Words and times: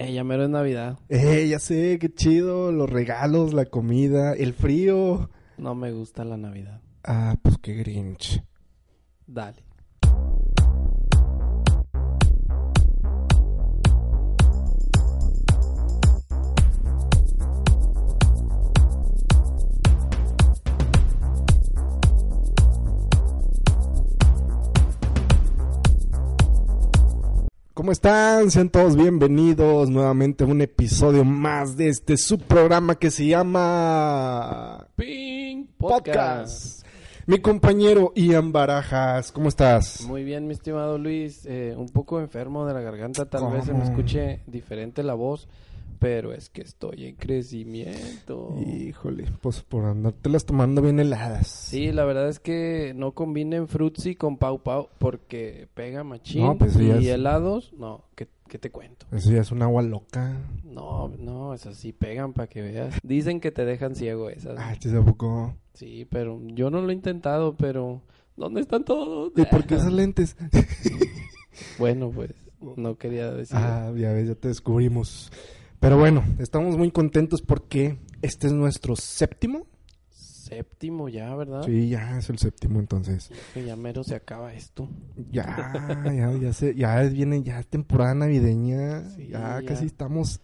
Eh, 0.00 0.12
ya 0.12 0.22
mero 0.22 0.44
es 0.44 0.50
Navidad. 0.50 0.96
Eh, 1.08 1.48
ya 1.48 1.58
sé, 1.58 1.98
qué 2.00 2.08
chido. 2.08 2.70
Los 2.70 2.88
regalos, 2.88 3.52
la 3.52 3.64
comida, 3.64 4.32
el 4.32 4.54
frío. 4.54 5.28
No 5.56 5.74
me 5.74 5.90
gusta 5.90 6.24
la 6.24 6.36
Navidad. 6.36 6.80
Ah, 7.02 7.36
pues 7.42 7.58
qué 7.58 7.74
grinch. 7.74 8.40
Dale. 9.26 9.67
¿Cómo 27.78 27.92
están? 27.92 28.50
Sean 28.50 28.70
todos 28.70 28.96
bienvenidos 28.96 29.88
nuevamente 29.88 30.42
a 30.42 30.48
un 30.48 30.60
episodio 30.60 31.24
más 31.24 31.76
de 31.76 31.90
este 31.90 32.16
subprograma 32.16 32.96
que 32.96 33.08
se 33.08 33.28
llama 33.28 34.88
Ping 34.96 35.64
Podcast. 35.78 36.84
Mi 37.26 37.38
compañero 37.38 38.10
Ian 38.16 38.50
Barajas, 38.50 39.30
¿cómo 39.30 39.48
estás? 39.48 40.00
Muy 40.08 40.24
bien, 40.24 40.48
mi 40.48 40.54
estimado 40.54 40.98
Luis. 40.98 41.46
Eh, 41.46 41.76
un 41.78 41.88
poco 41.88 42.18
enfermo 42.18 42.66
de 42.66 42.74
la 42.74 42.80
garganta, 42.80 43.26
tal 43.26 43.48
vez 43.52 43.66
se 43.66 43.72
me 43.72 43.84
escuche 43.84 44.40
diferente 44.48 45.04
la 45.04 45.14
voz, 45.14 45.46
pero 45.98 46.32
es 46.32 46.48
que 46.50 46.62
estoy 46.62 47.06
en 47.06 47.16
crecimiento. 47.16 48.54
Híjole, 48.66 49.24
pues 49.42 49.62
por 49.62 49.84
andártelas 49.84 50.44
tomando 50.44 50.82
bien 50.82 51.00
heladas. 51.00 51.48
Sí, 51.48 51.92
la 51.92 52.04
verdad 52.04 52.28
es 52.28 52.40
que 52.40 52.92
no 52.96 53.12
combinen 53.12 53.68
Fruitsy 53.68 54.14
con 54.14 54.36
Pau 54.38 54.62
Pau 54.62 54.88
porque 54.98 55.68
pega 55.74 56.04
machín. 56.04 56.42
No, 56.44 56.58
pues 56.58 56.76
y 56.76 56.90
es- 56.90 57.06
helados, 57.06 57.72
no, 57.78 58.04
¿qué, 58.14 58.28
qué 58.48 58.58
te 58.58 58.70
cuento? 58.70 59.06
Eso 59.12 59.30
ya 59.32 59.40
es 59.40 59.50
un 59.50 59.62
agua 59.62 59.82
loca. 59.82 60.36
No, 60.64 61.08
no, 61.18 61.54
esas 61.54 61.76
sí 61.76 61.92
pegan 61.92 62.32
para 62.32 62.48
que 62.48 62.62
veas. 62.62 62.94
Dicen 63.02 63.40
que 63.40 63.50
te 63.50 63.64
dejan 63.64 63.94
ciego 63.94 64.30
esas. 64.30 64.58
Ay, 64.58 64.78
¿te 64.78 64.96
¿a 64.96 65.02
poco? 65.02 65.54
Sí, 65.74 66.06
pero 66.10 66.40
yo 66.46 66.70
no 66.70 66.80
lo 66.82 66.90
he 66.90 66.94
intentado, 66.94 67.56
pero 67.56 68.02
¿dónde 68.36 68.60
están 68.60 68.84
todos? 68.84 69.32
¿Y 69.36 69.44
por 69.44 69.64
qué 69.66 69.74
esas 69.76 69.92
lentes? 69.92 70.36
Bueno, 71.78 72.10
pues 72.10 72.30
no 72.76 72.96
quería 72.96 73.30
decir. 73.32 73.56
Ah, 73.56 73.92
ya 73.96 74.12
ves, 74.12 74.28
ya 74.28 74.34
te 74.34 74.48
descubrimos. 74.48 75.30
Pero 75.80 75.96
bueno, 75.98 76.24
estamos 76.38 76.76
muy 76.76 76.90
contentos 76.90 77.42
porque 77.42 77.98
este 78.22 78.48
es 78.48 78.52
nuestro 78.52 78.96
séptimo. 78.96 79.66
Séptimo 80.10 81.08
ya, 81.08 81.34
¿verdad? 81.36 81.62
Sí, 81.64 81.90
ya 81.90 82.18
es 82.18 82.30
el 82.30 82.38
séptimo 82.38 82.80
entonces. 82.80 83.30
Que 83.54 83.64
ya 83.64 83.76
mero 83.76 84.02
se 84.02 84.14
acaba 84.14 84.54
esto. 84.54 84.88
Ya, 85.30 86.02
ya, 86.04 86.32
ya 86.32 86.52
se, 86.52 86.74
ya 86.74 87.02
viene 87.02 87.42
ya 87.42 87.62
temporada 87.62 88.14
navideña. 88.14 89.10
Sí, 89.10 89.28
ya, 89.28 89.60
ya. 89.60 89.66
casi 89.66 89.86
estamos 89.86 90.40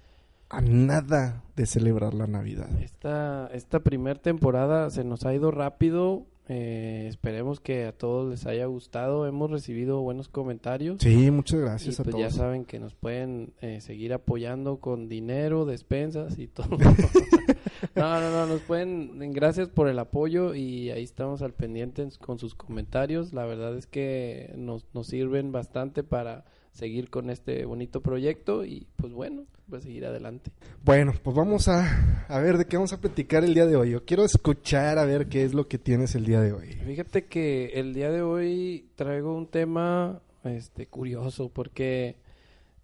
a 0.50 0.60
nada 0.60 1.42
de 1.56 1.66
celebrar 1.66 2.14
la 2.14 2.26
Navidad. 2.26 2.68
Esta, 2.80 3.48
esta 3.52 3.80
primer 3.80 4.18
temporada 4.18 4.90
se 4.90 5.04
nos 5.04 5.24
ha 5.24 5.34
ido 5.34 5.50
rápido. 5.50 6.26
Eh, 6.48 7.06
esperemos 7.08 7.58
que 7.60 7.84
a 7.86 7.92
todos 7.92 8.30
les 8.30 8.46
haya 8.46 8.66
gustado. 8.66 9.26
Hemos 9.26 9.50
recibido 9.50 10.00
buenos 10.02 10.28
comentarios. 10.28 10.98
Sí, 11.00 11.30
muchas 11.30 11.58
y 11.58 11.62
gracias 11.62 12.00
a 12.00 12.04
pues 12.04 12.16
ya 12.16 12.26
todos. 12.28 12.34
saben 12.34 12.64
que 12.64 12.78
nos 12.78 12.94
pueden 12.94 13.52
eh, 13.62 13.80
seguir 13.80 14.12
apoyando 14.12 14.78
con 14.78 15.08
dinero, 15.08 15.64
despensas 15.64 16.38
y 16.38 16.46
todo. 16.48 16.68
no, 17.94 18.20
no, 18.20 18.30
no, 18.30 18.46
nos 18.46 18.60
pueden, 18.62 19.32
gracias 19.32 19.68
por 19.68 19.88
el 19.88 19.98
apoyo 19.98 20.54
y 20.54 20.90
ahí 20.90 21.02
estamos 21.02 21.42
al 21.42 21.52
pendiente 21.52 22.02
en- 22.02 22.10
con 22.10 22.38
sus 22.38 22.54
comentarios. 22.54 23.32
La 23.32 23.46
verdad 23.46 23.76
es 23.76 23.86
que 23.86 24.52
nos, 24.56 24.84
nos 24.94 25.06
sirven 25.06 25.52
bastante 25.52 26.02
para 26.02 26.44
seguir 26.74 27.08
con 27.08 27.30
este 27.30 27.64
bonito 27.64 28.02
proyecto 28.02 28.64
y 28.64 28.86
pues 28.96 29.12
bueno, 29.12 29.44
pues 29.70 29.84
seguir 29.84 30.04
adelante. 30.04 30.50
Bueno, 30.84 31.14
pues 31.22 31.34
vamos 31.34 31.68
a, 31.68 32.26
a 32.28 32.38
ver 32.40 32.58
de 32.58 32.66
qué 32.66 32.76
vamos 32.76 32.92
a 32.92 33.00
platicar 33.00 33.44
el 33.44 33.54
día 33.54 33.64
de 33.64 33.76
hoy. 33.76 33.90
Yo 33.92 34.04
quiero 34.04 34.24
escuchar 34.24 34.98
a 34.98 35.04
ver 35.04 35.28
qué 35.28 35.44
es 35.44 35.54
lo 35.54 35.68
que 35.68 35.78
tienes 35.78 36.14
el 36.14 36.26
día 36.26 36.40
de 36.40 36.52
hoy. 36.52 36.72
Fíjate 36.84 37.26
que 37.26 37.66
el 37.74 37.94
día 37.94 38.10
de 38.10 38.22
hoy 38.22 38.88
traigo 38.96 39.34
un 39.34 39.46
tema 39.46 40.20
este 40.42 40.86
curioso 40.86 41.48
porque 41.48 42.16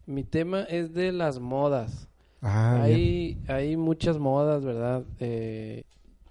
mi 0.06 0.22
tema 0.22 0.62
es 0.62 0.94
de 0.94 1.12
las 1.12 1.40
modas. 1.40 2.08
Ah, 2.42 2.84
bien. 2.86 2.96
hay, 2.96 3.38
hay 3.48 3.76
muchas 3.76 4.18
modas, 4.18 4.64
¿verdad? 4.64 5.04
Eh, 5.18 5.82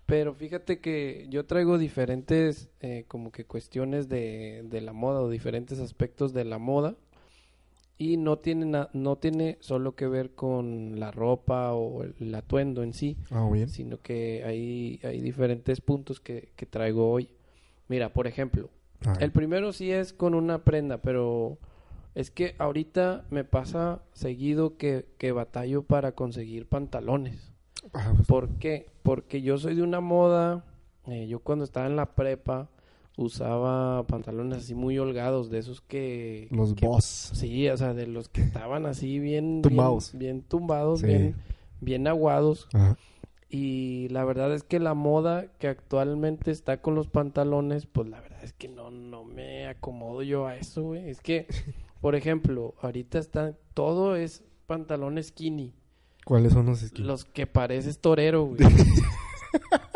pero 0.05 0.33
fíjate 0.33 0.79
que 0.79 1.27
yo 1.29 1.45
traigo 1.45 1.77
diferentes 1.77 2.69
eh, 2.79 3.03
como 3.07 3.31
que 3.31 3.45
cuestiones 3.45 4.09
de, 4.09 4.63
de 4.63 4.81
la 4.81 4.91
moda 4.91 5.21
o 5.21 5.29
diferentes 5.29 5.77
aspectos 5.79 6.33
de 6.33 6.45
la 6.45 6.57
moda 6.57 6.95
y 7.99 8.17
no 8.17 8.37
tiene, 8.39 8.87
no 8.93 9.17
tiene 9.17 9.57
solo 9.59 9.93
que 9.93 10.07
ver 10.07 10.31
con 10.31 10.99
la 10.99 11.11
ropa 11.11 11.73
o 11.73 12.03
el 12.03 12.33
atuendo 12.33 12.81
en 12.81 12.93
sí, 12.93 13.17
Ah, 13.29 13.47
bien. 13.51 13.69
sino 13.69 14.01
que 14.01 14.43
hay, 14.45 14.99
hay 15.03 15.19
diferentes 15.21 15.81
puntos 15.81 16.19
que, 16.19 16.49
que 16.55 16.65
traigo 16.65 17.11
hoy. 17.11 17.29
Mira, 17.89 18.11
por 18.13 18.25
ejemplo, 18.25 18.69
el 19.19 19.31
primero 19.31 19.73
sí 19.73 19.91
es 19.91 20.13
con 20.13 20.33
una 20.33 20.63
prenda, 20.63 20.97
pero 21.01 21.57
es 22.15 22.31
que 22.31 22.55
ahorita 22.57 23.25
me 23.29 23.43
pasa 23.43 24.01
seguido 24.13 24.77
que, 24.77 25.05
que 25.17 25.31
batallo 25.33 25.83
para 25.83 26.13
conseguir 26.13 26.67
pantalones. 26.67 27.51
Ah, 27.93 28.13
pues, 28.15 28.27
¿Por 28.27 28.49
qué? 28.59 28.87
Porque 29.03 29.41
yo 29.41 29.57
soy 29.57 29.75
de 29.75 29.83
una 29.83 29.99
moda, 29.99 30.63
eh, 31.07 31.27
yo 31.27 31.39
cuando 31.39 31.65
estaba 31.65 31.87
en 31.87 31.95
la 31.97 32.15
prepa 32.15 32.69
usaba 33.19 34.05
pantalones 34.07 34.59
así 34.59 34.75
muy 34.75 34.97
holgados, 34.97 35.49
de 35.49 35.59
esos 35.59 35.81
que... 35.81 36.47
los 36.51 36.73
que- 36.73 36.85
boss. 36.87 37.31
Sí, 37.33 37.67
o 37.69 37.77
sea, 37.77 37.93
de 37.93 38.07
los 38.07 38.29
que 38.29 38.41
estaban 38.41 38.85
así 38.85 39.19
bien... 39.19 39.61
Tumbados. 39.61 40.11
Bien, 40.13 40.19
bien 40.37 40.41
tumbados, 40.47 41.01
Sí. 41.01 41.07
bien, 41.07 41.35
bien 41.81 42.07
aguados. 42.07 42.67
Ajá. 42.73 42.97
Y 43.49 44.07
la 44.09 44.23
verdad 44.25 44.53
es 44.53 44.63
que 44.63 44.79
la 44.79 44.93
moda 44.93 45.47
que 45.57 45.67
actualmente 45.67 46.51
está 46.51 46.81
con 46.81 46.93
los 46.95 47.07
pantalones, 47.07 47.87
pues 47.87 48.07
la 48.07 48.21
verdad 48.21 48.43
es 48.43 48.53
que 48.53 48.67
no, 48.69 48.91
no 48.91 49.23
me 49.25 49.67
acomodo 49.67 50.21
yo 50.21 50.45
a 50.45 50.55
eso, 50.55 50.83
güey. 50.83 51.09
Es 51.09 51.19
que, 51.19 51.47
por 52.01 52.15
ejemplo, 52.15 52.75
ahorita 52.81 53.17
está, 53.19 53.57
todo 53.73 54.15
es 54.15 54.43
pantalón 54.67 55.21
skinny. 55.21 55.73
¿Cuáles 56.25 56.53
son 56.53 56.67
los 56.67 56.79
skins? 56.81 57.07
Los 57.07 57.25
que 57.25 57.47
pareces 57.47 57.99
torero, 57.99 58.45
güey. 58.45 58.59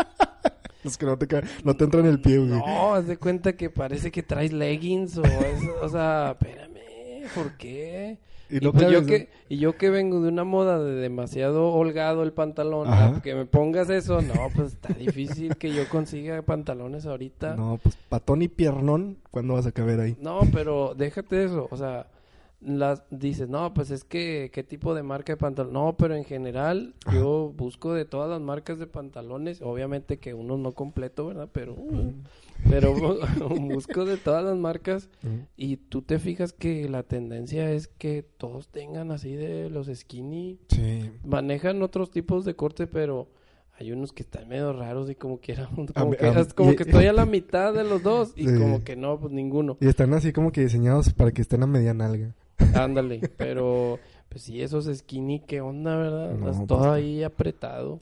Los 0.83 0.97
que 0.97 1.05
no 1.05 1.17
te, 1.17 1.27
no 1.63 1.75
te 1.75 1.83
entran 1.85 2.05
en 2.05 2.11
el 2.11 2.21
pie, 2.21 2.37
güey. 2.37 2.49
No, 2.49 2.95
haz 2.95 3.07
de 3.07 3.17
cuenta 3.17 3.53
que 3.53 3.69
parece 3.69 4.11
que 4.11 4.23
traes 4.23 4.51
leggings 4.51 5.17
o 5.17 5.23
eso, 5.23 5.75
o 5.81 5.89
sea, 5.89 6.31
espérame, 6.39 7.27
¿por 7.33 7.53
qué? 7.57 8.17
Y 8.49 8.57
Y, 8.57 8.59
no 8.59 8.71
pues 8.73 8.91
yo 8.91 9.05
que, 9.05 9.29
y 9.49 9.57
yo 9.57 9.77
que 9.77 9.89
vengo 9.89 10.21
de 10.21 10.27
una 10.27 10.43
moda 10.43 10.77
de 10.83 10.93
demasiado 10.95 11.71
holgado 11.73 12.21
el 12.23 12.33
pantalón, 12.33 13.21
que 13.21 13.33
me 13.33 13.45
pongas 13.45 13.89
eso, 13.89 14.21
no, 14.21 14.49
pues 14.53 14.73
está 14.73 14.93
difícil 14.93 15.55
que 15.55 15.73
yo 15.73 15.87
consiga 15.89 16.41
pantalones 16.41 17.05
ahorita. 17.05 17.55
No, 17.55 17.71
No, 17.71 17.77
pues 17.77 17.97
patón 18.09 18.41
y 18.41 18.49
piernón, 18.49 19.17
¿cuándo 19.31 19.53
vas 19.55 19.65
a 19.65 19.71
caber 19.71 20.01
ahí? 20.01 20.17
pero 20.51 20.93
déjate 20.95 21.45
eso, 21.45 21.67
o 21.71 21.77
sea, 21.77 22.07
las 22.65 23.03
dices, 23.09 23.49
no, 23.49 23.73
pues 23.73 23.91
es 23.91 24.03
que 24.03 24.49
qué 24.53 24.63
tipo 24.63 24.93
de 24.95 25.03
marca 25.03 25.33
de 25.33 25.37
pantalón. 25.37 25.73
No, 25.73 25.95
pero 25.97 26.15
en 26.15 26.23
general 26.23 26.93
yo 27.11 27.53
busco 27.55 27.93
de 27.93 28.05
todas 28.05 28.29
las 28.29 28.41
marcas 28.41 28.79
de 28.79 28.87
pantalones, 28.87 29.61
obviamente 29.61 30.17
que 30.19 30.33
uno 30.33 30.57
no 30.57 30.71
completo, 30.73 31.27
¿verdad? 31.27 31.49
Pero 31.51 31.75
pero 32.69 32.93
busco 33.59 34.05
de 34.05 34.17
todas 34.17 34.43
las 34.43 34.55
marcas 34.57 35.09
y 35.57 35.77
tú 35.77 36.01
te 36.01 36.19
fijas 36.19 36.53
que 36.53 36.87
la 36.89 37.03
tendencia 37.03 37.71
es 37.71 37.87
que 37.87 38.23
todos 38.37 38.67
tengan 38.69 39.11
así 39.11 39.33
de 39.35 39.69
los 39.69 39.87
skinny. 39.93 40.59
Sí. 40.69 41.11
Manejan 41.25 41.81
otros 41.83 42.11
tipos 42.11 42.45
de 42.45 42.55
corte, 42.55 42.87
pero 42.87 43.27
hay 43.79 43.91
unos 43.91 44.13
que 44.13 44.21
están 44.23 44.47
medio 44.47 44.71
raros 44.71 45.09
y 45.09 45.15
como 45.15 45.39
que, 45.41 45.55
como 45.95 46.11
mí- 46.11 46.17
que, 46.17 46.31
mí- 46.31 46.45
como 46.55 46.71
y- 46.71 46.75
que 46.75 46.83
estoy 46.83 47.07
a 47.07 47.13
la 47.13 47.25
mitad 47.25 47.73
de 47.73 47.83
los 47.83 48.03
dos 48.03 48.33
y 48.35 48.47
Sí. 48.47 48.55
como 48.57 48.83
que 48.83 48.95
no, 48.95 49.19
pues 49.19 49.33
ninguno. 49.33 49.77
Y 49.81 49.87
están 49.87 50.13
así 50.13 50.31
como 50.31 50.51
que 50.51 50.61
diseñados 50.61 51.11
para 51.13 51.31
que 51.31 51.41
estén 51.41 51.63
a 51.63 51.67
media 51.67 51.93
nalga. 51.93 52.33
Ándale, 52.73 53.21
pero 53.37 53.99
pues 54.29 54.43
sí, 54.43 54.61
esos 54.61 54.85
skinny, 54.85 55.41
¿qué 55.41 55.61
onda, 55.61 55.95
verdad? 55.95 56.31
No, 56.31 56.39
Estás 56.49 56.55
pues, 56.57 56.67
todo 56.67 56.91
ahí 56.91 57.23
apretado. 57.23 57.99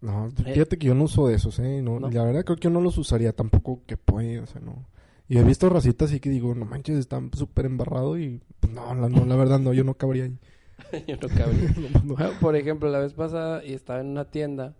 No, 0.00 0.28
Eh. 0.44 0.52
fíjate 0.54 0.78
que 0.78 0.86
yo 0.88 0.94
no 0.94 1.04
uso 1.04 1.28
de 1.28 1.34
esos, 1.36 1.58
¿eh? 1.60 1.80
No, 1.82 2.00
¿No? 2.00 2.10
La 2.10 2.24
verdad 2.24 2.44
creo 2.44 2.56
que 2.56 2.64
yo 2.64 2.70
no 2.70 2.80
los 2.80 2.98
usaría 2.98 3.32
tampoco 3.32 3.82
que 3.86 3.96
puede, 3.96 4.40
o 4.40 4.46
sea, 4.46 4.60
no. 4.60 4.86
Y 5.28 5.38
he 5.38 5.44
visto 5.44 5.68
racitas 5.68 6.10
así 6.10 6.20
que 6.20 6.28
digo, 6.28 6.54
no 6.54 6.64
manches, 6.66 6.98
están 6.98 7.30
súper 7.32 7.66
embarrados 7.66 8.18
y 8.18 8.40
pues, 8.60 8.72
no, 8.72 8.94
la, 8.94 9.08
no, 9.08 9.24
la 9.24 9.36
verdad 9.36 9.58
no, 9.60 9.72
yo 9.72 9.84
no 9.84 9.94
cabría 9.94 10.24
ahí. 10.24 10.38
Yo 11.06 11.16
no 11.22 11.28
cabría. 11.28 11.74
No. 12.04 12.16
Por 12.40 12.56
ejemplo, 12.56 12.90
la 12.90 12.98
vez 12.98 13.12
pasada 13.12 13.64
y 13.64 13.72
estaba 13.72 14.00
en 14.00 14.08
una 14.08 14.24
tienda 14.30 14.74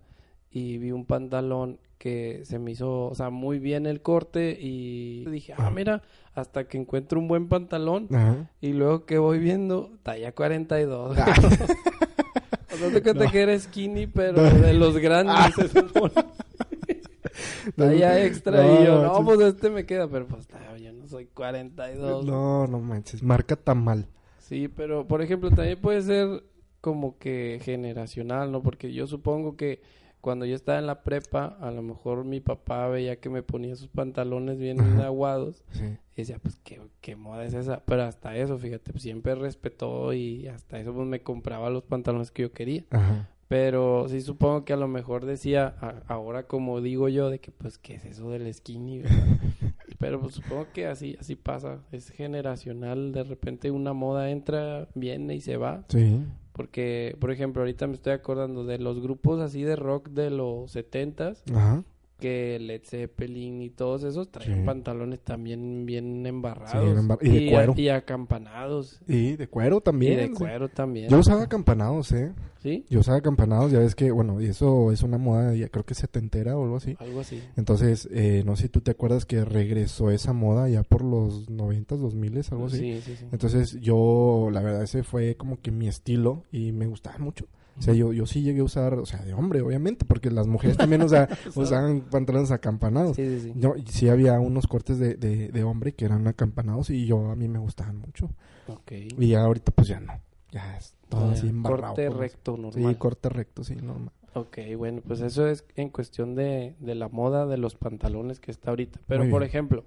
y 0.53 0.77
vi 0.77 0.91
un 0.91 1.05
pantalón 1.05 1.79
que 1.97 2.41
se 2.45 2.59
me 2.59 2.71
hizo, 2.71 3.05
o 3.07 3.15
sea, 3.15 3.29
muy 3.31 3.59
bien 3.59 3.85
el 3.85 4.01
corte 4.01 4.57
y 4.59 5.25
dije, 5.25 5.53
ah, 5.53 5.67
Ah. 5.67 5.71
mira, 5.71 6.03
hasta 6.35 6.67
que 6.67 6.77
encuentro 6.77 7.19
un 7.19 7.27
buen 7.27 7.47
pantalón 7.47 8.07
Ajá. 8.13 8.49
y 8.61 8.73
luego 8.73 9.05
que 9.05 9.17
voy 9.17 9.39
viendo, 9.39 9.91
talla 10.03 10.31
42. 10.33 11.17
Ah. 11.17 11.33
o 12.73 12.77
sea, 12.77 12.91
te 12.91 13.01
cuenta 13.01 13.25
No. 13.25 13.31
que 13.31 13.41
era 13.41 13.57
skinny, 13.57 14.07
pero 14.07 14.41
No. 14.41 14.49
de 14.49 14.73
los 14.73 14.97
grandes. 14.97 15.35
se 15.55 15.67
supone. 15.69 16.11
talla 17.75 18.23
extra 18.25 18.65
y 18.81 18.85
yo, 18.85 19.01
no, 19.01 19.23
pues 19.25 19.39
este 19.41 19.69
me 19.69 19.85
queda, 19.85 20.07
pero 20.07 20.27
pues 20.27 20.47
yo 20.81 20.91
no 20.93 21.07
soy 21.07 21.25
42. 21.27 22.25
No, 22.25 22.67
no 22.67 22.79
manches, 22.79 23.23
marca 23.23 23.55
tan 23.55 23.83
mal. 23.83 24.07
Sí, 24.39 24.67
pero 24.67 25.07
por 25.07 25.21
ejemplo, 25.21 25.49
también 25.51 25.79
puede 25.79 26.01
ser 26.01 26.43
como 26.81 27.17
que 27.17 27.59
generacional, 27.63 28.51
¿no? 28.51 28.61
Porque 28.61 28.91
yo 28.93 29.07
supongo 29.07 29.55
que 29.55 29.81
cuando 30.23 30.45
yo 30.45 30.55
estaba 30.55 30.79
en 30.79 30.87
la 30.87 31.03
prepa, 31.03 31.57
a 31.59 31.69
lo 31.69 31.81
mejor 31.81 32.23
mi 32.23 32.39
papá 32.39 32.87
veía 32.87 33.17
que 33.17 33.29
me 33.29 33.43
ponía 33.43 33.75
sus 33.75 33.89
pantalones 33.89 34.57
bien 34.57 34.79
Ajá. 34.79 35.07
aguados 35.07 35.65
Sí. 35.71 35.83
y 36.15 36.21
decía, 36.21 36.39
pues, 36.41 36.59
¿qué, 36.63 36.79
qué 37.01 37.17
moda 37.17 37.43
es 37.43 37.53
esa? 37.53 37.83
Pero 37.85 38.03
hasta 38.03 38.37
eso, 38.37 38.57
fíjate, 38.57 38.91
pues, 38.93 39.03
siempre 39.03 39.35
respetó 39.35 40.13
y 40.13 40.47
hasta 40.47 40.79
eso 40.79 40.93
pues, 40.93 41.05
me 41.07 41.21
compraba 41.21 41.69
los 41.69 41.83
pantalones 41.83 42.31
que 42.31 42.43
yo 42.43 42.53
quería. 42.53 42.85
Ajá. 42.89 43.27
Pero 43.49 44.07
sí 44.07 44.21
supongo 44.21 44.63
que 44.63 44.71
a 44.71 44.77
lo 44.77 44.87
mejor 44.87 45.25
decía, 45.25 45.75
a- 45.81 46.01
ahora 46.07 46.47
como 46.47 46.79
digo 46.79 47.09
yo, 47.09 47.29
de 47.29 47.39
que 47.39 47.51
pues, 47.51 47.77
¿qué 47.77 47.95
es 47.95 48.05
eso 48.05 48.29
del 48.31 48.51
skinny? 48.53 48.99
verdad? 48.99 49.11
Pero 49.99 50.21
pues 50.21 50.35
supongo 50.35 50.67
que 50.73 50.87
así, 50.87 51.17
así 51.19 51.35
pasa, 51.35 51.79
es 51.91 52.09
generacional, 52.09 53.11
de 53.11 53.23
repente 53.23 53.71
una 53.71 53.91
moda 53.93 54.31
entra, 54.31 54.87
viene 54.95 55.35
y 55.35 55.41
se 55.41 55.57
va. 55.57 55.83
Sí. 55.89 56.23
Porque, 56.53 57.17
por 57.19 57.31
ejemplo, 57.31 57.61
ahorita 57.63 57.87
me 57.87 57.95
estoy 57.95 58.13
acordando 58.13 58.63
de 58.63 58.77
los 58.77 59.01
grupos 59.01 59.41
así 59.41 59.63
de 59.63 59.75
rock 59.75 60.09
de 60.09 60.29
los 60.29 60.71
setentas, 60.71 61.43
Ajá. 61.53 61.83
Que 62.19 62.57
Led 62.59 62.81
Zeppelin 62.85 63.61
y 63.61 63.69
todos 63.69 64.03
esos 64.03 64.31
traían 64.31 64.59
Sí. 64.61 64.65
pantalones 64.65 65.19
también 65.21 65.85
bien 65.85 66.25
embarrados. 66.25 66.71
Sí, 66.71 66.77
bien 66.79 66.97
embar- 66.97 67.17
y 67.21 67.45
de 67.45 67.51
cuero. 67.51 67.73
y 67.75 67.89
acampanados. 67.89 68.99
Y 69.07 69.35
de 69.35 69.47
cuero 69.47 69.81
también. 69.81 70.13
y 70.13 70.15
de 70.15 70.27
sí. 70.27 70.33
cuero 70.33 70.69
también. 70.69 71.09
Yo 71.09 71.19
usaba 71.19 71.47
campanados, 71.47 72.11
¿eh? 72.13 72.31
¿Sí? 72.61 72.85
Yo 72.89 73.01
usaba 73.01 73.19
campanados, 73.21 73.71
ya 73.73 73.79
ves 73.79 73.93
que, 73.93 74.09
bueno, 74.11 74.39
y 74.41 74.45
eso 74.45 74.91
es 74.93 75.03
una 75.03 75.17
moda, 75.17 75.53
ya 75.53 75.67
creo 75.67 75.85
que 75.85 75.95
setentera 75.95 76.55
o 76.57 76.63
algo 76.63 76.77
así. 76.77 76.95
Algo 76.99 77.19
así. 77.19 77.41
Entonces, 77.57 78.07
eh, 78.13 78.43
no 78.45 78.55
sé 78.55 78.63
si 78.63 78.69
tú 78.69 78.79
te 78.79 78.91
acuerdas 78.91 79.25
que 79.25 79.43
regresó 79.43 80.09
esa 80.11 80.31
moda 80.31 80.69
ya 80.69 80.83
por 80.83 81.03
los 81.03 81.49
noventas, 81.49 81.99
dos 81.99 82.15
miles, 82.15 82.51
algo 82.53 82.67
así. 82.67 82.77
Sí, 82.77 83.01
sí, 83.01 83.15
sí. 83.17 83.25
Entonces, 83.33 83.79
yo, 83.81 84.47
la 84.51 84.61
verdad, 84.61 84.83
ese 84.83 85.03
fue 85.03 85.35
como 85.35 85.59
que 85.59 85.71
mi 85.71 85.87
estilo 85.89 86.43
y 86.53 86.71
me 86.71 86.87
gustaba 86.87 87.17
mucho. 87.17 87.47
O 87.77 87.81
sea, 87.81 87.93
yo, 87.93 88.13
yo 88.13 88.25
sí 88.27 88.41
llegué 88.43 88.59
a 88.61 88.63
usar, 88.63 88.93
o 88.95 89.05
sea, 89.05 89.21
de 89.23 89.33
hombre, 89.33 89.61
obviamente, 89.61 90.05
porque 90.05 90.29
las 90.29 90.45
mujeres 90.47 90.77
también 90.77 91.01
o 91.01 91.09
sea, 91.09 91.27
usaban 91.55 92.01
pantalones 92.01 92.51
acampanados. 92.51 93.15
Sí, 93.15 93.25
sí, 93.27 93.39
sí. 93.39 93.53
No, 93.55 93.75
y 93.75 93.83
sí 93.87 94.09
había 94.09 94.39
unos 94.39 94.67
cortes 94.67 94.99
de, 94.99 95.15
de, 95.15 95.49
de 95.49 95.63
hombre 95.63 95.93
que 95.93 96.05
eran 96.05 96.27
acampanados 96.27 96.89
y 96.91 97.05
yo, 97.05 97.31
a 97.31 97.35
mí 97.35 97.47
me 97.47 97.59
gustaban 97.59 97.97
mucho. 97.97 98.29
Ok. 98.67 98.91
Y 99.17 99.27
ya 99.29 99.41
ahorita, 99.43 99.71
pues 99.71 99.87
ya 99.87 99.99
no. 99.99 100.13
Ya 100.51 100.77
es 100.77 100.93
todo 101.09 101.27
Ya, 101.27 101.33
así 101.33 101.47
embarrado. 101.49 101.95
Corte 101.95 102.07
pues. 102.07 102.17
recto, 102.19 102.55
Sí, 102.55 102.61
normal. 102.61 102.97
corte 102.99 103.29
recto, 103.29 103.63
sí, 103.63 103.75
normal. 103.75 104.11
Ok, 104.35 104.57
bueno, 104.77 105.01
pues 105.07 105.21
eso 105.21 105.47
es 105.47 105.65
en 105.75 105.89
cuestión 105.89 106.35
de, 106.35 106.75
de 106.79 106.95
la 106.95 107.07
moda 107.07 107.45
de 107.47 107.57
los 107.57 107.75
pantalones 107.75 108.39
que 108.39 108.51
está 108.51 108.69
ahorita. 108.71 108.99
Pero, 109.07 109.29
por 109.29 109.43
ejemplo, 109.43 109.83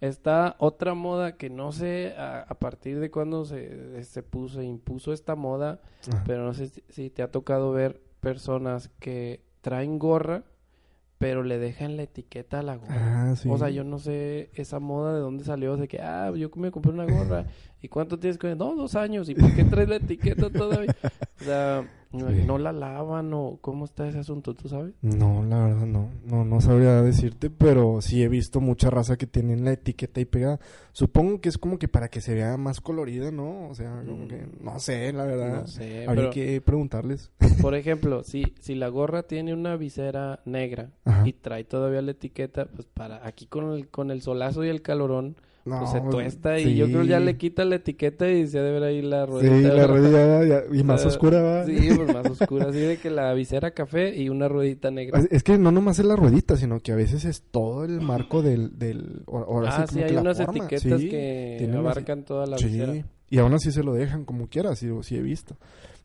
está 0.00 0.56
otra 0.58 0.94
moda 0.94 1.36
que 1.36 1.50
no 1.50 1.72
sé 1.72 2.14
a, 2.16 2.40
a 2.40 2.54
partir 2.58 3.00
de 3.00 3.10
cuándo 3.10 3.44
se, 3.44 4.02
se 4.04 4.22
puso, 4.22 4.62
impuso 4.62 5.12
esta 5.12 5.34
moda, 5.34 5.80
Ajá. 6.08 6.22
pero 6.26 6.44
no 6.44 6.54
sé 6.54 6.68
si, 6.68 6.82
si 6.88 7.10
te 7.10 7.22
ha 7.22 7.30
tocado 7.30 7.72
ver 7.72 8.00
personas 8.20 8.90
que 9.00 9.42
traen 9.60 9.98
gorra, 9.98 10.44
pero 11.18 11.42
le 11.42 11.58
dejan 11.58 11.96
la 11.96 12.04
etiqueta 12.04 12.60
a 12.60 12.62
la 12.62 12.76
gorra. 12.76 13.30
Ah, 13.30 13.36
sí. 13.36 13.48
O 13.50 13.58
sea, 13.58 13.70
yo 13.70 13.82
no 13.82 13.98
sé 13.98 14.50
esa 14.54 14.78
moda 14.78 15.14
de 15.14 15.20
dónde 15.20 15.44
salió, 15.44 15.76
de 15.76 15.88
que, 15.88 16.00
ah, 16.00 16.32
yo 16.34 16.48
me 16.54 16.70
compré 16.70 16.92
una 16.92 17.04
gorra. 17.04 17.44
¿Y 17.82 17.88
cuánto 17.88 18.18
tienes 18.18 18.38
ella? 18.42 18.54
No, 18.54 18.74
dos 18.76 18.94
años. 18.94 19.28
¿Y 19.28 19.34
por 19.34 19.52
qué 19.54 19.64
traes 19.64 19.88
la 19.88 19.96
etiqueta 19.96 20.48
todavía? 20.50 20.94
O 21.40 21.44
sea, 21.44 21.88
no, 22.12 22.30
Sí. 22.30 22.42
no 22.46 22.56
la 22.58 22.72
lavan 22.72 23.32
o 23.34 23.58
cómo 23.60 23.84
está 23.84 24.08
ese 24.08 24.18
asunto, 24.18 24.54
¿tú 24.54 24.68
sabes? 24.68 24.94
No, 25.02 25.44
la 25.44 25.64
verdad 25.66 25.86
no. 25.86 26.08
No, 26.24 26.44
no 26.44 26.60
sabría 26.60 27.02
decirte, 27.02 27.50
pero 27.50 28.00
sí 28.00 28.22
he 28.22 28.28
visto 28.28 28.60
mucha 28.60 28.88
raza 28.90 29.16
que 29.16 29.26
tienen 29.26 29.64
la 29.64 29.72
etiqueta 29.72 30.20
y 30.20 30.24
pegada. 30.24 30.58
Supongo 30.92 31.40
que 31.40 31.48
es 31.48 31.58
como 31.58 31.78
que 31.78 31.86
para 31.88 32.08
que 32.08 32.20
se 32.20 32.34
vea 32.34 32.56
más 32.56 32.80
colorida, 32.80 33.30
¿no? 33.30 33.68
O 33.68 33.74
sea, 33.74 34.02
como 34.06 34.26
que, 34.26 34.36
Mm. 34.36 34.64
no 34.64 34.78
sé, 34.80 35.12
la 35.12 35.24
verdad. 35.24 35.60
No 35.62 35.66
sé, 35.66 36.06
Habría 36.06 36.22
pero, 36.24 36.30
que 36.30 36.60
preguntarles. 36.60 37.30
por 37.60 37.74
ejemplo, 37.74 38.22
si, 38.24 38.54
si 38.60 38.74
la 38.74 38.88
gorra 38.88 39.22
tiene 39.24 39.52
una 39.52 39.76
visera 39.76 40.40
negra 40.44 40.90
Ajá. 41.04 41.28
y 41.28 41.32
trae 41.34 41.64
todavía 41.64 42.00
la 42.02 42.12
etiqueta, 42.12 42.66
pues 42.66 42.86
para 42.86 43.26
aquí 43.26 43.46
con 43.46 43.70
el, 43.72 43.88
con 43.88 44.10
el 44.10 44.22
solazo 44.22 44.64
y 44.64 44.68
el 44.68 44.82
calorón, 44.82 45.36
No, 45.68 45.78
pues 45.80 45.90
se 45.90 46.00
tuesta 46.00 46.58
y 46.58 46.64
sí. 46.64 46.74
yo 46.76 46.86
creo 46.86 47.02
ya 47.04 47.20
le 47.20 47.36
quita 47.36 47.64
la 47.64 47.76
etiqueta 47.76 48.28
y 48.30 48.46
se 48.48 48.58
debe 48.58 48.80
ver 48.80 48.82
ahí 48.84 49.02
la 49.02 49.26
Sí, 49.26 49.30
ruedita. 49.32 49.74
la 49.74 49.86
ruedilla 49.86 50.44
ya- 50.44 50.62
y 50.76 50.82
más 50.82 51.04
oscura 51.04 51.42
va. 51.42 51.64
Sí, 51.66 51.90
pues 51.94 52.12
más 52.14 52.30
oscura, 52.40 52.66
así 52.70 52.78
de 52.80 52.96
que 52.96 53.10
la 53.10 53.32
visera 53.34 53.70
café 53.72 54.16
y 54.16 54.28
una 54.28 54.48
ruedita 54.48 54.90
negra. 54.90 55.18
Es- 55.20 55.28
Es 55.30 55.42
que 55.42 55.58
no 55.58 55.70
nomás 55.70 55.98
es 55.98 56.06
la 56.06 56.16
ruedita, 56.16 56.56
sino 56.56 56.80
que 56.80 56.92
a 56.92 56.96
veces 56.96 57.24
es 57.24 57.42
todo 57.42 57.84
el 57.84 58.00
marco 58.00 58.42
del... 58.42 58.78
del 58.78 59.22
ahora 59.26 59.68
ah, 59.76 59.86
sí, 59.86 59.94
sí, 59.94 60.02
hay 60.02 60.10
que 60.12 60.16
unas 60.18 60.38
forma. 60.38 60.64
etiquetas 60.66 61.00
Sí, 61.00 61.08
que 61.08 61.58
unas- 61.68 61.76
abarcan 61.78 62.24
toda 62.24 62.46
la 62.46 62.58
sí, 62.58 62.66
visera. 62.66 62.94
y 63.30 63.38
aún 63.38 63.52
así 63.54 63.70
se 63.70 63.82
lo 63.82 63.92
dejan 63.94 64.24
como 64.24 64.48
quiera, 64.48 64.74
sí, 64.74 64.88
sí 65.02 65.16
he 65.16 65.22
visto. 65.22 65.56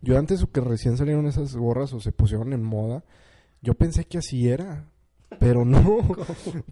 Yo 0.01 0.17
antes 0.17 0.45
que 0.51 0.59
recién 0.59 0.97
salieron 0.97 1.25
esas 1.27 1.55
gorras 1.55 1.93
o 1.93 1.99
se 2.01 2.11
pusieron 2.11 2.51
en 2.51 2.61
moda, 2.63 3.03
yo 3.61 3.73
pensé 3.75 4.03
que 4.03 4.17
así 4.17 4.49
era, 4.49 4.89
pero 5.39 5.65
no. 5.65 5.99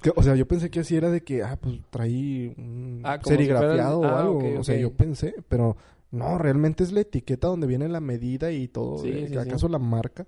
Que- 0.02 0.12
o 0.16 0.24
sea, 0.24 0.36
yo 0.36 0.48
pensé 0.48 0.70
que 0.70 0.80
así 0.82 0.96
era 0.96 1.10
de 1.10 1.22
que, 1.24 1.44
ah, 1.44 1.58
pues 1.62 1.80
traí 1.90 2.54
un 2.58 3.02
Ah, 3.04 3.20
si 3.24 3.30
serigrafiado 3.30 4.00
o 4.02 4.06
ah, 4.06 4.20
algo. 4.22 4.60
O 4.60 4.64
sea, 4.64 4.78
yo 4.78 4.92
pensé, 4.94 5.36
pero 5.50 5.78
no, 6.12 6.38
realmente 6.38 6.84
es 6.84 6.92
la 6.92 7.02
etiqueta 7.02 7.48
donde 7.48 7.68
viene 7.68 7.88
la 7.90 8.00
medida 8.02 8.52
y 8.52 8.68
todo. 8.68 8.98
Sí, 9.00 9.12
sí, 9.14 9.28
sí. 9.30 9.38
¿Acaso 9.38 9.68
la 9.68 9.80
marca? 9.80 10.26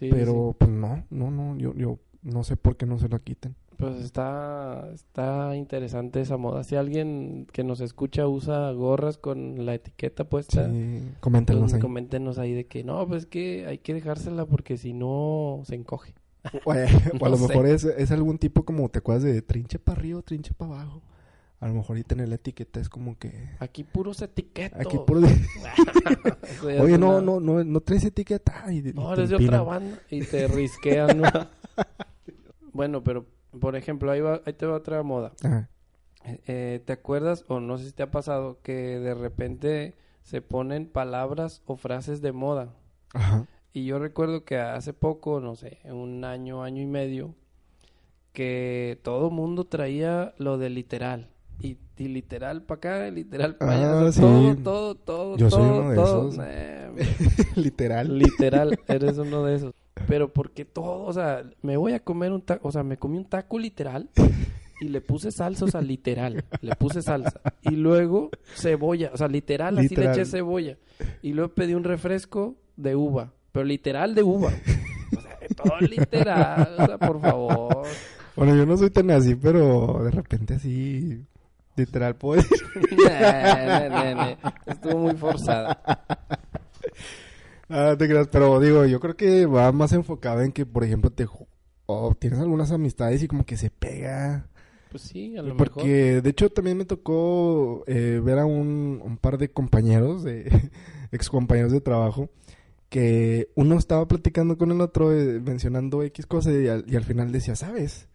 Pero 0.00 0.54
pues 0.58 0.70
no, 0.70 1.04
no, 1.10 1.30
no, 1.30 1.56
yo, 1.56 1.72
yo 1.74 1.98
no 2.22 2.42
sé 2.44 2.56
por 2.56 2.76
qué 2.76 2.84
no 2.86 2.98
se 2.98 3.08
la 3.08 3.18
quiten. 3.18 3.54
Pues 3.76 3.96
está, 3.96 4.88
está 4.94 5.56
interesante 5.56 6.20
esa 6.20 6.36
moda. 6.36 6.62
Si 6.62 6.76
alguien 6.76 7.46
que 7.52 7.64
nos 7.64 7.80
escucha 7.80 8.26
usa 8.28 8.70
gorras 8.72 9.18
con 9.18 9.66
la 9.66 9.74
etiqueta 9.74 10.24
puesta, 10.24 10.70
Sí, 10.70 11.08
coméntenos 11.20 11.62
pues 11.62 11.74
ahí. 11.74 11.80
coméntenos 11.80 12.38
ahí 12.38 12.52
de 12.54 12.66
que 12.66 12.84
no, 12.84 13.06
pues 13.08 13.26
que 13.26 13.66
hay 13.66 13.78
que 13.78 13.94
dejársela 13.94 14.46
porque 14.46 14.76
si 14.76 14.92
no 14.92 15.62
se 15.64 15.74
encoge. 15.74 16.14
O, 16.64 16.74
eh, 16.74 16.86
o 17.18 17.24
a 17.24 17.28
lo 17.28 17.36
sé. 17.36 17.48
mejor 17.48 17.66
es, 17.66 17.84
es 17.84 18.10
algún 18.10 18.38
tipo 18.38 18.64
como, 18.64 18.88
¿te 18.88 18.98
acuerdas 18.98 19.24
de 19.24 19.40
trinche 19.42 19.78
para 19.78 19.98
arriba, 19.98 20.22
trinche 20.22 20.52
para 20.54 20.72
abajo? 20.72 21.02
A 21.60 21.68
lo 21.68 21.74
mejor 21.74 21.96
y 21.96 22.04
tener 22.04 22.28
la 22.28 22.34
etiqueta 22.34 22.78
es 22.80 22.90
como 22.90 23.18
que... 23.18 23.48
Aquí 23.58 23.84
puros 23.84 24.20
etiquetos. 24.20 24.78
Aquí 24.78 24.98
puro... 24.98 25.20
Eso 26.42 26.70
ya 26.70 26.82
Oye, 26.82 26.98
no, 26.98 27.22
no, 27.22 27.40
no, 27.40 27.64
no 27.64 27.80
traes 27.80 28.04
etiqueta. 28.04 28.70
Y, 28.70 28.82
No, 28.92 29.14
eres 29.14 29.30
de 29.30 29.36
otra 29.36 29.62
banda 29.62 29.98
y 30.10 30.22
te 30.24 30.46
risquean. 30.46 31.22
¿no? 31.22 31.28
bueno, 32.74 33.02
pero 33.02 33.24
por 33.58 33.76
ejemplo, 33.76 34.10
ahí, 34.10 34.20
va, 34.20 34.42
ahí 34.44 34.52
te 34.52 34.66
va 34.66 34.76
otra 34.76 35.02
moda. 35.02 35.32
Ajá. 35.42 35.70
Eh, 36.24 36.40
eh, 36.46 36.82
¿Te 36.84 36.92
acuerdas 36.92 37.44
o 37.48 37.60
no 37.60 37.78
sé 37.78 37.86
si 37.86 37.92
te 37.92 38.02
ha 38.02 38.10
pasado 38.10 38.58
que 38.62 38.98
de 38.98 39.14
repente 39.14 39.94
se 40.22 40.42
ponen 40.42 40.86
palabras 40.86 41.62
o 41.66 41.76
frases 41.76 42.20
de 42.20 42.32
moda? 42.32 42.74
Ajá. 43.12 43.46
Y 43.74 43.84
yo 43.86 43.98
recuerdo 43.98 44.44
que 44.44 44.56
hace 44.56 44.92
poco, 44.92 45.40
no 45.40 45.56
sé, 45.56 45.80
un 45.84 46.24
año, 46.24 46.62
año 46.62 46.80
y 46.80 46.86
medio, 46.86 47.34
que 48.32 49.00
todo 49.02 49.30
mundo 49.30 49.64
traía 49.64 50.32
lo 50.38 50.58
de 50.58 50.70
literal. 50.70 51.28
Y, 51.60 51.76
y 51.98 52.08
literal 52.08 52.62
para 52.62 52.76
acá, 52.78 53.10
literal 53.10 53.56
para 53.56 53.72
allá. 53.72 54.00
Ah, 54.00 54.04
o 54.04 54.12
sea, 54.12 54.22
sí. 54.22 54.60
Todo, 54.62 54.94
todo, 54.94 54.94
todo, 54.94 55.36
Yo 55.36 55.50
soy 55.50 55.60
todo, 55.62 55.80
uno 55.80 55.90
de 55.90 55.96
todo. 55.96 56.28
esos. 56.30 57.56
Literal. 57.56 58.16
Literal, 58.18 58.78
eres 58.88 59.18
uno 59.18 59.44
de 59.44 59.56
esos. 59.56 59.74
Pero 60.08 60.32
porque 60.32 60.64
todo, 60.64 61.02
o 61.04 61.12
sea, 61.12 61.44
me 61.62 61.76
voy 61.76 61.92
a 61.94 62.00
comer 62.00 62.30
un 62.32 62.42
taco, 62.42 62.68
o 62.68 62.72
sea, 62.72 62.84
me 62.84 62.96
comí 62.96 63.16
un 63.18 63.24
taco 63.24 63.58
literal 63.58 64.08
y 64.80 64.86
le 64.88 65.00
puse 65.00 65.30
salsa, 65.32 65.64
o 65.64 65.68
sea, 65.68 65.80
literal, 65.80 66.44
le 66.60 66.76
puse 66.76 67.02
salsa. 67.02 67.40
Y 67.62 67.70
luego 67.70 68.30
cebolla, 68.54 69.10
o 69.12 69.16
sea, 69.16 69.26
literal, 69.28 69.78
así 69.78 69.88
le 69.88 70.02
Literal. 70.02 70.12
eché 70.14 70.24
cebolla. 70.24 70.78
Y 71.22 71.32
luego 71.32 71.54
pedí 71.54 71.74
un 71.74 71.84
refresco 71.84 72.56
de 72.76 72.96
uva, 72.96 73.32
pero 73.54 73.64
literal 73.64 74.14
de 74.16 74.22
uva. 74.24 74.50
O 75.16 75.20
sea, 75.20 75.38
todo 75.56 75.78
literal, 75.80 76.74
o 76.76 76.86
sea, 76.86 76.98
por 76.98 77.20
favor. 77.20 77.86
Bueno, 78.34 78.56
yo 78.56 78.66
no 78.66 78.76
soy 78.76 78.90
tan 78.90 79.10
así, 79.12 79.36
pero 79.36 80.02
de 80.02 80.10
repente 80.10 80.54
así... 80.54 81.24
Literal, 81.76 82.14
puedo 82.16 82.40
decir. 82.42 82.58
Nah, 83.04 84.14
nah. 84.14 84.34
Estuvo 84.66 84.98
muy 84.98 85.14
forzada. 85.16 85.76
Ah, 87.68 87.94
te 87.98 88.08
creas, 88.08 88.28
pero 88.28 88.60
digo, 88.60 88.84
yo 88.86 89.00
creo 89.00 89.16
que 89.16 89.46
va 89.46 89.72
más 89.72 89.92
enfocado 89.92 90.42
en 90.42 90.52
que, 90.52 90.66
por 90.66 90.84
ejemplo, 90.84 91.10
te 91.10 91.26
ju- 91.26 91.46
o 91.86 92.14
tienes 92.14 92.38
algunas 92.40 92.70
amistades 92.72 93.22
y 93.22 93.28
como 93.28 93.44
que 93.46 93.56
se 93.56 93.70
pega. 93.70 94.46
Pues 94.90 95.02
sí, 95.02 95.36
a 95.36 95.42
lo 95.42 95.54
mejor. 95.54 95.70
Porque, 95.72 96.20
de 96.20 96.30
hecho, 96.30 96.50
también 96.50 96.76
me 96.76 96.84
tocó 96.84 97.82
eh, 97.86 98.20
ver 98.22 98.38
a 98.38 98.44
un, 98.46 99.00
un 99.02 99.16
par 99.16 99.38
de 99.38 99.48
compañeros, 99.50 100.22
de 100.22 100.70
ex 101.12 101.28
compañeros 101.30 101.72
de 101.72 101.80
trabajo, 101.80 102.28
que 102.94 103.50
uno 103.56 103.76
estaba 103.76 104.06
platicando 104.06 104.56
con 104.56 104.70
el 104.70 104.80
otro, 104.80 105.12
eh, 105.12 105.40
mencionando 105.40 106.04
X 106.04 106.26
cosas 106.26 106.52
y 106.54 106.68
al, 106.68 106.84
y 106.86 106.94
al 106.94 107.02
final 107.02 107.32
decía, 107.32 107.56
¿sabes? 107.56 108.06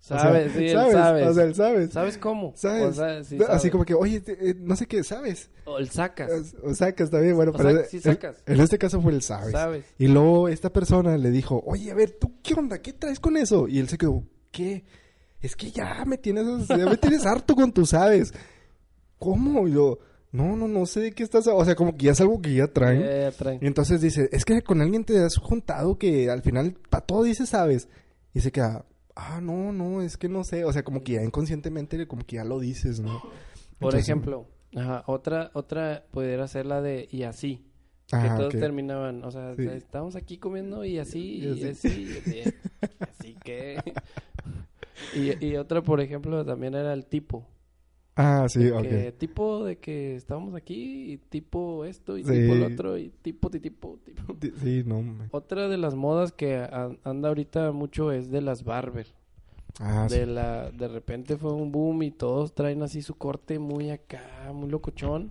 O 0.00 0.04
sea, 0.04 0.20
Sabes, 0.20 0.52
sí, 0.52 0.64
él 0.68 0.70
sabes. 0.92 1.26
O 1.26 1.34
sea, 1.34 1.42
él 1.44 1.54
sabes. 1.56 1.90
¿Sabes 1.90 2.18
cómo? 2.18 2.52
¿Sabes? 2.54 2.84
O 2.84 2.92
sea, 2.92 3.24
sí 3.24 3.36
Así 3.48 3.68
como 3.68 3.84
que, 3.84 3.94
oye, 3.94 4.20
te- 4.20 4.50
eh, 4.50 4.54
no 4.56 4.76
sé 4.76 4.86
qué, 4.86 5.02
¿sabes? 5.02 5.50
O 5.64 5.78
el 5.78 5.90
sacas. 5.90 6.54
O 6.62 6.72
sacas, 6.72 7.06
está 7.06 7.18
bien, 7.18 7.34
bueno, 7.34 7.50
O 7.50 7.56
pero 7.56 7.82
sí 7.84 7.98
sacas. 7.98 8.36
en 8.46 8.60
este 8.60 8.78
caso 8.78 9.02
fue 9.02 9.10
el 9.12 9.22
sabes. 9.22 9.50
¿Sabes? 9.50 9.84
Y 9.98 10.06
luego 10.06 10.48
esta 10.48 10.72
persona 10.72 11.18
le 11.18 11.32
dijo, 11.32 11.60
oye, 11.66 11.90
a 11.90 11.94
ver, 11.96 12.12
¿tú 12.12 12.34
qué 12.44 12.54
onda? 12.54 12.78
¿Qué 12.80 12.92
traes 12.92 13.18
con 13.18 13.36
eso? 13.36 13.66
Y 13.66 13.80
él 13.80 13.88
se 13.88 13.98
quedó, 13.98 14.22
¿qué? 14.52 14.84
Es 15.40 15.56
que 15.56 15.72
ya 15.72 16.04
me 16.06 16.16
tienes, 16.16 16.68
ya 16.68 16.76
me 16.86 16.96
tienes 16.96 17.26
harto 17.26 17.56
con 17.56 17.72
tus 17.72 17.90
sabes. 17.90 18.32
¿Cómo? 19.18 19.66
Y 19.66 19.72
yo, 19.72 19.98
no, 20.32 20.56
no, 20.56 20.68
no 20.68 20.84
sé 20.86 21.00
de 21.00 21.12
qué 21.12 21.22
estás, 21.22 21.46
o 21.46 21.64
sea, 21.64 21.74
como 21.74 21.96
que 21.96 22.06
ya 22.06 22.12
es 22.12 22.20
algo 22.20 22.40
que 22.40 22.54
ya 22.54 22.66
traen. 22.68 23.32
Traen. 23.36 23.58
Y 23.62 23.66
entonces 23.66 24.00
dice, 24.00 24.28
es 24.32 24.44
que 24.44 24.62
con 24.62 24.80
alguien 24.82 25.04
te 25.04 25.18
has 25.24 25.36
juntado 25.36 25.96
que 25.98 26.30
al 26.30 26.42
final 26.42 26.74
para 26.90 27.04
todo 27.06 27.22
dices 27.22 27.48
sabes. 27.48 27.88
Y 28.34 28.40
se 28.40 28.52
queda, 28.52 28.84
ah, 29.16 29.40
no, 29.40 29.72
no, 29.72 30.02
es 30.02 30.16
que 30.16 30.28
no 30.28 30.44
sé. 30.44 30.64
O 30.64 30.72
sea, 30.72 30.82
como 30.82 31.02
que 31.02 31.12
ya 31.14 31.22
inconscientemente, 31.22 32.06
como 32.06 32.24
que 32.26 32.36
ya 32.36 32.44
lo 32.44 32.60
dices, 32.60 33.00
¿no? 33.00 33.20
Por 33.78 33.94
Entonces, 33.94 34.00
ejemplo, 34.08 34.46
ajá, 34.76 35.02
otra, 35.06 35.50
otra 35.54 36.04
pudiera 36.10 36.46
ser 36.46 36.66
la 36.66 36.82
de 36.82 37.08
y 37.10 37.22
así. 37.22 37.64
Que 38.08 38.16
ah, 38.16 38.36
todos 38.38 38.54
ok. 38.54 38.60
terminaban, 38.60 39.22
o 39.24 39.30
sea, 39.30 39.54
Sí. 39.54 39.66
estamos 39.66 40.16
aquí 40.16 40.38
comiendo 40.38 40.82
y 40.84 40.98
así, 40.98 41.40
Y 41.40 41.46
y 41.46 41.68
así. 41.68 41.88
así, 41.88 42.02
y 42.02 42.18
así, 42.18 42.54
así 43.00 43.36
que... 43.44 43.78
y, 45.14 45.46
y 45.46 45.56
otra, 45.56 45.82
por 45.82 46.00
ejemplo, 46.00 46.44
también 46.44 46.74
era 46.74 46.92
el 46.92 47.06
tipo. 47.06 47.46
Ah, 48.20 48.46
sí, 48.48 48.64
de 48.64 48.72
ok. 48.72 48.82
que 48.82 49.12
tipo 49.16 49.64
de 49.64 49.76
que 49.78 50.16
estábamos 50.16 50.54
aquí, 50.56 51.12
y 51.12 51.16
tipo 51.18 51.84
esto, 51.84 52.18
y 52.18 52.24
Sí. 52.24 52.32
tipo 52.32 52.52
el 52.54 52.64
otro, 52.64 52.98
y 52.98 53.10
tipo, 53.22 53.48
ti- 53.48 53.60
tipo, 53.60 53.96
tipo. 54.04 54.34
Sí, 54.60 54.82
no. 54.84 55.02
me- 55.02 55.28
Otra 55.30 55.68
de 55.68 55.78
las 55.78 55.94
modas 55.94 56.32
que 56.32 56.56
anda 57.04 57.28
ahorita 57.28 57.70
mucho 57.70 58.10
es 58.10 58.30
de 58.30 58.40
las 58.40 58.64
barber. 58.64 59.06
Ah, 59.80 60.08
sí. 60.08 60.16
de 60.18 60.26
la 60.26 60.70
de 60.72 60.88
repente 60.88 61.36
fue 61.36 61.52
un 61.52 61.70
boom 61.70 62.02
y 62.02 62.10
todos 62.10 62.52
traen 62.52 62.82
así 62.82 63.00
su 63.00 63.14
corte 63.14 63.60
muy 63.60 63.90
acá, 63.90 64.50
muy 64.52 64.68
locochón, 64.68 65.30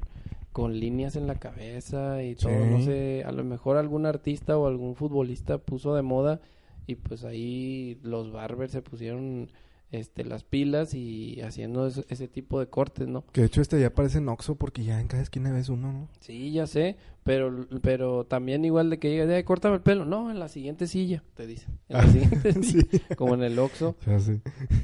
con 0.53 0.79
líneas 0.79 1.17
en 1.17 1.27
la 1.27 1.35
cabeza 1.35 2.23
y 2.23 2.35
todo, 2.35 2.53
no 2.65 2.77
Sí. 2.77 2.85
sé, 2.85 3.23
a 3.25 3.33
lo 3.33 3.43
mejor 3.43 3.75
algún 3.75 4.05
artista 4.05 4.57
o 4.57 4.67
algún 4.67 4.95
futbolista 4.95 5.57
puso 5.57 5.93
de 5.95 6.01
moda 6.03 6.39
y 6.85 6.95
pues 6.95 7.25
ahí 7.25 7.97
los 8.03 8.31
barbers 8.31 8.71
se 8.71 8.81
pusieron 8.81 9.51
este 9.91 10.25
las 10.25 10.43
pilas 10.43 10.93
y 10.93 11.39
haciendo 11.41 11.87
ese, 11.87 12.03
ese 12.09 12.27
tipo 12.27 12.59
de 12.59 12.67
cortes, 12.67 13.07
¿no? 13.07 13.23
Que 13.31 13.41
de 13.41 13.47
hecho 13.47 13.61
este 13.61 13.79
ya 13.79 13.89
parece 13.93 14.19
Noxo 14.21 14.55
porque 14.55 14.83
ya 14.83 14.99
en 14.99 15.07
cada 15.07 15.23
esquina 15.23 15.51
ves 15.51 15.69
uno, 15.69 15.93
¿no? 15.93 16.09
Sí, 16.19 16.51
ya 16.51 16.67
sé, 16.67 16.97
pero 17.23 17.65
pero 17.81 18.25
también 18.25 18.65
igual 18.65 18.89
de 18.89 18.99
que 18.99 19.09
llega, 19.09 19.37
"Eh, 19.37 19.43
córtame 19.45 19.75
el 19.75 19.81
pelo, 19.81 20.03
no, 20.05 20.29
en 20.31 20.39
la 20.39 20.49
siguiente 20.49 20.87
silla, 20.87 21.23
te 21.35 21.47
dicen. 21.47 21.79
En 21.89 21.97
la 21.97 22.07
siguiente 22.11 22.53
sí. 22.63 22.81
silla, 22.81 23.15
como 23.15 23.33
en 23.35 23.43
el 23.43 23.57
Oxxo. 23.59 23.95
Ya 24.05 24.19
sé. 24.19 24.41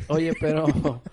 Oye, 0.08 0.34
pero, 0.40 0.66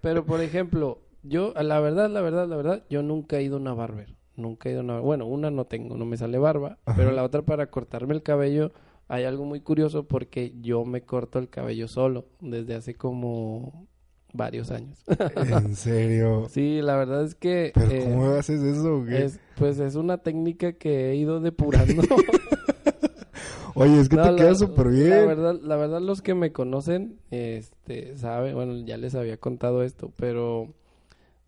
pero 0.00 0.24
por 0.24 0.40
ejemplo, 0.40 1.00
yo, 1.24 1.52
la 1.54 1.80
verdad, 1.80 2.10
la 2.10 2.20
verdad, 2.20 2.48
la 2.48 2.56
verdad, 2.56 2.84
yo 2.90 3.02
nunca 3.02 3.38
he 3.38 3.42
ido 3.42 3.56
a 3.56 3.60
una 3.60 3.74
barber. 3.74 4.14
Nunca 4.36 4.68
he 4.68 4.72
ido 4.72 4.80
a 4.80 4.84
una, 4.84 5.00
bueno, 5.00 5.26
una 5.26 5.50
no 5.50 5.66
tengo, 5.66 5.96
no 5.96 6.04
me 6.06 6.16
sale 6.16 6.38
barba, 6.38 6.78
Ajá. 6.86 6.96
pero 6.96 7.12
la 7.12 7.22
otra 7.22 7.42
para 7.42 7.66
cortarme 7.70 8.14
el 8.14 8.22
cabello, 8.22 8.72
hay 9.12 9.24
algo 9.24 9.44
muy 9.44 9.60
curioso 9.60 10.04
porque 10.04 10.54
yo 10.62 10.86
me 10.86 11.02
corto 11.02 11.38
el 11.38 11.50
cabello 11.50 11.86
solo 11.86 12.24
desde 12.40 12.74
hace 12.74 12.94
como 12.94 13.86
varios 14.32 14.70
años. 14.70 15.04
En 15.36 15.76
serio. 15.76 16.46
sí, 16.48 16.80
la 16.80 16.96
verdad 16.96 17.22
es 17.22 17.34
que 17.34 17.72
Pero 17.74 17.90
eh, 17.90 18.04
¿cómo 18.04 18.30
haces 18.30 18.62
eso? 18.62 19.06
es, 19.08 19.38
pues 19.56 19.78
es 19.80 19.96
una 19.96 20.16
técnica 20.16 20.72
que 20.72 21.10
he 21.10 21.16
ido 21.16 21.40
depurando. 21.40 22.00
Oye, 23.74 24.00
es 24.00 24.08
que 24.08 24.16
No, 24.16 24.30
te 24.30 24.36
queda 24.36 24.54
súper 24.54 24.88
bien. 24.88 25.10
La 25.10 25.26
verdad, 25.26 25.60
la 25.60 25.76
verdad, 25.76 26.00
los 26.00 26.22
que 26.22 26.34
me 26.34 26.52
conocen, 26.52 27.18
este, 27.30 28.16
saben, 28.16 28.54
bueno, 28.54 28.78
ya 28.86 28.96
les 28.96 29.14
había 29.14 29.36
contado 29.36 29.82
esto, 29.82 30.10
pero 30.16 30.72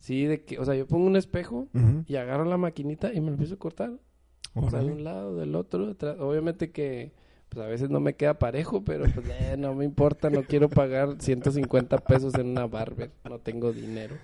sí, 0.01 0.27
de 0.27 0.45
que, 0.45 0.59
o 0.59 0.67
sea, 0.67 0.75
yo 0.75 0.87
pongo 0.87 1.07
un 1.07 1.17
espejo 1.17 1.69
y 2.07 2.17
agarro 2.17 2.45
la 2.45 2.59
maquinita 2.59 3.11
y 3.15 3.21
me 3.21 3.29
lo 3.29 3.33
empiezo 3.33 3.55
a 3.55 3.59
cortar. 3.59 3.93
O 4.55 4.69
sea, 4.69 4.81
de 4.81 4.93
un 4.93 5.03
lado, 5.03 5.35
del 5.37 5.55
otro, 5.55 5.87
detrás. 5.87 6.19
Obviamente 6.21 6.71
que, 6.71 7.13
pues 7.55 7.65
a 7.65 7.69
veces 7.69 7.89
no 7.91 8.01
me 8.01 8.15
queda 8.15 8.39
parejo, 8.39 8.83
pero 8.85 9.05
pues 9.15 9.27
eh, 9.29 9.57
no 9.57 9.75
me 9.75 9.85
importa, 9.85 10.29
no 10.31 10.43
quiero 10.43 10.69
pagar 10.69 11.17
150 11.19 11.99
pesos 11.99 12.35
en 12.35 12.49
una 12.49 12.67
barber, 12.67 13.11
no 13.29 13.39
tengo 13.39 13.73
dinero. 13.73 14.17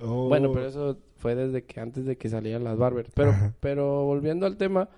Oh. 0.00 0.28
Bueno, 0.28 0.52
pero 0.52 0.66
eso 0.66 0.98
fue 1.16 1.34
desde 1.34 1.64
que 1.64 1.80
antes 1.80 2.04
de 2.06 2.16
que 2.16 2.28
salieran 2.28 2.64
las 2.64 2.76
barbers. 2.78 3.10
Pero, 3.14 3.30
Ajá. 3.30 3.52
pero 3.60 4.04
volviendo 4.04 4.46
al 4.46 4.56
tema, 4.56 4.88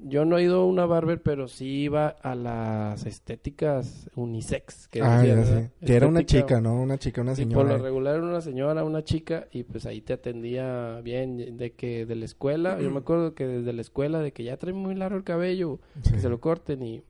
yo 0.00 0.24
no 0.24 0.38
he 0.38 0.44
ido 0.44 0.60
a 0.60 0.64
una 0.66 0.86
barber, 0.86 1.20
pero 1.22 1.48
sí 1.48 1.66
iba 1.82 2.06
a 2.08 2.34
las 2.36 3.04
estéticas 3.04 4.08
unisex. 4.14 4.86
Que 4.88 5.02
Ah, 5.02 5.18
decían, 5.20 5.38
ya 5.40 5.44
sé. 5.44 5.70
Que 5.84 5.96
era 5.96 6.06
una 6.06 6.24
chica, 6.24 6.60
¿no? 6.60 6.80
Una 6.80 6.98
chica, 6.98 7.20
una 7.20 7.34
Sí, 7.34 7.44
por 7.46 7.64
señora. 7.64 7.76
lo 7.78 7.82
regular 7.84 8.14
era 8.16 8.24
una 8.24 8.40
señora, 8.40 8.84
una 8.84 9.02
chica, 9.02 9.48
y 9.50 9.64
pues 9.64 9.86
ahí 9.86 10.00
te 10.00 10.12
atendía 10.12 11.00
bien, 11.02 11.56
de 11.56 11.72
que 11.72 12.06
de 12.06 12.14
la 12.14 12.24
escuela, 12.26 12.80
yo 12.80 12.90
me 12.92 12.98
acuerdo 12.98 13.34
que 13.34 13.46
desde 13.46 13.72
la 13.72 13.80
escuela, 13.82 14.20
de 14.20 14.32
que 14.32 14.44
ya 14.44 14.56
trae 14.56 14.72
muy 14.72 14.94
largo 14.94 15.16
el 15.18 15.24
cabello, 15.24 15.80
Sí. 16.02 16.12
que 16.12 16.20
se 16.20 16.28
lo 16.28 16.40
corten, 16.40 16.82
y 16.82 17.02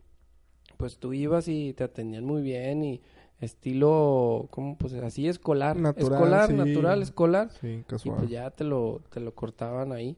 pues 0.78 0.96
tú 0.98 1.12
ibas 1.12 1.46
y 1.48 1.74
te 1.74 1.84
atendían 1.84 2.24
muy 2.24 2.40
bien, 2.40 2.82
y 2.82 3.02
estilo, 3.40 4.46
como 4.50 4.76
pues 4.78 4.94
así 4.94 5.28
escolar, 5.28 5.76
Natural, 5.76 6.12
escolar, 6.12 6.48
sí. 6.48 6.54
natural, 6.54 7.02
escolar, 7.02 7.50
Sí, 7.60 7.66
y 7.68 7.82
casual. 7.82 8.18
pues 8.18 8.30
ya 8.30 8.50
te 8.50 8.64
lo, 8.64 9.02
te 9.10 9.20
lo 9.20 9.34
cortaban 9.34 9.92
ahí. 9.92 10.16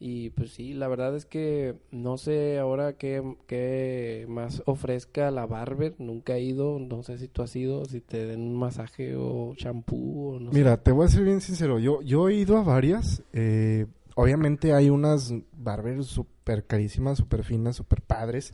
Y 0.00 0.30
pues 0.30 0.50
sí, 0.50 0.74
la 0.74 0.88
verdad 0.88 1.16
es 1.16 1.24
que 1.24 1.76
no 1.90 2.18
sé 2.18 2.58
ahora 2.58 2.94
qué, 2.94 3.22
qué 3.46 4.26
más 4.28 4.62
ofrezca 4.66 5.30
la 5.30 5.46
barber. 5.46 5.94
Nunca 5.98 6.36
he 6.36 6.42
ido, 6.42 6.78
no 6.78 7.02
sé 7.02 7.16
si 7.16 7.28
tú 7.28 7.42
has 7.42 7.54
ido, 7.56 7.84
si 7.86 8.00
te 8.00 8.26
den 8.26 8.40
un 8.42 8.56
masaje 8.56 9.14
o 9.16 9.54
champú 9.56 10.34
o 10.34 10.40
no 10.40 10.50
sé. 10.52 10.58
Mira, 10.58 10.76
te 10.82 10.90
voy 10.92 11.06
a 11.06 11.08
ser 11.08 11.22
bien 11.24 11.40
sincero. 11.40 11.78
Yo, 11.78 12.02
yo 12.02 12.28
he 12.28 12.34
ido 12.34 12.58
a 12.58 12.62
varias. 12.62 13.22
eh, 13.32 13.86
obviamente 14.16 14.74
hay 14.74 14.90
unas 14.90 15.32
barbers 15.56 16.06
súper 16.06 16.64
carísimas, 16.66 17.16
súper 17.18 17.42
finas, 17.44 17.76
súper 17.76 18.02
padres. 18.02 18.52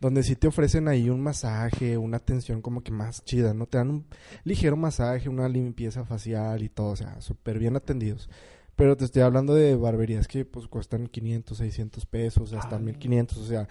Donde 0.00 0.22
sí 0.22 0.34
te 0.34 0.48
ofrecen 0.48 0.88
ahí 0.88 1.10
un 1.10 1.20
masaje, 1.20 1.98
una 1.98 2.16
atención 2.16 2.62
como 2.62 2.82
que 2.82 2.90
más 2.90 3.22
chida, 3.24 3.52
¿no? 3.54 3.66
Te 3.66 3.78
dan 3.78 3.90
un 3.90 4.06
ligero 4.44 4.76
masaje, 4.76 5.28
una 5.28 5.48
limpieza 5.48 6.04
facial 6.04 6.62
y 6.62 6.68
todo, 6.70 6.92
o 6.92 6.96
sea, 6.96 7.20
súper 7.20 7.58
bien 7.58 7.76
atendidos. 7.76 8.28
Pero 8.76 8.96
te 8.96 9.04
estoy 9.04 9.20
hablando 9.20 9.54
de 9.54 9.76
barberías 9.76 10.26
que 10.26 10.46
pues 10.46 10.66
cuestan 10.68 11.06
500, 11.06 11.58
600 11.58 12.06
pesos, 12.06 12.54
hasta 12.54 12.76
Ah. 12.76 12.78
1500, 12.78 13.36
o 13.38 13.44
sea, 13.44 13.68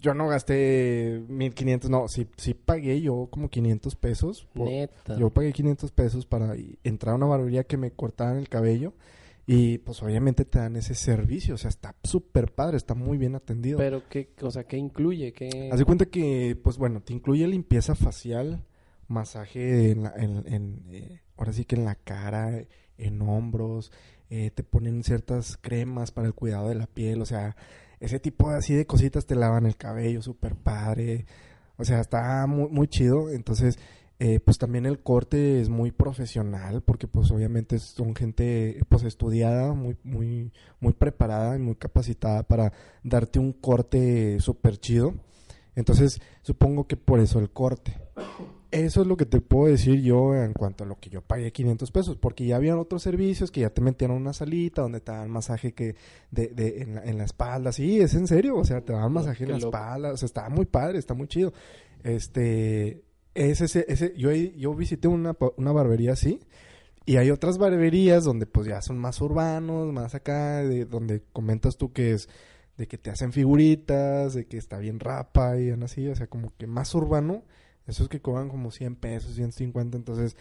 yo 0.00 0.12
no 0.12 0.28
gasté 0.28 1.22
1500, 1.28 1.88
no, 1.90 2.08
sí, 2.08 2.28
sí 2.36 2.52
pagué 2.52 3.00
yo 3.00 3.28
como 3.30 3.48
500 3.48 3.94
pesos 3.96 4.46
Neta. 4.52 5.16
yo 5.16 5.30
pagué 5.30 5.50
500 5.54 5.90
pesos 5.92 6.26
para 6.26 6.54
entrar 6.82 7.14
a 7.14 7.16
una 7.16 7.24
barbería 7.24 7.64
que 7.64 7.78
me 7.78 7.90
cortaran 7.90 8.36
el 8.36 8.50
cabello 8.50 8.92
y 9.46 9.78
pues 9.78 10.02
obviamente 10.02 10.44
te 10.44 10.58
dan 10.58 10.76
ese 10.76 10.94
servicio, 10.94 11.54
o 11.54 11.58
sea, 11.58 11.68
está 11.68 11.94
súper 12.02 12.52
padre, 12.52 12.76
está 12.76 12.94
muy 12.94 13.18
bien 13.18 13.34
atendido. 13.34 13.78
Pero 13.78 14.02
qué, 14.08 14.30
o 14.42 14.50
sea, 14.50 14.64
¿qué 14.64 14.76
incluye? 14.78 15.32
¿Qué... 15.32 15.68
Haz 15.72 15.78
de 15.78 15.84
cuenta 15.84 16.06
que, 16.06 16.58
pues 16.62 16.78
bueno, 16.78 17.00
te 17.02 17.12
incluye 17.12 17.46
limpieza 17.46 17.94
facial, 17.94 18.64
masaje 19.08 19.90
en, 19.90 20.02
la- 20.04 20.14
en, 20.16 20.44
en, 20.52 20.82
eh, 20.90 21.20
ahora 21.36 21.52
sí 21.52 21.64
que 21.64 21.76
en 21.76 21.84
la 21.84 21.94
cara, 21.94 22.64
en 22.96 23.22
hombros, 23.22 23.92
eh, 24.30 24.50
te 24.50 24.62
ponen 24.62 25.02
ciertas 25.04 25.58
cremas 25.60 26.10
para 26.10 26.26
el 26.26 26.34
cuidado 26.34 26.68
de 26.68 26.74
la 26.74 26.86
piel, 26.86 27.20
o 27.20 27.26
sea, 27.26 27.56
ese 28.00 28.18
tipo 28.20 28.50
de, 28.50 28.56
así 28.56 28.74
de 28.74 28.86
cositas 28.86 29.26
te 29.26 29.34
lavan 29.34 29.66
el 29.66 29.76
cabello, 29.76 30.22
súper 30.22 30.56
padre, 30.56 31.26
o 31.76 31.84
sea, 31.84 32.00
está 32.00 32.46
muy, 32.46 32.68
muy 32.70 32.88
chido, 32.88 33.30
entonces, 33.30 33.78
eh, 34.20 34.38
pues 34.40 34.58
también 34.58 34.86
el 34.86 35.00
corte 35.00 35.60
es 35.60 35.68
muy 35.68 35.90
profesional, 35.90 36.82
porque 36.82 37.08
pues 37.08 37.30
obviamente 37.30 37.78
son 37.78 38.14
gente 38.14 38.80
pues 38.88 39.02
estudiada, 39.02 39.74
muy, 39.74 39.96
muy, 40.04 40.52
muy 40.80 40.92
preparada 40.92 41.56
y 41.56 41.58
muy 41.58 41.74
capacitada 41.74 42.44
para 42.44 42.72
darte 43.02 43.38
un 43.38 43.52
corte 43.52 44.38
súper 44.40 44.78
chido. 44.78 45.14
Entonces, 45.74 46.20
supongo 46.42 46.86
que 46.86 46.96
por 46.96 47.18
eso 47.18 47.40
el 47.40 47.50
corte. 47.50 47.98
Eso 48.70 49.02
es 49.02 49.06
lo 49.06 49.16
que 49.16 49.26
te 49.26 49.40
puedo 49.40 49.66
decir 49.70 50.02
yo 50.02 50.34
en 50.34 50.52
cuanto 50.52 50.84
a 50.84 50.86
lo 50.86 50.98
que 50.98 51.10
yo 51.10 51.20
pagué 51.22 51.52
500 51.52 51.90
pesos, 51.90 52.16
porque 52.16 52.44
ya 52.46 52.56
habían 52.56 52.78
otros 52.78 53.02
servicios 53.02 53.50
que 53.50 53.60
ya 53.60 53.70
te 53.70 53.80
metían 53.80 54.10
una 54.10 54.32
salita 54.32 54.82
donde 54.82 55.00
te 55.00 55.12
daban 55.12 55.30
masaje 55.30 55.74
que 55.74 55.96
de, 56.30 56.48
de, 56.48 56.82
en, 56.82 56.94
la, 56.96 57.04
en 57.04 57.18
la 57.18 57.24
espalda, 57.24 57.70
sí, 57.72 58.00
es 58.00 58.14
en 58.14 58.26
serio, 58.26 58.56
o 58.56 58.64
sea, 58.64 58.80
te 58.80 58.92
daban 58.92 59.12
masaje 59.12 59.44
en 59.44 59.50
la 59.50 59.58
loco. 59.58 59.76
espalda, 59.76 60.12
o 60.12 60.16
sea, 60.16 60.26
está 60.26 60.48
muy 60.48 60.64
padre, 60.66 60.98
está 60.98 61.14
muy 61.14 61.28
chido. 61.28 61.52
Este, 62.02 63.04
es 63.34 63.60
ese, 63.60 63.84
ese, 63.88 64.14
yo, 64.16 64.32
yo 64.32 64.74
visité 64.74 65.08
una, 65.08 65.36
una 65.56 65.72
barbería 65.72 66.12
así, 66.12 66.40
y 67.06 67.16
hay 67.16 67.30
otras 67.30 67.58
barberías 67.58 68.24
donde 68.24 68.46
pues 68.46 68.66
ya 68.66 68.80
son 68.80 68.98
más 68.98 69.20
urbanos, 69.20 69.92
más 69.92 70.14
acá, 70.14 70.62
de, 70.62 70.86
donde 70.86 71.22
comentas 71.32 71.76
tú 71.76 71.92
que 71.92 72.12
es 72.12 72.28
de 72.76 72.88
que 72.88 72.98
te 72.98 73.10
hacen 73.10 73.32
figuritas, 73.32 74.34
de 74.34 74.46
que 74.46 74.56
está 74.56 74.78
bien 74.78 74.98
rapa 75.00 75.58
y 75.58 75.70
así, 75.70 76.08
o 76.08 76.16
sea, 76.16 76.26
como 76.26 76.52
que 76.56 76.66
más 76.66 76.94
urbano, 76.94 77.44
esos 77.86 78.08
que 78.08 78.20
cobran 78.20 78.48
como 78.48 78.70
100 78.70 78.96
pesos, 78.96 79.34
150, 79.34 79.96
entonces, 79.96 80.36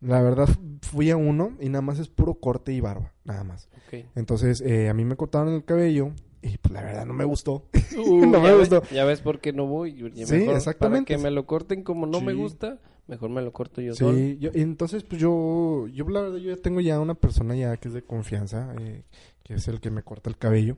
la 0.00 0.22
verdad 0.22 0.48
fui 0.82 1.10
a 1.10 1.16
uno 1.16 1.56
y 1.60 1.68
nada 1.68 1.82
más 1.82 1.98
es 1.98 2.08
puro 2.08 2.34
corte 2.34 2.72
y 2.72 2.80
barba, 2.80 3.12
nada 3.24 3.44
más. 3.44 3.68
Entonces, 4.14 4.60
eh, 4.60 4.88
a 4.88 4.94
mí 4.94 5.04
me 5.04 5.16
cortaron 5.16 5.52
el 5.54 5.64
cabello 5.64 6.12
y 6.52 6.58
pues 6.58 6.72
la 6.72 6.82
verdad 6.82 7.06
no 7.06 7.12
me 7.14 7.24
gustó. 7.24 7.66
Uh, 7.96 8.26
No 8.26 8.40
me 8.40 8.48
ya 8.48 8.54
gustó. 8.56 8.80
ves- 8.82 8.90
ya 8.90 9.04
ves 9.04 9.20
por 9.20 9.40
qué 9.40 9.52
no 9.52 9.66
voy. 9.66 9.94
Ya 10.14 10.26
Sí, 10.26 10.34
mejor, 10.34 10.56
exactamente. 10.56 11.12
Para 11.14 11.18
que 11.18 11.22
me 11.24 11.30
lo 11.30 11.46
corten 11.46 11.82
como 11.82 12.06
no 12.06 12.20
me 12.20 12.32
Sí. 12.32 12.38
gusta, 12.38 12.78
mejor 13.06 13.30
me 13.30 13.42
lo 13.42 13.52
corto 13.52 13.80
yo 13.80 13.94
solo. 13.94 14.16
Sí, 14.16 14.38
y 14.40 14.60
entonces 14.60 15.02
pues 15.04 15.20
yo, 15.20 15.86
yo 15.88 16.08
la 16.08 16.20
verdad 16.22 16.38
yo 16.38 16.54
ya 16.54 16.60
tengo 16.62 16.80
ya 16.80 16.98
una 17.00 17.14
persona 17.14 17.54
ya 17.56 17.76
que 17.76 17.88
es 17.88 17.94
de 17.94 18.02
confianza, 18.02 18.74
eh, 18.80 19.02
que 19.42 19.54
es 19.54 19.68
el 19.68 19.80
que 19.80 19.90
me 19.90 20.02
corta 20.02 20.28
el 20.30 20.36
cabello, 20.36 20.76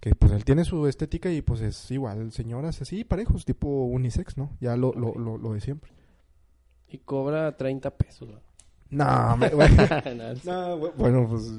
que 0.00 0.14
pues 0.14 0.32
él 0.32 0.44
tiene 0.44 0.64
su 0.64 0.86
estética 0.86 1.30
y 1.30 1.42
pues 1.42 1.60
es 1.60 1.90
igual, 1.90 2.32
señoras 2.32 2.80
así, 2.82 3.04
parejos, 3.04 3.44
tipo 3.44 3.68
unisex, 3.84 4.36
¿no? 4.38 4.50
Ya 4.60 4.76
lo, 4.76 4.92
lo, 4.94 5.14
lo, 5.14 5.36
lo 5.38 5.52
de 5.52 5.60
siempre. 5.60 5.92
Y 6.88 6.98
cobra 6.98 7.56
30 7.56 7.90
pesos. 7.96 8.28
¿no? 8.28 8.40
No, 8.90 9.36
me- 9.36 9.48
bueno, 9.50 9.76
No, 10.16 10.34
sí. 10.34 10.40
no, 10.48 10.80
bu- 10.80 10.92
bueno, 10.96 11.26
pues 11.30 11.52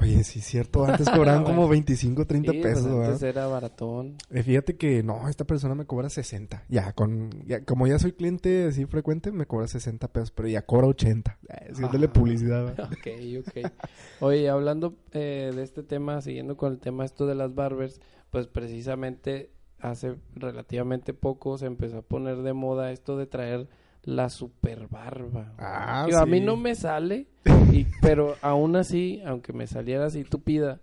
Oye, 0.00 0.22
sí, 0.24 0.40
cierto. 0.40 0.84
Antes 0.84 1.08
cobraban 1.10 1.44
como 1.44 1.66
25, 1.68 2.26
30 2.26 2.52
Sí, 2.52 2.58
pues, 2.60 2.74
pesos, 2.74 2.90
¿verdad? 2.90 3.06
antes 3.06 3.22
era 3.22 3.46
baratón. 3.46 4.16
Eh, 4.30 4.42
fíjate 4.42 4.76
que 4.76 5.02
no, 5.02 5.28
esta 5.28 5.44
persona 5.44 5.74
me 5.74 5.84
cobra 5.86 6.08
60. 6.08 6.64
Ya, 6.68 6.92
con, 6.92 7.30
ya, 7.46 7.64
como 7.64 7.86
ya 7.86 7.98
soy 7.98 8.12
cliente 8.12 8.66
así 8.68 8.86
frecuente, 8.86 9.32
me 9.32 9.46
cobra 9.46 9.66
60 9.66 10.08
pesos, 10.08 10.30
pero 10.30 10.48
ya 10.48 10.62
cobra 10.62 10.86
80. 10.86 11.38
Eh, 11.48 11.68
Haciéndole 11.72 12.06
Ah. 12.06 12.12
publicidad. 12.12 12.64
¿verdad? 12.66 12.88
Ok, 12.92 13.46
ok. 13.64 13.72
Oye, 14.20 14.48
hablando 14.48 14.94
eh, 15.12 15.52
de 15.54 15.62
este 15.62 15.82
tema, 15.82 16.20
siguiendo 16.22 16.56
con 16.56 16.72
el 16.72 16.78
tema 16.78 17.04
esto 17.04 17.26
de 17.26 17.34
las 17.34 17.54
barbers, 17.54 18.00
pues 18.30 18.46
precisamente 18.46 19.50
hace 19.80 20.16
relativamente 20.34 21.14
poco 21.14 21.56
se 21.58 21.66
empezó 21.66 21.98
a 21.98 22.02
poner 22.02 22.38
de 22.38 22.52
moda 22.52 22.90
esto 22.92 23.16
de 23.16 23.26
traer 23.26 23.68
la 24.08 24.30
super 24.30 24.88
barba. 24.88 25.52
Ah, 25.58 26.04
Digo, 26.06 26.18
A 26.18 26.26
mí 26.26 26.40
no 26.40 26.56
me 26.56 26.74
sale, 26.74 27.26
y, 27.72 27.84
pero 28.00 28.36
aún 28.40 28.74
así, 28.76 29.20
aunque 29.26 29.52
me 29.52 29.66
saliera 29.66 30.06
así 30.06 30.24
tupida, 30.24 30.80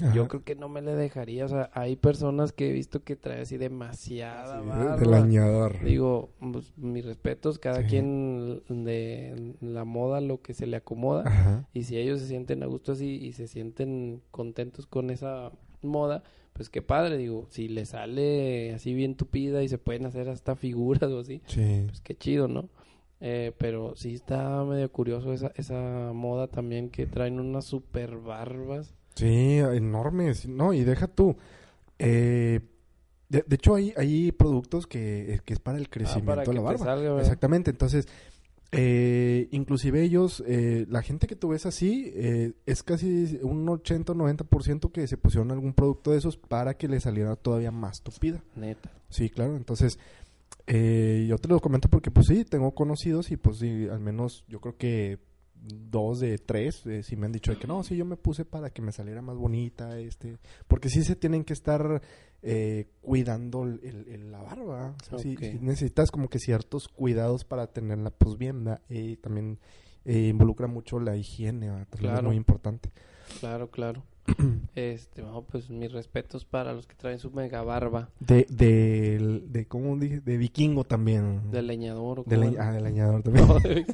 Ajá. 0.00 0.14
yo 0.14 0.28
creo 0.28 0.44
que 0.44 0.54
no 0.54 0.68
me 0.68 0.80
le 0.80 0.94
dejaría. 0.94 1.44
O 1.44 1.48
sea, 1.48 1.70
hay 1.74 1.96
personas 1.96 2.52
que 2.52 2.68
he 2.68 2.72
visto 2.72 3.02
que 3.02 3.16
trae 3.16 3.40
así 3.40 3.56
demasiada 3.56 4.60
Sí, 4.62 4.68
barba. 4.68 4.96
del 4.96 5.14
añador. 5.14 5.82
Digo, 5.82 6.30
pues, 6.52 6.72
mis 6.76 7.04
respetos, 7.04 7.58
cada 7.58 7.82
Sí. 7.82 7.88
quien 7.88 8.62
de 8.68 9.54
la 9.60 9.84
moda 9.84 10.20
lo 10.20 10.40
que 10.40 10.54
se 10.54 10.66
le 10.68 10.76
acomoda. 10.76 11.24
Ajá. 11.26 11.66
Y 11.72 11.82
si 11.82 11.96
ellos 11.98 12.20
se 12.20 12.28
sienten 12.28 12.62
a 12.62 12.66
gusto 12.66 12.92
así 12.92 13.08
y 13.16 13.32
se 13.32 13.48
sienten 13.48 14.22
contentos 14.30 14.86
con 14.86 15.10
esa 15.10 15.50
moda, 15.82 16.22
pues 16.58 16.68
qué 16.68 16.82
padre, 16.82 17.16
digo, 17.16 17.46
si 17.48 17.68
le 17.68 17.86
sale 17.86 18.74
así 18.74 18.92
bien 18.92 19.14
tupida 19.14 19.62
y 19.62 19.68
se 19.68 19.78
pueden 19.78 20.04
hacer 20.04 20.28
hasta 20.28 20.56
figuras 20.56 21.08
o 21.10 21.20
así, 21.20 21.40
Sí. 21.46 21.84
pues 21.86 22.00
qué 22.02 22.14
chido, 22.16 22.48
¿no? 22.48 22.68
Eh, 23.20 23.52
pero 23.58 23.94
sí 23.96 24.12
está 24.14 24.64
medio 24.64 24.92
curioso 24.92 25.32
esa, 25.32 25.52
esa 25.56 26.12
moda 26.12 26.48
también 26.48 26.90
que 26.90 27.06
traen 27.06 27.40
unas 27.40 27.64
super 27.64 28.16
barbas. 28.16 28.92
Sí, 29.14 29.58
enormes. 29.58 30.46
No, 30.48 30.72
y 30.74 30.84
deja 30.84 31.06
tú. 31.08 31.36
Eh, 31.98 32.60
de, 33.28 33.44
de 33.46 33.54
hecho, 33.56 33.74
hay, 33.74 33.92
hay 33.96 34.32
productos 34.32 34.86
que, 34.86 35.34
eh, 35.34 35.40
que 35.44 35.52
es 35.54 35.60
para 35.60 35.78
el 35.78 35.84
Ah, 35.84 35.88
crecimiento 35.90 36.26
para 36.26 36.44
de 36.44 36.54
la 36.54 36.60
barba. 36.60 37.20
Exactamente. 37.20 37.70
Entonces, 37.70 38.06
eh, 38.70 39.48
inclusive 39.50 40.02
ellos, 40.02 40.42
eh, 40.46 40.86
la 40.88 41.02
gente 41.02 41.26
que 41.26 41.36
tú 41.36 41.48
ves 41.48 41.64
así, 41.64 42.12
eh, 42.14 42.52
es 42.66 42.82
casi 42.82 43.38
un 43.42 43.68
80 43.68 44.12
o 44.12 44.14
90% 44.14 44.92
que 44.92 45.06
se 45.06 45.16
pusieron 45.16 45.50
algún 45.50 45.72
producto 45.72 46.10
de 46.12 46.18
esos 46.18 46.36
para 46.36 46.74
que 46.74 46.88
le 46.88 47.00
saliera 47.00 47.36
todavía 47.36 47.70
más 47.70 48.02
tupida. 48.02 48.42
Neta. 48.56 48.90
Sí, 49.08 49.30
claro. 49.30 49.56
Entonces, 49.56 49.98
eh, 50.66 51.24
yo 51.28 51.38
te 51.38 51.48
lo 51.48 51.60
comento 51.60 51.88
porque, 51.88 52.10
pues 52.10 52.26
sí, 52.26 52.44
tengo 52.44 52.74
conocidos 52.74 53.30
y, 53.30 53.36
pues 53.36 53.58
sí, 53.58 53.88
al 53.90 54.00
menos 54.00 54.44
yo 54.48 54.60
creo 54.60 54.76
que 54.76 55.18
dos 55.60 56.20
de 56.20 56.38
tres 56.38 56.86
eh, 56.86 57.02
sí 57.02 57.16
me 57.16 57.26
han 57.26 57.32
dicho 57.32 57.52
de 57.52 57.58
que 57.58 57.66
no, 57.66 57.82
sí, 57.82 57.96
yo 57.96 58.04
me 58.04 58.16
puse 58.16 58.44
para 58.44 58.70
que 58.70 58.82
me 58.82 58.92
saliera 58.92 59.22
más 59.22 59.36
bonita, 59.36 59.98
este, 59.98 60.38
porque 60.66 60.88
sí 60.88 61.02
se 61.04 61.16
tienen 61.16 61.44
que 61.44 61.52
estar 61.52 62.02
eh, 62.42 62.86
cuidando 63.00 63.64
el, 63.64 64.30
la 64.30 64.40
barba. 64.42 64.94
O 65.10 65.18
sea, 65.18 65.32
necesitas 65.60 66.10
como 66.10 66.28
que 66.28 66.38
ciertos 66.38 66.88
cuidados 66.88 67.44
para 67.44 67.66
tenerla, 67.68 68.10
pues 68.10 68.38
bien. 68.38 68.78
Y 68.88 69.16
también 69.16 69.58
eh, 70.04 70.28
involucra 70.28 70.66
mucho 70.66 71.00
la 71.00 71.16
higiene, 71.16 71.86
es 71.92 72.22
muy 72.22 72.36
importante. 72.36 72.90
Claro, 73.40 73.70
claro. 73.70 74.02
este, 74.74 75.22
no, 75.22 75.42
pues 75.42 75.70
mis 75.70 75.90
respetos 75.92 76.44
para 76.44 76.72
los 76.72 76.86
que 76.86 76.94
traen 76.94 77.18
su 77.18 77.30
mega 77.30 77.62
barba 77.62 78.10
De, 78.20 78.46
de, 78.50 79.42
de, 79.46 79.66
¿cómo 79.66 79.96
dije? 79.96 80.20
De 80.20 80.36
vikingo 80.36 80.84
también. 80.84 81.50
de 81.50 81.62
leñador 81.62 82.26
De 82.26 82.56
ah, 82.58 82.72
de 82.72 82.80
leñador 82.80 83.22
también. 83.24 83.46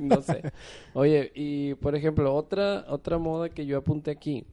No, 0.02 0.16
no 0.16 0.22
sé. 0.22 0.52
Oye, 0.92 1.30
y 1.34 1.74
por 1.74 1.94
ejemplo, 1.94 2.34
otra 2.34 2.84
otra 2.88 3.18
moda 3.18 3.48
que 3.48 3.66
yo 3.66 3.78
apunté 3.78 4.10
aquí 4.10 4.44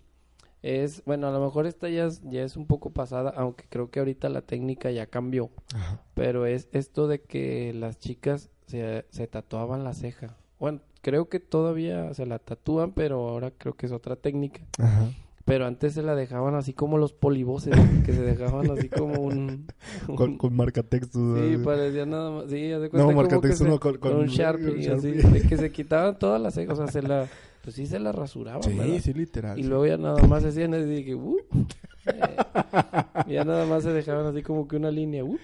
es, 0.61 1.03
bueno, 1.05 1.27
a 1.27 1.31
lo 1.31 1.43
mejor 1.43 1.65
esta 1.65 1.89
ya 1.89 2.05
es, 2.05 2.21
ya 2.23 2.43
es 2.43 2.55
un 2.55 2.67
poco 2.67 2.91
pasada, 2.91 3.33
aunque 3.35 3.65
creo 3.69 3.89
que 3.89 3.99
ahorita 3.99 4.29
la 4.29 4.41
técnica 4.41 4.91
ya 4.91 5.07
cambió, 5.07 5.49
Ajá. 5.73 6.01
pero 6.13 6.45
es 6.45 6.69
esto 6.71 7.07
de 7.07 7.21
que 7.21 7.73
las 7.73 7.99
chicas 7.99 8.49
se, 8.67 9.05
se 9.09 9.27
tatuaban 9.27 9.83
la 9.83 9.93
ceja. 9.93 10.37
Bueno, 10.59 10.81
creo 11.01 11.29
que 11.29 11.39
todavía 11.39 12.13
se 12.13 12.25
la 12.25 12.39
tatúan, 12.39 12.91
pero 12.93 13.27
ahora 13.29 13.51
creo 13.51 13.75
que 13.75 13.87
es 13.87 13.91
otra 13.91 14.15
técnica. 14.15 14.61
Ajá. 14.77 15.09
Pero 15.51 15.65
antes 15.65 15.95
se 15.95 16.01
la 16.01 16.15
dejaban 16.15 16.55
así 16.55 16.71
como 16.71 16.97
los 16.97 17.11
polivoces, 17.11 17.75
que 18.05 18.13
se 18.13 18.21
dejaban 18.21 18.71
así 18.71 18.87
como 18.87 19.19
un... 19.19 19.67
Con, 20.15 20.37
con 20.37 20.55
marcatextos. 20.55 21.39
Sí, 21.41 21.57
¿no? 21.57 21.63
parecía 21.65 22.05
nada 22.05 22.31
más. 22.31 22.45
Sí, 22.49 22.55
de 22.55 22.79
No, 22.79 22.89
cuenta 22.89 23.07
que 23.09 23.15
marcatextos 23.15 23.67
no, 23.67 23.77
con, 23.77 23.97
con, 23.97 24.11
con 24.11 24.21
un 24.21 24.27
Sharpie, 24.27 24.89
así, 24.93 25.11
Sharpie. 25.11 25.41
de 25.41 25.41
que 25.49 25.57
se 25.57 25.69
quitaban 25.69 26.17
todas 26.17 26.41
las 26.41 26.53
cejas, 26.53 26.79
o 26.79 26.83
sea, 26.83 26.87
se 26.89 27.05
la, 27.05 27.27
pues 27.65 27.75
sí 27.75 27.85
se 27.85 27.99
la 27.99 28.13
rasuraban, 28.13 28.61
¿verdad? 28.61 28.85
Sí, 28.85 28.99
sí, 29.01 29.13
literal. 29.13 29.59
Y 29.59 29.63
sí. 29.63 29.67
luego 29.67 29.85
ya 29.85 29.97
nada 29.97 30.25
más 30.25 30.45
hacían 30.45 30.73
así 30.73 30.85
de 30.85 31.03
que, 31.03 31.15
uh, 31.15 31.37
eh, 32.05 32.35
ya 33.27 33.43
nada 33.43 33.65
más 33.65 33.83
se 33.83 33.91
dejaban 33.91 34.27
así 34.27 34.43
como 34.43 34.69
que 34.69 34.77
una 34.77 34.89
línea, 34.89 35.25
uh, 35.25 35.37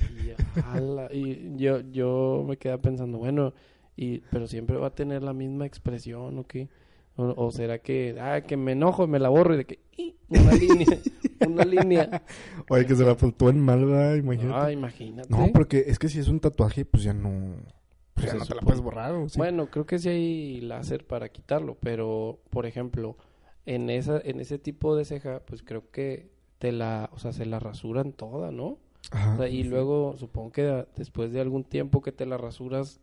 y, 0.00 0.60
ala, 0.72 1.12
y 1.12 1.56
yo, 1.56 1.80
yo 1.80 2.44
me 2.46 2.58
quedaba 2.58 2.80
pensando, 2.80 3.18
bueno, 3.18 3.54
y, 3.96 4.20
pero 4.30 4.46
siempre 4.46 4.76
va 4.76 4.86
a 4.86 4.94
tener 4.94 5.24
la 5.24 5.32
misma 5.32 5.66
expresión, 5.66 6.38
¿o 6.38 6.46
qué? 6.46 6.68
O, 7.18 7.34
o 7.36 7.50
será 7.50 7.80
que, 7.80 8.16
ah, 8.20 8.42
que 8.42 8.56
me 8.56 8.72
enojo 8.72 9.02
y 9.04 9.08
me 9.08 9.18
la 9.18 9.28
borro 9.28 9.54
y 9.54 9.58
de 9.58 9.64
que, 9.64 9.80
"Ih", 9.96 10.14
una 10.28 10.52
línea, 10.52 10.86
una 11.46 11.64
línea. 11.64 12.22
Oye, 12.70 12.86
que 12.86 12.94
se 12.94 13.04
la 13.04 13.16
en 13.50 13.60
mal, 13.60 13.84
¿verdad? 13.84 14.14
Imagínate. 14.14 14.54
Ah, 14.54 14.70
imagínate. 14.70 15.28
no, 15.28 15.48
porque 15.52 15.84
es 15.88 15.98
que 15.98 16.08
si 16.08 16.20
es 16.20 16.28
un 16.28 16.38
tatuaje, 16.38 16.84
pues 16.84 17.02
ya 17.02 17.12
no... 17.12 17.56
Pues 18.14 18.26
ya 18.26 18.32
Se 18.32 18.38
no 18.38 18.46
te 18.46 18.54
la 18.54 18.60
puedes 18.60 18.80
borrar, 18.80 19.14
¿o 19.14 19.28
sí? 19.28 19.36
Bueno, 19.36 19.66
creo 19.68 19.84
que 19.84 19.98
sí 19.98 20.08
hay 20.08 20.60
láser 20.60 21.04
para 21.06 21.28
quitarlo, 21.30 21.76
pero 21.80 22.38
por 22.50 22.66
ejemplo, 22.66 23.16
en 23.66 23.90
esa 23.90 24.20
en 24.24 24.40
ese 24.40 24.58
tipo 24.60 24.94
de 24.94 25.04
ceja, 25.04 25.40
pues 25.44 25.62
creo 25.64 25.90
que 25.90 26.30
te 26.58 26.70
la, 26.70 27.10
o 27.12 27.18
sea, 27.18 27.32
se 27.32 27.46
la 27.46 27.58
rasuran 27.58 28.12
toda, 28.12 28.52
¿no? 28.52 28.78
Ajá. 29.10 29.34
O 29.34 29.36
sea, 29.38 29.48
y 29.48 29.64
luego 29.64 30.16
supongo 30.18 30.52
que 30.52 30.86
después 30.96 31.32
de 31.32 31.40
algún 31.40 31.64
tiempo 31.64 32.00
que 32.00 32.12
te 32.12 32.26
la 32.26 32.36
rasuras, 32.38 33.00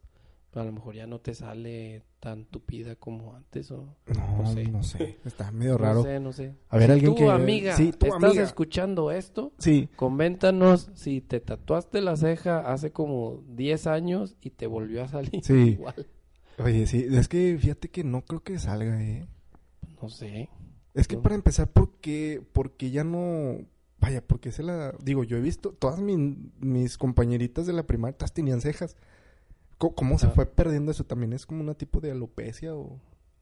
a 0.53 0.63
lo 0.63 0.71
mejor 0.71 0.95
ya 0.95 1.05
no 1.07 1.19
te 1.19 1.33
sale 1.33 2.03
tan 2.25 2.45
tupida 2.45 2.95
como 2.95 3.35
antes 3.35 3.69
o 3.69 3.95
No, 4.07 4.37
no 4.41 4.51
sé. 4.51 4.67
no 4.67 4.81
sé. 4.81 5.19
Está 5.25 5.51
medio 5.51 5.73
no 5.73 5.77
raro. 5.77 6.01
sé, 6.01 6.19
no 6.19 6.33
sé. 6.33 6.55
A 6.69 6.77
ver, 6.79 6.89
alguien 6.89 7.11
tu 7.13 7.17
que... 7.19 7.29
amiga, 7.29 7.77
Sí, 7.77 7.91
tu 7.91 8.07
¿estás 8.07 8.23
amiga. 8.23 8.41
escuchando 8.41 9.11
esto? 9.11 9.53
Sí. 9.59 9.89
Coméntanos 9.95 10.89
si 10.95 11.21
te 11.21 11.39
tatuaste 11.39 12.01
la 12.01 12.17
ceja 12.17 12.61
hace 12.73 12.91
como 12.91 13.43
10 13.49 13.85
años 13.85 14.37
y 14.41 14.49
te 14.49 14.65
volvió 14.65 15.03
a 15.03 15.07
salir 15.07 15.39
Sí. 15.43 15.53
igual. 15.79 16.07
Oye, 16.57 16.87
sí. 16.87 17.05
Es 17.11 17.27
que 17.27 17.55
fíjate 17.59 17.89
que 17.89 18.03
no 18.03 18.23
creo 18.23 18.41
que 18.41 18.57
salga, 18.57 18.99
¿eh? 19.03 19.27
No 20.01 20.09
sé. 20.09 20.49
Es 20.95 21.07
que 21.07 21.17
No. 21.17 21.21
para 21.21 21.35
empezar, 21.35 21.67
porque, 21.71 22.41
porque 22.53 22.89
ya 22.89 23.03
no... 23.03 23.59
Vaya, 23.99 24.25
porque 24.25 24.51
se 24.51 24.63
la... 24.63 24.95
Digo, 25.03 25.23
yo 25.23 25.37
he 25.37 25.41
visto... 25.41 25.73
Todas 25.73 25.99
mis, 25.99 26.17
mis 26.59 26.97
compañeritas 26.97 27.67
de 27.67 27.73
la 27.73 27.83
primaria 27.83 28.17
todas 28.17 28.33
tenían 28.33 28.61
cejas. 28.61 28.95
¿Cómo, 29.77 30.17
se 30.17 30.27
Ah. 30.27 30.31
fue 30.31 30.45
perdiendo 30.45 30.91
eso? 30.91 31.03
¿También 31.03 31.33
es 31.33 31.45
como 31.45 31.61
una 31.61 31.73
tipo 31.73 31.99
de 32.01 32.11
alopecia 32.11 32.75
o...? 32.75 32.99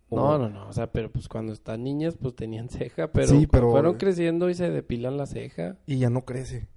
o- 0.10 0.16
No, 0.16 0.38
no, 0.38 0.50
no, 0.50 0.68
o 0.68 0.74
sea, 0.74 0.92
pero 0.92 1.12
pues 1.12 1.28
cuando 1.28 1.54
están 1.54 1.84
niñas 1.84 2.18
pues 2.22 2.36
tenían 2.36 2.70
ceja, 2.70 3.12
pero, 3.12 3.28
Sí, 3.28 3.34
cuando 3.34 3.52
pero- 3.52 3.72
fueron 3.72 3.96
creciendo 3.98 4.50
y 4.50 4.54
se 4.56 4.70
depilan 4.70 5.18
la 5.18 5.26
ceja, 5.26 5.78
Y 5.88 5.98
ya 5.98 6.10
no 6.10 6.26
crece. 6.26 6.68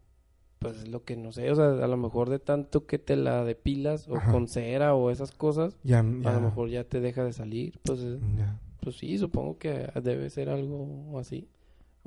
pues 0.59 0.79
es 0.79 0.89
lo 0.89 1.05
que 1.05 1.17
no 1.17 1.33
sé, 1.33 1.51
o 1.51 1.55
sea, 1.55 1.67
a 1.85 1.87
lo 1.89 1.97
mejor 1.99 2.31
de 2.31 2.39
tanto 2.39 2.87
que 2.87 2.99
te 2.99 3.15
la 3.17 3.45
depilas 3.45 4.09
o 4.09 4.17
Ajá. 4.17 4.33
con 4.33 4.49
cera 4.49 4.95
o 4.95 5.11
esas 5.11 5.33
cosas, 5.33 5.77
Ya, 5.85 5.99
a 6.01 6.03
lo 6.03 6.41
mejor 6.41 6.71
ya 6.71 6.85
te 6.85 7.01
deja 7.01 7.25
de 7.25 7.33
salir, 7.35 7.79
pues, 7.83 8.01
eh, 8.01 8.19
ya. 8.39 8.59
pues 8.81 8.97
sí, 8.97 9.19
supongo 9.19 9.59
que 9.59 9.91
debe 10.03 10.31
ser 10.31 10.49
algo 10.49 11.19
así. 11.19 11.49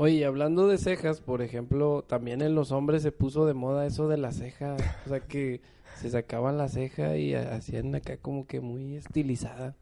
Oye, 0.02 0.14
y 0.16 0.24
hablando 0.24 0.70
de 0.70 0.78
cejas, 0.78 1.20
por 1.20 1.42
ejemplo, 1.42 2.06
también 2.08 2.42
en 2.42 2.56
los 2.56 2.72
hombres 2.72 3.04
se 3.04 3.12
puso 3.12 3.46
de 3.46 3.54
moda 3.54 3.86
eso 3.86 4.08
de 4.08 4.16
la 4.16 4.32
ceja, 4.32 4.78
o 5.06 5.10
sea 5.10 5.20
que 5.20 5.60
se 5.98 6.10
sacaban 6.10 6.58
la 6.58 6.70
ceja 6.70 7.18
y 7.18 7.34
ha- 7.36 7.54
hacían 7.56 7.94
acá 7.94 8.16
como 8.16 8.48
que 8.48 8.62
muy 8.62 8.96
estilizada. 8.96 9.76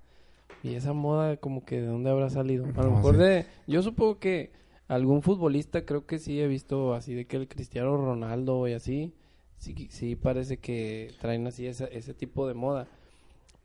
Y 0.64 0.74
esa 0.74 0.94
moda 0.94 1.38
como 1.38 1.64
que 1.64 1.80
de 1.82 1.86
dónde 1.86 2.10
habrá 2.10 2.32
salido. 2.32 2.66
A 2.66 2.82
lo 2.82 2.90
No 2.90 2.96
mejor 2.96 3.18
de 3.18 3.46
yo 3.68 3.84
supongo 3.84 4.18
que 4.18 4.50
algún 4.88 5.22
futbolista 5.22 5.86
creo 5.86 6.08
que 6.08 6.18
sí 6.18 6.42
he 6.42 6.48
visto 6.48 6.96
así 6.96 7.14
de 7.14 7.26
que 7.26 7.38
el 7.38 7.48
Cristiano 7.48 7.96
Ronaldo 7.96 8.68
y 8.68 8.74
así 8.74 9.14
sí 9.60 9.88
sí 9.92 10.16
parece 10.16 10.58
que 10.58 11.12
traen 11.22 11.46
así 11.46 11.68
esa- 11.68 11.86
ese 11.86 12.16
tipo 12.16 12.48
de 12.48 12.56
moda. 12.56 12.88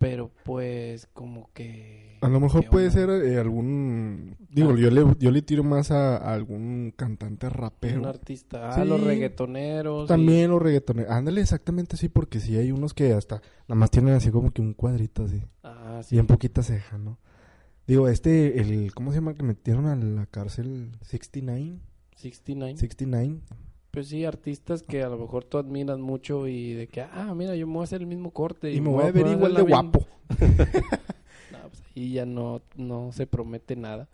Pero 0.03 0.31
pues 0.45 1.07
como 1.13 1.49
que 1.55 2.19
A 2.21 2.29
lo 2.29 2.41
mejor 2.41 2.63
¿qué 2.65 2.69
puede 2.71 2.91
ser 2.91 3.09
eh, 3.11 3.39
algún... 3.39 4.37
Digo, 4.51 4.71
Ah. 4.73 4.77
yo, 4.77 4.91
le, 4.91 5.05
yo 5.19 5.31
le 5.31 5.43
tiro 5.43 5.65
más 5.65 5.91
a, 5.91 6.17
a 6.17 6.35
algún 6.35 6.93
cantante 6.97 7.49
rapero. 7.49 8.01
un 8.01 8.07
artista, 8.07 8.69
ah, 8.71 8.83
Sí. 8.83 8.89
los 8.89 9.01
reggaetoneros 9.03 10.05
y- 10.05 10.09
También 10.09 10.51
los 10.51 10.61
reggaetoneros. 10.61 11.11
Ándale, 11.11 11.41
exactamente 11.41 11.97
así, 11.97 12.09
porque 12.09 12.41
sí 12.41 12.57
hay 12.57 12.71
unos 12.73 12.95
que 12.95 13.13
hasta 13.13 13.37
nada 13.69 13.77
más 13.79 13.91
tienen 13.91 14.15
así 14.15 14.31
como 14.31 14.51
que 14.53 14.61
un 14.61 14.75
cuadrito 14.75 15.25
así. 15.25 15.43
Ah, 15.63 16.01
sí. 16.05 16.17
Bien 16.17 16.27
poquita 16.27 16.63
ceja, 16.63 16.99
¿no? 16.99 17.19
Digo, 17.87 18.09
este, 18.09 18.61
el, 18.61 18.93
¿cómo 18.95 19.11
se 19.13 19.19
llama? 19.19 19.35
Que 19.35 19.43
metieron 19.43 19.87
a 19.87 19.97
la 19.97 20.27
cárcel 20.27 20.93
69. 21.03 21.79
69. 22.17 22.77
69. 22.79 23.41
Pues 23.93 24.09
sí, 24.09 24.25
artistas 24.25 24.83
que 24.83 25.03
a 25.03 25.09
lo 25.11 25.19
mejor 25.19 25.45
tú 25.45 25.59
admiras 25.59 25.99
mucho 25.99 26.47
y 26.49 26.73
de 26.73 26.87
que, 26.89 27.03
ah, 27.03 27.35
mira, 27.37 27.55
yo 27.57 27.67
me 27.67 27.75
voy 27.75 27.83
a 27.83 27.85
hacer 27.85 28.01
el 28.01 28.07
mismo 28.07 28.31
corte. 28.31 28.73
Y 28.73 28.81
me 28.81 28.89
voy 28.89 29.05
a 29.05 29.13
ver 29.13 29.27
igual 29.27 29.55
de 29.55 29.63
guapo. 29.63 30.07
No, 31.53 31.59
pues 31.69 31.83
ahí 31.95 32.13
ya 32.15 32.25
no, 32.25 32.63
no 32.75 33.13
se 33.13 33.27
promete 33.27 33.77
nada. 33.77 34.09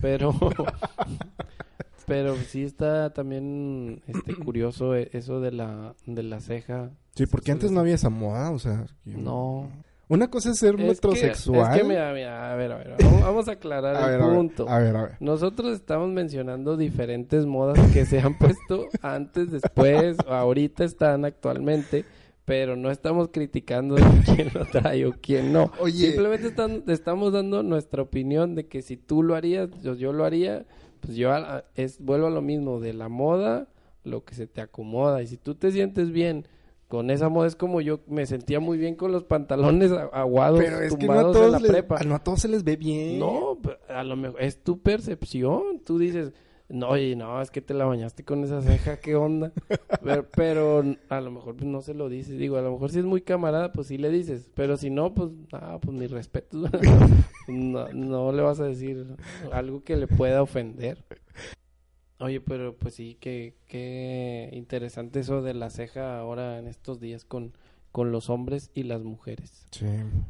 Pero, 0.00 0.32
pero 2.06 2.36
sí 2.36 2.62
está 2.62 3.12
también 3.12 4.02
este 4.06 4.34
curioso 4.44 4.94
e- 4.94 5.10
eso 5.12 5.40
de 5.40 5.50
la, 5.50 5.96
de 6.06 6.22
la 6.22 6.38
ceja. 6.38 6.90
Sí, 7.16 7.26
porque 7.26 7.50
antes 7.50 7.72
no 7.72 7.80
había 7.80 7.96
esa 7.96 8.10
moda, 8.10 8.52
o 8.52 8.60
sea... 8.60 8.86
yo- 9.04 9.18
No. 9.18 9.68
Una 10.08 10.28
cosa 10.30 10.50
es 10.50 10.58
ser 10.58 10.74
Es 10.74 10.80
que- 10.80 10.86
metrosexual. 10.86 11.74
Es 11.74 11.82
que, 11.82 11.88
mira, 11.88 12.12
mira, 12.12 12.52
a 12.52 12.56
ver, 12.56 12.72
a 12.72 12.76
ver, 12.76 12.94
vamos, 13.22 13.48
a 13.48 13.52
aclarar 13.52 13.96
a 13.96 14.04
el 14.06 14.10
ver, 14.12 14.20
a 14.20 14.26
ver, 14.26 14.36
punto. 14.36 14.68
a 14.68 14.78
ver, 14.78 14.96
a 14.96 15.02
ver. 15.02 15.12
Nosotros 15.20 15.72
estamos 15.74 16.10
mencionando 16.10 16.76
diferentes 16.76 17.46
modas 17.46 17.78
que 17.92 18.04
se 18.04 18.20
han 18.20 18.36
puesto 18.38 18.86
antes, 19.02 19.50
después, 19.50 20.16
ahorita 20.28 20.84
están 20.84 21.24
actualmente, 21.24 22.04
pero 22.44 22.76
no 22.76 22.90
estamos 22.90 23.28
criticando 23.32 23.94
de 23.94 24.02
quién 24.34 24.50
lo 24.52 24.66
trae 24.66 25.06
o 25.06 25.14
quién 25.20 25.52
no. 25.52 25.72
Oye. 25.80 26.08
Simplemente 26.08 26.48
están- 26.48 26.82
estamos 26.88 27.32
dando 27.32 27.62
nuestra 27.62 28.02
opinión 28.02 28.54
de 28.54 28.66
que 28.66 28.82
si 28.82 28.98
tú 28.98 29.22
lo 29.22 29.34
harías, 29.34 29.70
yo, 29.82 29.94
yo 29.94 30.12
lo 30.12 30.26
haría, 30.26 30.66
pues 31.00 31.16
yo 31.16 31.32
a- 31.32 31.56
a- 31.58 31.64
es, 31.74 31.98
vuelvo 32.00 32.26
a 32.26 32.30
lo 32.30 32.42
mismo, 32.42 32.80
de 32.80 32.92
la 32.92 33.08
moda, 33.08 33.68
lo 34.04 34.22
que 34.24 34.34
se 34.34 34.46
te 34.46 34.60
acomoda. 34.60 35.22
Y 35.22 35.26
si 35.26 35.38
tú 35.38 35.54
te 35.54 35.72
sientes 35.72 36.10
bien 36.10 36.46
con 36.94 37.10
esa 37.10 37.28
moda, 37.28 37.48
es 37.48 37.56
como 37.56 37.80
yo 37.80 37.98
me 38.06 38.24
sentía 38.24 38.60
muy 38.60 38.78
bien 38.78 38.94
con 38.94 39.10
los 39.10 39.24
pantalones 39.24 39.90
aguados, 40.12 40.60
Pero 40.60 40.78
es 40.80 40.94
que 40.94 41.08
no 41.08 41.12
a, 41.12 41.16
tumbados 41.16 41.36
en 41.36 41.40
todos 41.40 41.50
la 41.50 41.58
les, 41.58 41.70
prepa. 41.72 42.04
no 42.04 42.14
a 42.14 42.22
todos 42.22 42.40
se 42.40 42.46
les 42.46 42.62
ve 42.62 42.76
bien. 42.76 43.18
No, 43.18 43.58
a 43.88 44.04
lo 44.04 44.14
mejor 44.14 44.40
es 44.40 44.62
tu 44.62 44.78
percepción. 44.78 45.80
Tú 45.84 45.98
dices, 45.98 46.32
no, 46.68 46.90
oye, 46.90 47.16
no, 47.16 47.42
es 47.42 47.50
que 47.50 47.60
te 47.60 47.74
la 47.74 47.84
bañaste 47.84 48.22
con 48.22 48.44
esa 48.44 48.62
ceja, 48.62 49.00
¿qué 49.00 49.16
onda? 49.16 49.50
pero, 50.04 50.28
pero 50.36 50.84
a 51.08 51.20
lo 51.20 51.32
mejor 51.32 51.56
pues, 51.56 51.66
no 51.66 51.80
se 51.80 51.94
lo 51.94 52.08
dices. 52.08 52.38
Digo, 52.38 52.58
a 52.58 52.62
lo 52.62 52.70
mejor 52.70 52.92
si 52.92 53.00
es 53.00 53.04
muy 53.04 53.22
camarada, 53.22 53.72
pues 53.72 53.88
sí 53.88 53.98
le 53.98 54.08
dices. 54.08 54.48
Pero 54.54 54.76
si 54.76 54.88
no, 54.88 55.14
pues, 55.14 55.30
ah, 55.52 55.78
pues 55.82 55.98
mi 55.98 56.06
respeto. 56.06 56.58
no, 57.48 57.88
no 57.88 58.30
le 58.30 58.42
vas 58.42 58.60
a 58.60 58.66
decir 58.66 59.04
algo 59.50 59.82
que 59.82 59.96
le 59.96 60.06
pueda 60.06 60.42
ofender. 60.42 61.04
Oye, 62.20 62.40
pero 62.40 62.76
pues 62.76 62.94
sí, 62.94 63.16
que, 63.20 63.54
qué 63.66 64.48
interesante 64.52 65.20
eso 65.20 65.42
de 65.42 65.52
la 65.54 65.70
ceja 65.70 66.18
ahora 66.18 66.58
en 66.58 66.68
estos 66.68 67.00
días 67.00 67.24
con, 67.24 67.52
con 67.92 68.12
los 68.12 68.30
hombres 68.30 68.70
y 68.74 68.84
las 68.84 69.02
mujeres. 69.02 69.66
Sí. 69.72 69.86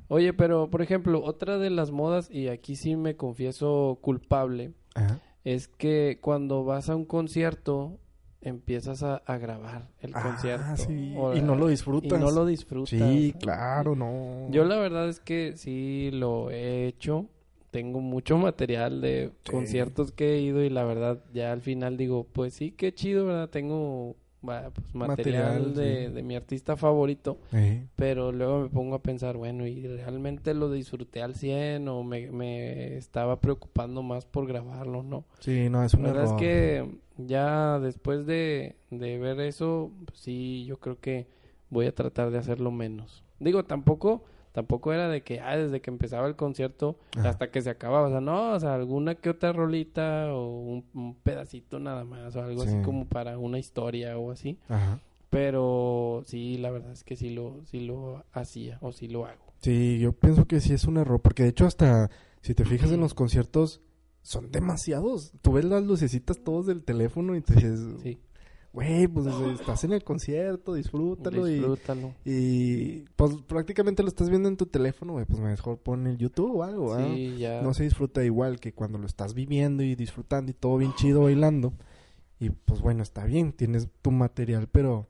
Oye, 0.09 0.33
pero 0.33 0.71
por 0.71 0.81
ejemplo, 0.83 1.23
otra 1.23 1.59
de 1.59 1.71
las 1.71 1.91
modas, 1.91 2.31
y 2.31 2.49
aquí 2.49 2.75
sí 2.77 2.97
me 2.97 3.17
confieso 3.17 3.99
culpable, 4.01 4.73
Ajá. 4.95 5.21
es 5.45 5.69
que 5.69 6.19
cuando 6.23 6.65
vas 6.65 6.89
a 6.89 6.97
un 6.97 7.05
concierto 7.05 7.99
empiezas 8.41 9.03
a, 9.03 9.17
a 9.27 9.39
grabar 9.39 9.89
el 10.01 10.13
Ah, 10.15 10.23
concierto. 10.23 10.77
sí. 10.77 11.15
O- 11.17 11.35
Y 11.35 11.41
no 11.43 11.55
lo 11.55 11.69
Y 11.69 11.73
disfrutas. 11.73 12.19
no 12.21 12.31
lo 12.31 12.45
disfrutas. 12.47 12.89
Sí, 12.91 13.35
claro, 13.41 13.95
no. 13.95 14.51
Yo 14.51 14.65
la 14.65 14.77
verdad 14.77 15.09
es 15.09 15.21
que 15.21 15.55
sí 15.57 16.11
lo 16.13 16.51
he 16.51 16.87
hecho. 16.87 17.27
Tengo 17.75 18.01
mucho 18.01 18.39
material 18.39 19.01
de 19.01 19.33
Sí. 19.43 19.51
conciertos 19.51 20.13
que 20.13 20.35
he 20.37 20.41
ido 20.41 20.63
y 20.63 20.71
la 20.71 20.85
verdad 20.85 21.19
ya 21.33 21.51
al 21.51 21.61
final 21.61 21.97
digo, 21.97 22.23
pues 22.33 22.55
sí, 22.55 22.71
qué 22.71 22.95
chido, 22.95 23.27
¿verdad? 23.27 23.51
Tengo 23.51 24.15
pues, 24.41 24.63
material, 24.93 25.73
Material, 25.73 25.75
de, 25.75 26.07
sí. 26.09 26.15
de 26.15 26.23
mi 26.23 26.37
artista 26.37 26.77
favorito. 26.77 27.37
Pero 27.97 28.31
luego 28.31 28.61
me 28.61 28.69
pongo 28.69 28.95
a 28.95 29.03
pensar, 29.03 29.37
bueno, 29.37 29.67
¿y 29.67 29.89
realmente 29.89 30.55
lo 30.55 30.71
disfruté 30.71 31.21
al 31.21 31.35
100 31.35 31.89
o 31.89 32.05
me, 32.05 32.31
me 32.31 32.97
estaba 32.97 33.41
preocupando 33.41 34.05
más 34.05 34.25
por 34.25 34.47
grabarlo, 34.47 35.03
no? 35.03 35.25
Sí, 35.41 35.69
no, 35.69 35.83
es 35.83 35.95
La 35.95 35.99
un 35.99 36.05
verdad 36.05 36.23
error. 36.27 36.35
es 36.37 36.41
que 36.41 36.99
ya 37.27 37.81
después 37.81 38.25
de, 38.25 38.77
de 38.91 39.19
ver 39.19 39.41
eso, 39.41 39.91
pues 40.07 40.21
sí, 40.21 40.65
yo 40.65 40.79
creo 40.79 41.01
que 41.01 41.27
voy 41.71 41.87
a 41.87 41.93
tratar 41.95 42.31
de 42.31 42.39
hacerlo 42.39 42.71
menos. 42.71 43.25
Digo, 43.41 43.65
tampoco 43.65 44.23
tampoco 44.55 44.93
era 44.93 45.09
de 45.09 45.23
que, 45.23 45.41
ah, 45.41 45.57
desde 45.57 45.81
que 45.83 45.91
empezaba 45.91 46.27
el 46.29 46.37
concierto 46.37 46.97
Ajá. 47.19 47.29
hasta 47.31 47.51
que 47.51 47.61
se 47.61 47.69
acababa, 47.71 48.07
o 48.07 48.11
sea, 48.11 48.21
no, 48.21 48.53
o 48.53 48.61
sea, 48.61 48.75
alguna 48.75 49.17
que 49.17 49.29
otra 49.29 49.53
rolita 49.53 50.33
o 50.33 50.61
un, 50.61 50.85
un 50.95 51.15
pedacito 51.17 51.79
nada 51.81 52.05
más 52.05 52.35
o 52.37 52.43
algo 52.43 52.63
así 52.63 52.71
Sí. 52.73 52.83
como 52.83 53.07
para 53.07 53.37
una 53.37 53.59
historia 53.59 54.17
o 54.17 54.31
así. 54.31 54.59
Ajá. 54.69 55.01
Pero 55.31 56.23
sí, 56.27 56.57
la 56.59 56.71
verdad 56.71 56.93
es 56.93 57.03
que 57.03 57.17
sí 57.17 57.31
lo, 57.31 57.61
sí 57.65 57.81
lo 57.81 58.25
hacía 58.33 58.79
o 58.81 58.93
sí 58.93 59.09
lo 59.09 59.27
hago. 59.27 59.43
Sí, 59.59 59.99
yo 59.99 60.13
pienso 60.13 60.45
que 60.47 60.61
sí 60.61 60.73
es 60.73 60.85
un 60.85 60.97
error, 60.97 61.21
porque 61.21 61.43
de 61.43 61.49
hecho 61.49 61.67
hasta 61.67 62.09
si 62.41 62.55
te 62.55 62.65
fijas 62.65 62.93
en 62.93 63.01
los 63.01 63.15
conciertos 63.15 63.81
son 64.23 64.53
demasiados. 64.53 65.33
Tú 65.43 65.53
ves 65.55 65.65
las 65.65 65.83
lucecitas 65.83 66.39
todos 66.45 66.67
del 66.67 66.85
teléfono 66.85 67.35
y 67.35 67.41
te 67.41 67.55
dices, 67.55 67.81
Sí, 68.03 68.19
güey, 68.75 69.07
pues 69.07 69.27
estás 69.59 69.85
en 69.85 69.93
el 69.93 70.03
concierto, 70.03 70.75
disfrútalo 70.75 71.47
y, 71.47 71.55
disfrútalo. 71.55 72.13
y 72.25 73.03
pues 73.15 73.37
prácticamente 73.47 74.03
lo 74.03 74.09
estás 74.09 74.29
viendo 74.29 74.49
en 74.49 74.57
tu 74.57 74.67
teléfono, 74.67 75.13
güey, 75.13 75.25
pues 75.25 75.39
mejor 75.39 75.79
pon 75.79 76.09
el 76.09 76.19
YouTube 76.19 76.57
o 76.57 76.65
algo. 76.65 76.99
Sí, 76.99 77.37
ya. 77.39 77.63
No 77.63 77.73
se 77.73 77.85
disfruta 77.85 78.25
igual 78.25 78.59
que 78.59 78.73
cuando 78.73 78.99
lo 78.99 79.07
estás 79.07 79.33
viviendo 79.33 79.85
y 79.85 79.95
disfrutando 79.95 80.51
y 80.51 80.55
todo 80.55 80.77
bien 80.77 80.93
chido 80.97 81.23
bailando. 81.23 81.73
Y 82.41 82.51
pues 82.51 82.81
bueno, 82.81 83.05
está 83.05 83.25
bien, 83.25 83.53
tienes 83.53 83.89
tu 84.03 84.11
material, 84.11 84.69
pero 84.71 85.07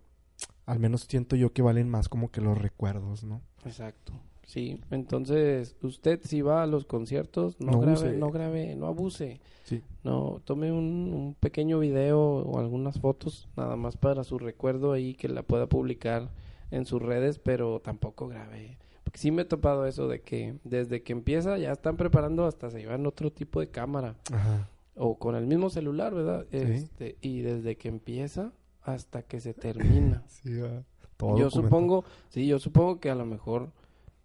al 0.67 0.79
menos 0.79 1.07
siento 1.09 1.35
yo 1.35 1.55
que 1.55 1.63
valen 1.63 1.89
más 1.89 2.11
como 2.11 2.31
que 2.31 2.43
los 2.43 2.59
recuerdos, 2.59 3.25
¿no? 3.25 3.41
Exacto. 3.65 4.13
Sí, 4.47 4.81
entonces 4.91 5.77
usted 5.83 6.21
si 6.23 6.43
va 6.43 6.63
a 6.63 6.67
los 6.67 6.85
conciertos, 6.85 7.59
no, 7.61 7.73
No 7.73 7.81
grabe, 7.81 8.17
no 8.17 8.31
grabe, 8.31 8.77
no 8.77 8.87
abuse. 8.87 9.41
Sí. 9.65 9.83
No, 10.03 10.41
tome 10.45 10.71
un, 10.71 11.13
un 11.15 11.35
pequeño 11.41 11.79
video 11.79 12.21
o 12.21 12.59
algunas 12.59 13.01
fotos, 13.01 13.49
nada 13.57 13.77
más 13.77 13.97
para 13.97 14.23
su 14.25 14.39
recuerdo 14.39 14.93
ahí 14.93 15.15
que 15.15 15.29
la 15.29 15.43
pueda 15.43 15.67
publicar 15.67 16.31
en 16.71 16.85
sus 16.87 17.01
redes, 17.01 17.39
pero 17.39 17.81
tampoco 17.81 18.29
grabe. 18.29 18.79
Porque 19.05 19.19
sí 19.19 19.31
me 19.31 19.43
he 19.43 19.45
topado 19.45 19.87
eso 19.87 20.09
de 20.09 20.21
que 20.21 20.57
desde 20.65 21.03
que 21.03 21.13
empieza 21.13 21.57
ya 21.59 21.73
están 21.73 21.97
preparando 21.97 22.47
hasta 22.47 22.71
se 22.71 22.81
llevan 22.81 23.07
otro 23.07 23.31
tipo 23.31 23.61
de 23.61 23.69
cámara 23.69 24.17
Ajá. 24.33 24.69
o 24.97 25.19
con 25.19 25.37
el 25.37 25.47
mismo 25.47 25.71
celular, 25.71 26.15
¿verdad? 26.15 26.47
Este, 26.51 27.17
y 27.21 27.41
desde 27.43 27.77
que 27.77 27.89
empieza 27.89 28.53
hasta 28.83 29.23
que 29.23 29.41
se 29.41 29.55
termina. 29.55 30.23
Sí, 30.29 30.57
va. 30.59 30.83
Todo 31.17 31.39
yo 31.39 31.49
supongo, 31.49 32.05
sí, 32.29 32.47
yo 32.47 32.59
supongo 32.59 32.99
que 32.99 33.09
a 33.09 33.15
lo 33.15 33.25
mejor 33.25 33.71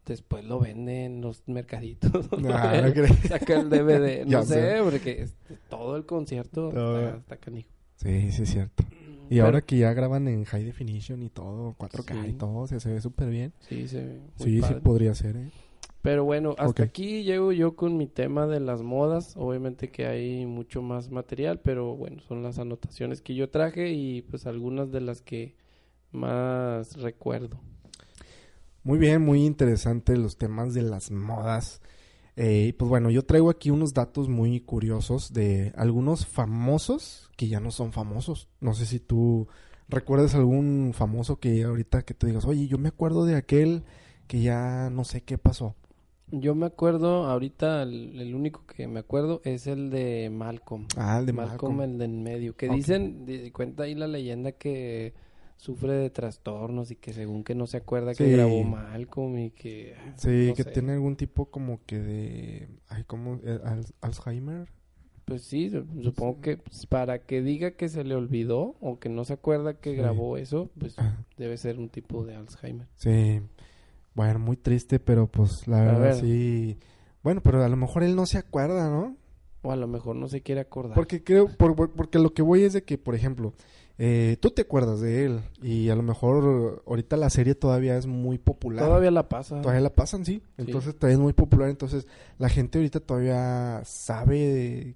después 0.10 0.44
lo 0.46 0.60
venden 0.60 0.96
en 1.14 1.22
los 1.22 1.44
mercaditos. 1.48 2.12
Ah, 2.52 2.82
no. 2.84 3.08
Saca 3.28 3.60
el 3.60 3.70
DVD, 3.70 4.26
no 4.28 4.44
sé, 4.44 4.78
sé. 4.78 4.84
porque 4.84 5.22
este, 5.24 5.58
todo 5.70 5.96
el 5.96 6.06
concierto 6.06 6.70
Todo. 6.70 7.00
está, 7.00 7.18
está 7.18 7.38
canijo. 7.38 7.70
Sí, 7.96 8.32
sí 8.32 8.44
es 8.44 8.50
cierto. 8.50 8.84
Y 9.30 9.36
Pero- 9.36 9.46
ahora 9.46 9.62
que 9.62 9.78
ya 9.78 9.94
graban 9.94 10.28
en 10.28 10.44
high 10.46 10.64
definition 10.64 11.22
y 11.24 11.30
todo, 11.30 11.76
4K 11.78 12.24
Sí. 12.24 12.30
y 12.30 12.34
todo, 12.34 12.68
se, 12.68 12.80
se 12.80 12.92
ve 12.92 13.00
súper 13.02 13.30
bien. 13.30 13.54
Sí, 13.60 13.88
se 13.88 14.04
ve 14.04 14.20
muy 14.40 14.48
Sí, 14.48 14.62
sí 14.62 14.74
podría 14.84 15.14
ser, 15.16 15.36
¿eh? 15.38 15.50
Pero 16.02 16.24
bueno, 16.24 16.56
hasta 16.58 16.84
aquí 16.84 17.24
llego 17.24 17.52
yo 17.52 17.76
con 17.76 17.98
mi 17.98 18.08
tema 18.08 18.48
de 18.48 18.62
las 18.62 18.82
modas. 18.82 19.36
Obviamente 19.36 19.90
que 19.92 20.08
hay 20.08 20.46
mucho 20.46 20.82
más 20.82 21.12
material, 21.12 21.60
pero 21.60 21.96
bueno, 21.98 22.22
son 22.22 22.42
las 22.42 22.58
anotaciones 22.58 23.22
que 23.22 23.36
yo 23.36 23.50
traje 23.50 23.92
y 23.92 24.22
pues 24.22 24.46
algunas 24.48 24.92
de 24.94 25.02
las 25.02 25.22
que 25.22 25.56
más 26.12 26.96
recuerdo. 27.02 27.60
Muy 28.84 28.98
bien, 28.98 29.22
muy 29.24 29.46
interesante 29.46 30.16
los 30.18 30.38
temas 30.38 30.74
de 30.74 30.82
las 30.84 31.12
modas. 31.12 31.82
Eh, 32.36 32.68
y 32.70 32.74
pues 32.74 32.88
bueno, 32.88 33.10
yo 33.10 33.26
traigo 33.26 33.50
aquí 33.50 33.70
unos 33.70 33.94
datos 33.94 34.30
muy 34.30 34.62
curiosos 34.62 35.34
de 35.34 35.74
algunos 35.76 36.26
famosos 36.26 37.30
que 37.36 37.48
ya 37.50 37.60
no 37.60 37.72
son 37.72 37.92
famosos. 37.92 38.48
No 38.62 38.74
sé 38.74 38.86
si 38.86 39.00
tú 39.00 39.48
recuerdas 39.90 40.36
algún 40.36 40.92
famoso 40.94 41.40
que 41.40 41.64
ahorita 41.64 42.04
que 42.04 42.14
te 42.14 42.28
digas, 42.28 42.46
oye, 42.46 42.68
yo 42.68 42.78
me 42.78 42.90
acuerdo 42.90 43.26
de 43.26 43.36
aquel 43.36 43.84
que 44.28 44.42
ya 44.42 44.90
no 44.90 45.04
sé 45.04 45.22
qué 45.22 45.38
pasó. 45.38 45.76
Yo 46.32 46.54
me 46.54 46.68
acuerdo, 46.68 47.26
ahorita 47.26 47.82
el, 47.82 48.22
el 48.22 48.36
único 48.36 48.64
que 48.68 48.88
me 48.88 49.00
acuerdo 49.00 49.42
es 49.44 49.66
el 49.66 49.90
de 49.90 50.30
Malcolm. 50.32 50.86
Ah, 50.96 51.18
el 51.20 51.26
de 51.26 51.34
Malcolm, 51.34 51.78
Malcolm. 51.78 51.82
el 51.94 51.98
de 51.98 52.06
en 52.06 52.24
medio. 52.24 52.56
Que 52.56 52.70
dicen, 52.70 53.26
di- 53.26 53.50
cuenta 53.52 53.84
ahí 53.84 53.96
la 53.96 54.08
leyenda 54.08 54.52
que 54.52 55.14
sufre 55.60 55.92
de 55.94 56.10
trastornos 56.10 56.90
y 56.90 56.96
que 56.96 57.12
según 57.12 57.44
que 57.44 57.54
no 57.54 57.68
se 57.68 57.76
acuerda 57.76 58.14
que 58.16 58.30
grabó 58.32 58.64
Malcolm 58.64 59.38
y 59.40 59.52
que... 59.52 59.94
Sí, 60.16 60.48
no 60.48 60.54
que 60.56 60.64
sé. 60.64 60.72
tiene 60.72 60.94
algún 60.94 61.18
tipo 61.18 61.52
como 61.52 61.82
que 61.86 62.00
de... 62.00 62.70
Ay, 62.88 63.04
¿cómo? 63.06 63.42
Eh, 63.44 63.60
Al- 63.66 63.86
Alzheimer. 64.00 64.70
Pues 65.26 65.44
sí, 65.44 65.70
su- 65.70 65.86
supongo 66.02 66.40
que 66.40 66.56
pues, 66.58 66.86
para 66.86 67.20
que 67.20 67.42
diga 67.42 67.72
que 67.72 67.90
se 67.90 68.06
le 68.06 68.16
olvidó 68.16 68.78
o 68.80 69.00
que 69.00 69.10
no 69.10 69.26
se 69.26 69.34
acuerda 69.34 69.74
que 69.74 69.92
Sí. 69.92 69.98
grabó 69.98 70.38
eso, 70.38 70.72
pues 70.80 70.96
Ah, 70.98 71.18
debe 71.38 71.58
ser 71.58 71.78
un 71.78 71.90
tipo 71.90 72.24
de 72.26 72.36
Alzheimer. 72.36 72.88
Sí. 72.96 73.42
Bueno, 74.16 74.40
muy 74.40 74.56
triste, 74.56 75.00
pero 75.00 75.28
pues 75.28 75.68
la 75.68 75.82
verdad 75.82 76.00
ver. 76.02 76.16
sí... 76.16 76.78
Bueno, 77.22 77.42
pero 77.44 77.62
a 77.62 77.68
lo 77.68 77.76
mejor 77.76 78.04
él 78.04 78.16
no 78.16 78.26
se 78.26 78.38
acuerda, 78.38 78.90
¿no? 78.90 79.18
O 79.62 79.74
a 79.74 79.76
lo 79.76 79.88
mejor 79.90 80.16
no 80.16 80.30
se 80.30 80.42
quiere 80.42 80.62
acordar. 80.62 80.96
Porque 80.96 81.22
creo, 81.22 81.50
por- 81.58 81.76
por- 81.76 81.92
porque 81.92 82.18
lo 82.18 82.34
que 82.34 82.42
voy 82.42 82.64
es 82.64 82.72
de 82.72 82.84
que, 82.84 82.98
por 82.98 83.14
ejemplo, 83.14 83.54
eh, 84.02 84.38
tú 84.40 84.52
te 84.52 84.62
acuerdas 84.62 85.02
de 85.02 85.26
él 85.26 85.42
y 85.62 85.90
a 85.90 85.96
lo 85.96 86.04
mejor 86.04 86.84
ahorita 86.88 87.18
la 87.18 87.30
serie 87.30 87.54
todavía 87.54 87.98
es 87.98 88.08
muy 88.08 88.38
popular. 88.38 88.86
Todavía 88.86 89.12
la 89.12 89.28
pasa. 89.28 89.60
Todavía 89.60 89.82
la 89.82 89.94
pasan, 89.94 90.24
sí. 90.24 90.42
Entonces 90.58 90.96
todavía 90.96 91.16
es 91.16 91.20
muy 91.20 91.34
popular. 91.34 91.70
Entonces 91.70 92.08
la 92.38 92.48
gente 92.48 92.78
ahorita 92.78 93.02
todavía 93.02 93.82
sabe 93.84 94.38
de... 94.40 94.96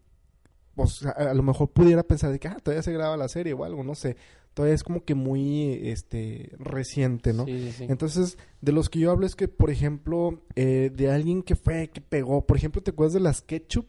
O 0.77 0.87
sea, 0.87 1.11
a 1.11 1.33
lo 1.33 1.43
mejor 1.43 1.69
pudiera 1.71 2.01
pensar 2.03 2.31
de 2.31 2.39
que 2.39 2.47
ah, 2.47 2.57
todavía 2.63 2.81
se 2.81 2.93
graba 2.93 3.17
la 3.17 3.27
serie 3.27 3.51
o 3.51 3.65
algo, 3.65 3.83
no 3.83 3.93
sé. 3.93 4.15
Todavía 4.53 4.73
es 4.73 4.85
como 4.85 5.03
que 5.03 5.15
muy 5.15 5.89
este 5.89 6.51
reciente, 6.57 7.33
¿no? 7.33 7.43
Sí, 7.43 7.59
sí, 7.59 7.71
sí. 7.73 7.85
Entonces, 7.89 8.37
de 8.61 8.71
los 8.71 8.89
que 8.89 8.99
yo 8.99 9.11
hablo 9.11 9.25
es 9.25 9.35
que, 9.35 9.49
por 9.49 9.69
ejemplo, 9.69 10.43
eh, 10.55 10.91
de 10.95 11.11
alguien 11.11 11.43
que 11.43 11.57
fue, 11.57 11.89
que 11.89 11.99
pegó. 11.99 12.45
Por 12.45 12.55
ejemplo, 12.55 12.81
¿te 12.81 12.91
acuerdas 12.91 13.13
de 13.13 13.19
las 13.19 13.41
ketchup? 13.41 13.85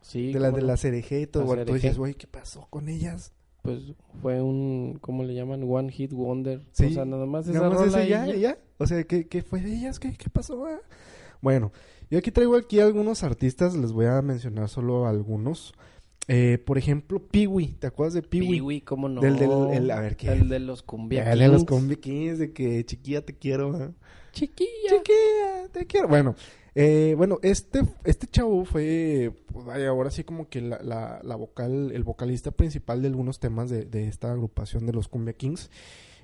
Sí, 0.00 0.32
de 0.32 0.40
la 0.40 0.48
cómo 0.48 0.56
de 0.56 0.62
no. 0.62 0.68
la 0.68 0.76
CRG 0.76 1.12
y 1.12 1.26
todo. 1.28 1.44
La 1.44 1.46
Bueno, 1.46 1.64
tú 1.64 1.74
dices, 1.74 1.96
güey, 1.96 2.14
¿qué 2.14 2.26
pasó 2.26 2.66
con 2.70 2.88
ellas? 2.88 3.32
Pues 3.72 3.92
fue 4.22 4.40
un, 4.42 4.98
¿cómo 5.00 5.24
le 5.24 5.34
llaman? 5.34 5.62
One 5.68 5.90
Hit 5.92 6.12
Wonder. 6.12 6.62
Sí. 6.72 6.86
O 6.86 6.90
sea, 6.90 7.04
nada 7.04 7.26
más 7.26 7.46
esa 7.48 7.58
Nada 7.58 7.70
más 7.70 7.78
rola 7.80 8.00
ese 8.02 8.08
ya, 8.10 8.26
ya. 8.26 8.36
y 8.36 8.40
ya. 8.40 8.58
O 8.78 8.86
sea, 8.86 9.02
¿qué, 9.04 9.26
qué 9.28 9.42
fue 9.42 9.60
de 9.60 9.74
ellas? 9.74 9.98
¿Qué, 9.98 10.12
qué 10.16 10.30
pasó? 10.30 10.64
ah? 10.66 10.78
Bueno, 11.40 11.72
yo 12.10 12.18
aquí 12.18 12.30
traigo 12.30 12.56
aquí 12.56 12.80
algunos 12.80 13.22
artistas, 13.22 13.76
les 13.76 13.92
voy 13.92 14.06
a 14.06 14.20
mencionar 14.22 14.68
solo 14.68 15.06
algunos. 15.06 15.72
Eh, 16.30 16.58
por 16.66 16.76
ejemplo, 16.76 17.20
Peewee, 17.26 17.68
¿te 17.78 17.86
acuerdas 17.86 18.12
de 18.14 18.22
Peewee? 18.22 18.50
Peewee, 18.58 18.80
¿cómo 18.82 19.08
no? 19.08 19.20
Del- 19.22 19.38
del- 19.38 19.50
el- 19.72 19.90
a 19.90 20.00
ver, 20.00 20.16
¿qué? 20.16 20.28
El 20.32 20.48
de 20.50 20.58
los 20.58 20.82
cumbia 20.82 21.30
El 21.32 21.38
de 21.38 21.48
los 21.48 21.64
Kings, 22.00 22.38
de 22.38 22.52
que 22.52 22.84
chiquilla 22.84 23.24
te 23.24 23.34
quiero. 23.36 23.74
¿ah? 23.74 23.92
Chiquilla. 24.32 24.68
Chiquilla, 24.88 25.68
te 25.72 25.86
quiero. 25.86 26.06
Bueno, 26.08 26.34
eh, 26.80 27.14
bueno, 27.16 27.38
este, 27.42 27.80
este 28.04 28.28
chavo 28.28 28.64
fue, 28.64 29.32
pues, 29.52 29.66
ahora 29.88 30.10
sí 30.12 30.22
como 30.22 30.48
que 30.48 30.60
la, 30.60 30.80
la, 30.82 31.20
la 31.24 31.34
vocal, 31.34 31.90
el 31.92 32.04
vocalista 32.04 32.52
principal 32.52 33.02
de 33.02 33.08
algunos 33.08 33.40
temas 33.40 33.68
de, 33.68 33.84
de 33.84 34.06
esta 34.06 34.30
agrupación 34.30 34.86
de 34.86 34.92
los 34.92 35.08
Cumbia 35.08 35.32
Kings. 35.32 35.70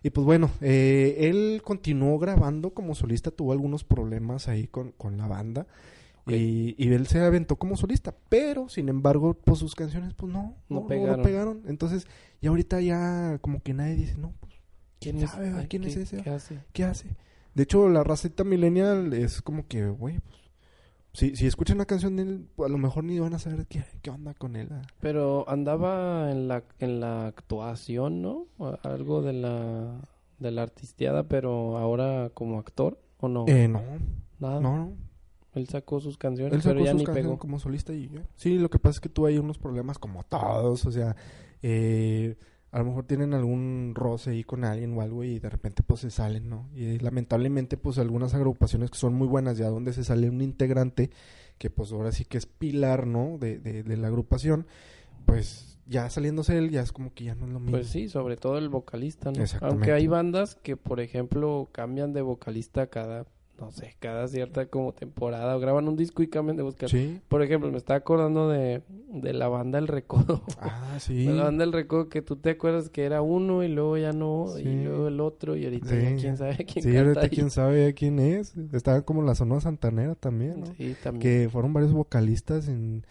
Y 0.04 0.10
pues 0.10 0.24
bueno, 0.24 0.50
eh, 0.60 1.16
él 1.30 1.62
continuó 1.64 2.18
grabando 2.20 2.70
como 2.70 2.94
solista, 2.94 3.30
tuvo 3.32 3.50
algunos 3.52 3.82
problemas 3.82 4.46
ahí 4.48 4.68
con, 4.68 4.92
con 4.92 5.16
la 5.16 5.26
banda. 5.26 5.66
Y, 6.26 6.74
y 6.78 6.92
él 6.92 7.06
se 7.06 7.18
aventó 7.20 7.56
como 7.56 7.76
solista, 7.76 8.14
pero 8.28 8.68
sin 8.68 8.88
embargo, 8.88 9.34
pues 9.34 9.58
sus 9.58 9.74
canciones, 9.74 10.14
pues 10.14 10.32
no, 10.32 10.54
No 10.68 10.80
no, 10.82 10.86
pegaron. 10.86 11.16
no 11.16 11.22
pegaron. 11.22 11.62
Entonces, 11.66 12.06
y 12.40 12.46
ahorita 12.46 12.80
ya 12.80 13.38
como 13.40 13.60
que 13.62 13.74
nadie 13.74 13.94
dice, 13.96 14.16
no, 14.18 14.32
pues, 14.40 14.54
¿Quién 15.00 15.16
¿Quién 15.16 15.24
es? 15.24 15.30
sabe, 15.32 15.52
Ay, 15.54 15.66
quién 15.68 15.82
¿qué- 15.82 15.88
es 15.88 15.96
ese? 15.96 16.22
¿Qué 16.22 16.30
hace? 16.30 16.58
¿qué 16.72 16.84
hace? 16.84 17.08
De 17.54 17.62
hecho, 17.64 17.88
la 17.88 18.02
raceta 18.04 18.42
millennial 18.44 19.12
es 19.14 19.40
como 19.42 19.66
que, 19.68 19.86
güey, 19.86 20.18
pues, 20.20 20.38
si, 21.14 21.34
si 21.36 21.46
escuchan 21.46 21.76
una 21.78 21.86
canción 21.86 22.16
de 22.16 22.22
él, 22.24 22.48
a 22.58 22.68
lo 22.68 22.76
mejor 22.76 23.04
ni 23.04 23.18
van 23.18 23.32
a 23.32 23.38
saber 23.38 23.66
qué, 23.66 23.82
qué 24.02 24.10
onda 24.10 24.34
con 24.34 24.56
él. 24.56 24.68
ah. 24.72 24.82
Pero 25.00 25.48
andaba 25.48 26.30
en 26.30 26.48
la, 26.48 26.64
en 26.80 27.00
la 27.00 27.26
actuación, 27.28 28.20
¿no? 28.20 28.46
Algo 28.82 29.22
de 29.22 29.32
la, 29.32 30.00
de 30.38 30.50
la 30.50 30.62
artisteada, 30.62 31.22
pero 31.28 31.78
ahora 31.78 32.30
como 32.34 32.58
actor, 32.58 32.98
¿o 33.18 33.28
no? 33.28 33.46
Eh, 33.48 33.68
no, 33.68 33.80
Nada. 34.40 34.60
no, 34.60 34.76
no. 34.76 34.92
Él 35.54 35.68
sacó 35.68 36.00
sus 36.00 36.18
canciones, 36.18 36.52
Él 36.52 36.62
sacó 36.62 36.74
pero 36.74 36.84
ya 36.84 36.90
sus 36.90 36.98
ni 37.00 37.04
canciones 37.06 37.28
pegó. 37.28 37.38
como 37.38 37.58
solista 37.60 37.92
y 37.94 38.08
ya. 38.08 38.22
Sí, 38.34 38.58
lo 38.58 38.68
que 38.68 38.80
pasa 38.80 38.96
es 38.96 39.00
que 39.00 39.08
tuvo 39.08 39.26
ahí 39.26 39.38
unos 39.38 39.56
problemas 39.56 39.98
como 40.00 40.24
todos, 40.24 40.84
o 40.84 40.90
sea, 40.90 41.14
eh, 41.62 42.36
a 42.74 42.78
lo 42.78 42.86
mejor 42.86 43.04
tienen 43.04 43.34
algún 43.34 43.92
roce 43.94 44.30
ahí 44.30 44.42
con 44.42 44.64
alguien 44.64 44.98
o 44.98 45.00
algo 45.00 45.22
y 45.22 45.38
de 45.38 45.48
repente 45.48 45.84
pues 45.84 46.00
se 46.00 46.10
salen, 46.10 46.50
¿no? 46.50 46.68
Y 46.74 46.98
lamentablemente 46.98 47.76
pues 47.76 47.98
algunas 47.98 48.34
agrupaciones 48.34 48.90
que 48.90 48.98
son 48.98 49.14
muy 49.14 49.28
buenas 49.28 49.58
ya 49.58 49.68
donde 49.68 49.92
se 49.92 50.02
sale 50.02 50.28
un 50.28 50.40
integrante 50.40 51.10
que 51.56 51.70
pues 51.70 51.92
ahora 51.92 52.10
sí 52.10 52.24
que 52.24 52.36
es 52.36 52.46
pilar, 52.46 53.06
¿no? 53.06 53.38
De, 53.38 53.60
de, 53.60 53.84
de 53.84 53.96
la 53.96 54.08
agrupación, 54.08 54.66
pues 55.24 55.78
ya 55.86 56.10
saliéndose 56.10 56.58
él 56.58 56.70
ya 56.70 56.82
es 56.82 56.90
como 56.90 57.14
que 57.14 57.22
ya 57.22 57.36
no 57.36 57.46
es 57.46 57.52
lo 57.52 57.60
mismo. 57.60 57.76
Pues 57.76 57.86
sí, 57.86 58.08
sobre 58.08 58.36
todo 58.36 58.58
el 58.58 58.68
vocalista, 58.68 59.30
¿no? 59.30 59.44
Aunque 59.60 59.92
hay 59.92 60.08
bandas 60.08 60.56
que, 60.56 60.76
por 60.76 60.98
ejemplo, 60.98 61.68
cambian 61.70 62.12
de 62.12 62.22
vocalista 62.22 62.88
cada, 62.88 63.24
no 63.60 63.70
sé, 63.70 63.94
cada 64.00 64.26
cierta 64.28 64.66
como 64.66 64.92
temporada 64.92 65.56
o 65.56 65.60
graban 65.60 65.86
un 65.88 65.96
disco 65.96 66.22
y 66.22 66.28
cambian 66.28 66.56
de 66.56 66.62
vocalista. 66.64 66.88
Sí. 66.98 67.20
Por 67.28 67.42
ejemplo, 67.42 67.70
me 67.70 67.78
estaba 67.78 67.98
acordando 67.98 68.48
de, 68.48 68.82
de 69.12 69.32
la 69.32 69.48
banda 69.48 69.78
El 69.78 69.86
Recodo. 69.88 70.42
Ah, 70.60 70.96
sí. 70.98 71.24
De 71.26 71.32
la 71.34 71.44
banda 71.44 71.62
El 71.64 71.72
Recodo 71.72 72.08
que 72.08 72.20
tú 72.20 72.36
te 72.36 72.50
acuerdas 72.50 72.90
que 72.90 73.04
era 73.04 73.22
uno 73.22 73.62
y 73.62 73.68
luego 73.68 73.96
ya 73.96 74.12
no, 74.12 74.46
Sí. 74.56 74.62
y 74.62 74.84
luego 74.84 75.08
el 75.08 75.20
otro 75.20 75.56
y 75.56 75.64
ahorita 75.64 75.88
Sí. 75.88 75.96
ya 76.02 76.16
quién 76.16 76.36
sabe 76.36 76.56
quién 76.64 76.82
Sí, 76.84 76.96
ahorita 76.96 77.20
ahí. 77.20 77.28
quién 77.30 77.50
sabe 77.50 77.94
quién 77.94 78.18
es. 78.18 78.54
Estaba 78.72 79.02
como 79.02 79.22
la 79.22 79.34
Sonora 79.34 79.60
Santanera 79.60 80.14
también, 80.16 80.60
¿no? 80.60 80.66
Sí, 80.76 80.94
también. 81.02 81.20
que 81.44 81.48
fueron 81.48 81.72
varios 81.72 81.92
vocalistas 81.92 82.68
en 82.68 83.04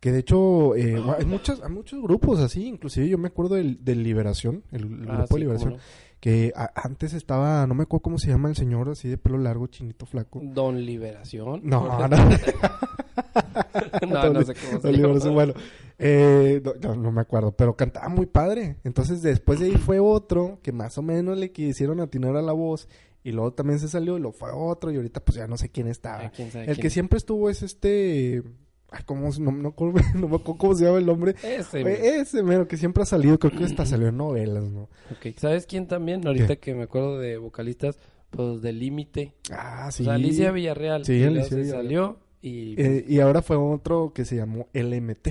que 0.00 0.12
de 0.12 0.20
hecho 0.20 0.74
eh, 0.76 0.96
hay 1.18 1.26
muchos 1.26 1.62
hay 1.62 1.70
muchos 1.70 2.00
grupos 2.02 2.40
así 2.40 2.64
inclusive 2.66 3.06
yo 3.06 3.18
me 3.18 3.28
acuerdo 3.28 3.56
del, 3.56 3.84
del 3.84 4.02
Liberación 4.02 4.62
el, 4.72 4.84
el 5.02 5.10
Ah, 5.10 5.16
grupo 5.18 5.34
de 5.34 5.40
Liberación 5.40 5.76
que 6.20 6.52
antes 6.74 7.14
estaba 7.14 7.66
no 7.66 7.74
me 7.74 7.84
acuerdo 7.84 8.02
cómo 8.02 8.18
se 8.18 8.28
llama 8.28 8.48
el 8.50 8.56
señor 8.56 8.90
así 8.90 9.08
de 9.08 9.16
pelo 9.18 9.38
largo 9.38 9.66
chinito 9.66 10.04
flaco. 10.06 10.40
Don 10.42 10.84
Liberación. 10.84 11.60
no 11.64 11.98
no 12.08 12.08
no, 14.08 14.32
no 14.32 14.42
sé 14.42 14.54
cómo 14.54 14.80
se 14.80 14.88
Don 14.88 14.92
Liberación, 14.92 15.18
llama. 15.22 15.34
bueno 15.34 15.54
eh, 15.98 16.62
no, 16.82 16.94
no, 16.94 17.12
me 17.12 17.20
acuerdo 17.22 17.52
pero 17.52 17.74
cantaba 17.76 18.08
muy 18.08 18.26
padre 18.26 18.76
entonces 18.84 19.22
después 19.22 19.60
de 19.60 19.66
ahí 19.66 19.76
fue 19.76 19.98
otro 20.00 20.58
que 20.62 20.72
más 20.72 20.96
o 20.98 21.02
menos 21.02 21.38
le 21.38 21.52
quisieron 21.52 22.00
atinar 22.00 22.36
a 22.36 22.42
la 22.42 22.52
voz 22.52 22.88
y 23.22 23.32
luego 23.32 23.52
también 23.52 23.78
se 23.78 23.88
salió 23.88 24.16
y 24.16 24.20
lo 24.20 24.32
fue 24.32 24.50
otro 24.52 24.90
y 24.90 24.96
ahorita 24.96 25.20
pues 25.20 25.36
ya 25.36 25.46
no 25.46 25.56
sé 25.56 25.68
quién 25.70 25.88
estaba 25.88 26.30
quién 26.30 26.50
sabe 26.50 26.64
el 26.66 26.72
quién. 26.74 26.82
que 26.82 26.90
siempre 26.90 27.18
estuvo 27.18 27.50
es 27.50 27.62
este. 27.62 28.42
Ay, 28.90 29.02
¿cómo, 29.06 29.30
no, 29.38 29.52
no, 29.52 29.74
no 30.14 30.42
cómo 30.44 30.74
se 30.74 30.84
llama 30.84 30.98
el 30.98 31.06
nombre. 31.06 31.34
Ese. 31.42 31.80
Eh, 31.82 32.20
Ese 32.20 32.42
mero 32.42 32.66
que 32.66 32.76
siempre 32.76 33.02
ha 33.02 33.06
salido, 33.06 33.38
creo 33.38 33.56
que 33.56 33.64
hasta 33.64 33.86
salió 33.86 34.08
en 34.08 34.16
novelas, 34.16 34.64
¿no? 34.64 34.88
Ok, 35.12 35.36
¿Sabes 35.36 35.66
quién 35.66 35.86
también? 35.86 36.26
Ahorita 36.26 36.56
que 36.56 36.74
me 36.74 36.82
acuerdo 36.84 37.18
de 37.18 37.36
vocalistas, 37.36 37.98
pues 38.30 38.62
de 38.62 38.72
Límite. 38.72 39.34
Ah, 39.52 39.90
sí. 39.92 40.02
O 40.02 40.06
sea, 40.06 40.14
Alicia 40.14 40.50
Villarreal. 40.50 41.04
Sí, 41.04 41.22
Alicia 41.22 41.44
se 41.50 41.56
Villarreal. 41.56 41.84
salió 41.84 42.18
y... 42.42 42.80
Eh, 42.80 43.04
y 43.08 43.20
ahora 43.20 43.42
fue 43.42 43.56
otro 43.56 44.12
que 44.12 44.24
se 44.24 44.36
llamó 44.36 44.68
LMT. 44.72 45.28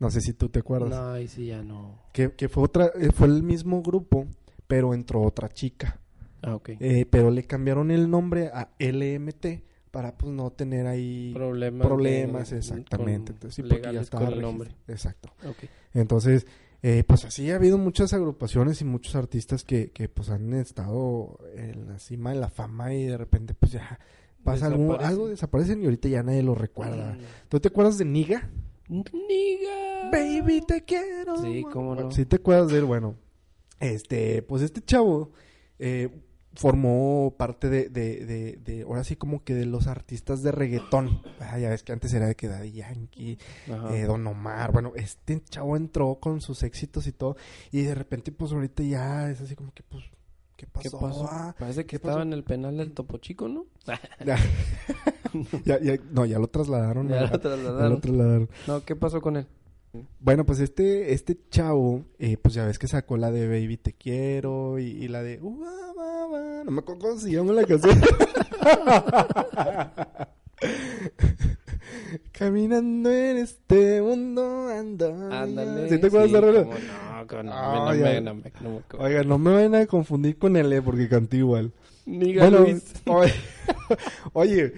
No 0.00 0.10
sé 0.10 0.20
si 0.20 0.34
tú 0.34 0.48
te 0.50 0.58
acuerdas. 0.58 0.90
no, 0.90 1.12
ahí 1.12 1.28
sí 1.28 1.46
ya 1.46 1.62
no. 1.62 2.02
Que, 2.12 2.32
que 2.32 2.48
fue 2.48 2.64
otra, 2.64 2.90
eh, 3.00 3.10
fue 3.14 3.28
el 3.28 3.42
mismo 3.42 3.80
grupo, 3.82 4.26
pero 4.66 4.92
entró 4.92 5.22
otra 5.22 5.48
chica. 5.48 6.00
Ah, 6.42 6.56
ok. 6.56 6.70
Eh, 6.80 7.06
pero 7.08 7.30
le 7.30 7.44
cambiaron 7.44 7.90
el 7.90 8.10
nombre 8.10 8.48
a 8.52 8.70
LMT 8.78 9.46
para 9.94 10.16
pues 10.18 10.32
no 10.32 10.50
tener 10.50 10.88
ahí 10.88 11.30
Problemas. 11.32 11.86
problemas, 11.86 12.50
de- 12.50 12.58
exactamente. 12.58 13.26
con- 13.32 13.36
Entonces, 13.36 13.54
sí, 13.54 13.62
porque 13.62 13.92
ya 13.92 14.00
estaba 14.00 14.24
con 14.24 14.34
el 14.34 14.40
nombre. 14.42 14.70
Exacto. 14.88 15.30
Entonces, 15.94 16.46
eh, 16.82 17.04
pues 17.06 17.24
así 17.24 17.48
ha 17.52 17.54
habido 17.54 17.78
muchas 17.78 18.12
agrupaciones 18.12 18.80
y 18.80 18.84
muchos 18.84 19.14
artistas 19.14 19.62
que, 19.62 19.90
que 19.92 20.08
pues 20.08 20.30
han 20.30 20.52
estado 20.54 21.38
en 21.54 21.86
la 21.86 21.98
cima 22.00 22.32
de 22.32 22.40
la 22.40 22.48
fama 22.50 22.92
y 22.92 23.04
de 23.04 23.16
repente 23.16 23.54
pues 23.54 23.70
ya 23.72 24.00
pasa 24.42 24.66
algo, 24.66 24.78
Desaparecen. 24.82 25.08
algo, 25.12 25.28
desaparecen 25.28 25.82
y 25.82 25.84
ahorita 25.84 26.08
ya 26.08 26.22
nadie 26.24 26.42
lo 26.42 26.54
recuerda. 26.56 27.12
Mm. 27.14 27.18
¿Tú 27.48 27.60
te 27.60 27.68
acuerdas 27.68 27.96
de 27.96 28.04
Niga? 28.04 28.50
Niga. 28.88 30.10
Baby, 30.12 30.60
te 30.66 30.82
quiero. 30.84 31.40
Sí, 31.40 31.64
cómo 31.72 31.94
no. 31.94 32.10
Si 32.10 32.26
te 32.26 32.36
acuerdas 32.36 32.68
de 32.68 32.78
él, 32.78 32.84
bueno, 32.84 33.14
este, 33.80 34.42
pues 34.42 34.62
este 34.62 34.82
chavo 34.82 35.30
eh, 35.78 36.08
formó 36.56 37.34
parte 37.36 37.68
de, 37.68 37.88
de, 37.88 38.24
de, 38.24 38.58
de, 38.64 38.82
ahora 38.82 39.04
sí 39.04 39.16
como 39.16 39.42
que 39.44 39.54
de 39.54 39.66
los 39.66 39.86
artistas 39.86 40.42
de 40.42 40.52
reggaetón. 40.52 41.22
Ah, 41.40 41.58
ya 41.58 41.70
ves 41.70 41.82
que 41.82 41.92
antes 41.92 42.12
era 42.14 42.26
de 42.26 42.34
que 42.36 42.48
Daddy 42.48 42.72
Yankee, 42.72 43.38
eh, 43.90 44.04
Don 44.06 44.26
Omar. 44.26 44.72
Bueno, 44.72 44.92
este 44.96 45.42
chavo 45.44 45.76
entró 45.76 46.16
con 46.20 46.40
sus 46.40 46.62
éxitos 46.62 47.06
y 47.06 47.12
todo. 47.12 47.36
Y 47.72 47.82
de 47.82 47.94
repente, 47.94 48.32
pues 48.32 48.52
ahorita 48.52 48.82
ya 48.82 49.30
es 49.30 49.40
así 49.40 49.54
como 49.56 49.72
que, 49.72 49.82
pues, 49.82 50.04
¿qué 50.56 50.66
¿Qué 50.66 50.90
pasó? 50.90 51.00
pasó? 51.00 51.28
ah? 51.30 51.54
Parece 51.58 51.82
que 51.82 51.86
¿qué 51.88 51.96
estaba 51.96 52.14
pasó? 52.14 52.22
en 52.26 52.32
el 52.32 52.44
penal 52.44 52.76
del 52.76 52.92
Topo 52.92 53.18
Chico, 53.18 53.48
¿no? 53.48 53.66
Ya, 54.24 54.38
ya, 55.64 55.80
ya- 55.80 55.98
no, 56.12 56.24
ya 56.24 56.38
lo 56.38 56.46
trasladaron. 56.48 57.08
Ya 57.08 57.18
a- 57.18 57.20
lo 57.22 57.26
ya 57.26 57.32
lo 57.32 57.40
trasladaron. 57.40 58.00
trasladaron. 58.00 58.48
No, 58.66 58.84
¿qué 58.84 58.96
pasó 58.96 59.20
con 59.20 59.36
él? 59.36 59.46
Bueno, 60.20 60.44
pues 60.44 60.60
este, 60.60 61.12
este 61.12 61.38
chavo, 61.50 62.04
eh, 62.18 62.36
pues 62.36 62.54
ya 62.54 62.66
ves 62.66 62.78
que 62.78 62.88
sacó 62.88 63.16
la 63.16 63.30
de 63.30 63.46
Baby 63.46 63.76
Te 63.76 63.92
Quiero 63.92 64.78
y, 64.78 64.84
y 64.86 65.08
la 65.08 65.22
de... 65.22 65.38
"Uh, 65.40 65.60
va, 65.60 65.92
va, 65.96 66.26
va". 66.26 66.64
No 66.64 66.70
me 66.70 66.80
acuerdo 66.80 67.02
cómo 67.08 67.18
se 67.20 67.30
llama 67.30 67.52
la 67.52 67.64
canción. 67.64 68.00
Caminando 72.32 73.10
en 73.10 73.36
este 73.38 74.00
mundo 74.02 74.68
ando. 74.68 75.14
Ándale. 75.30 75.88
¿Sí 75.88 75.98
te 75.98 76.06
acuerdas 76.08 76.32
de 76.32 76.40
cómo 76.40 76.74
no, 76.74 77.26
con- 77.26 77.46
no, 77.46 77.52
Ah, 77.54 77.92
me- 77.92 77.98
no, 77.98 78.04
me- 78.04 78.20
no 78.20 78.34
me- 78.34 78.52
no 78.60 78.70
me 78.70 78.78
acuerdo. 78.78 79.06
Oiga, 79.06 79.24
no 79.24 79.38
me 79.38 79.52
vayan 79.52 79.74
a 79.74 79.86
confundir 79.86 80.38
con 80.38 80.56
él, 80.56 80.72
eh, 80.72 80.82
porque 80.82 81.08
canté 81.08 81.38
igual. 81.38 81.72
Niga 82.06 82.48
Bueno, 82.48 82.64
Luis. 82.64 82.92
oye, 84.32 84.72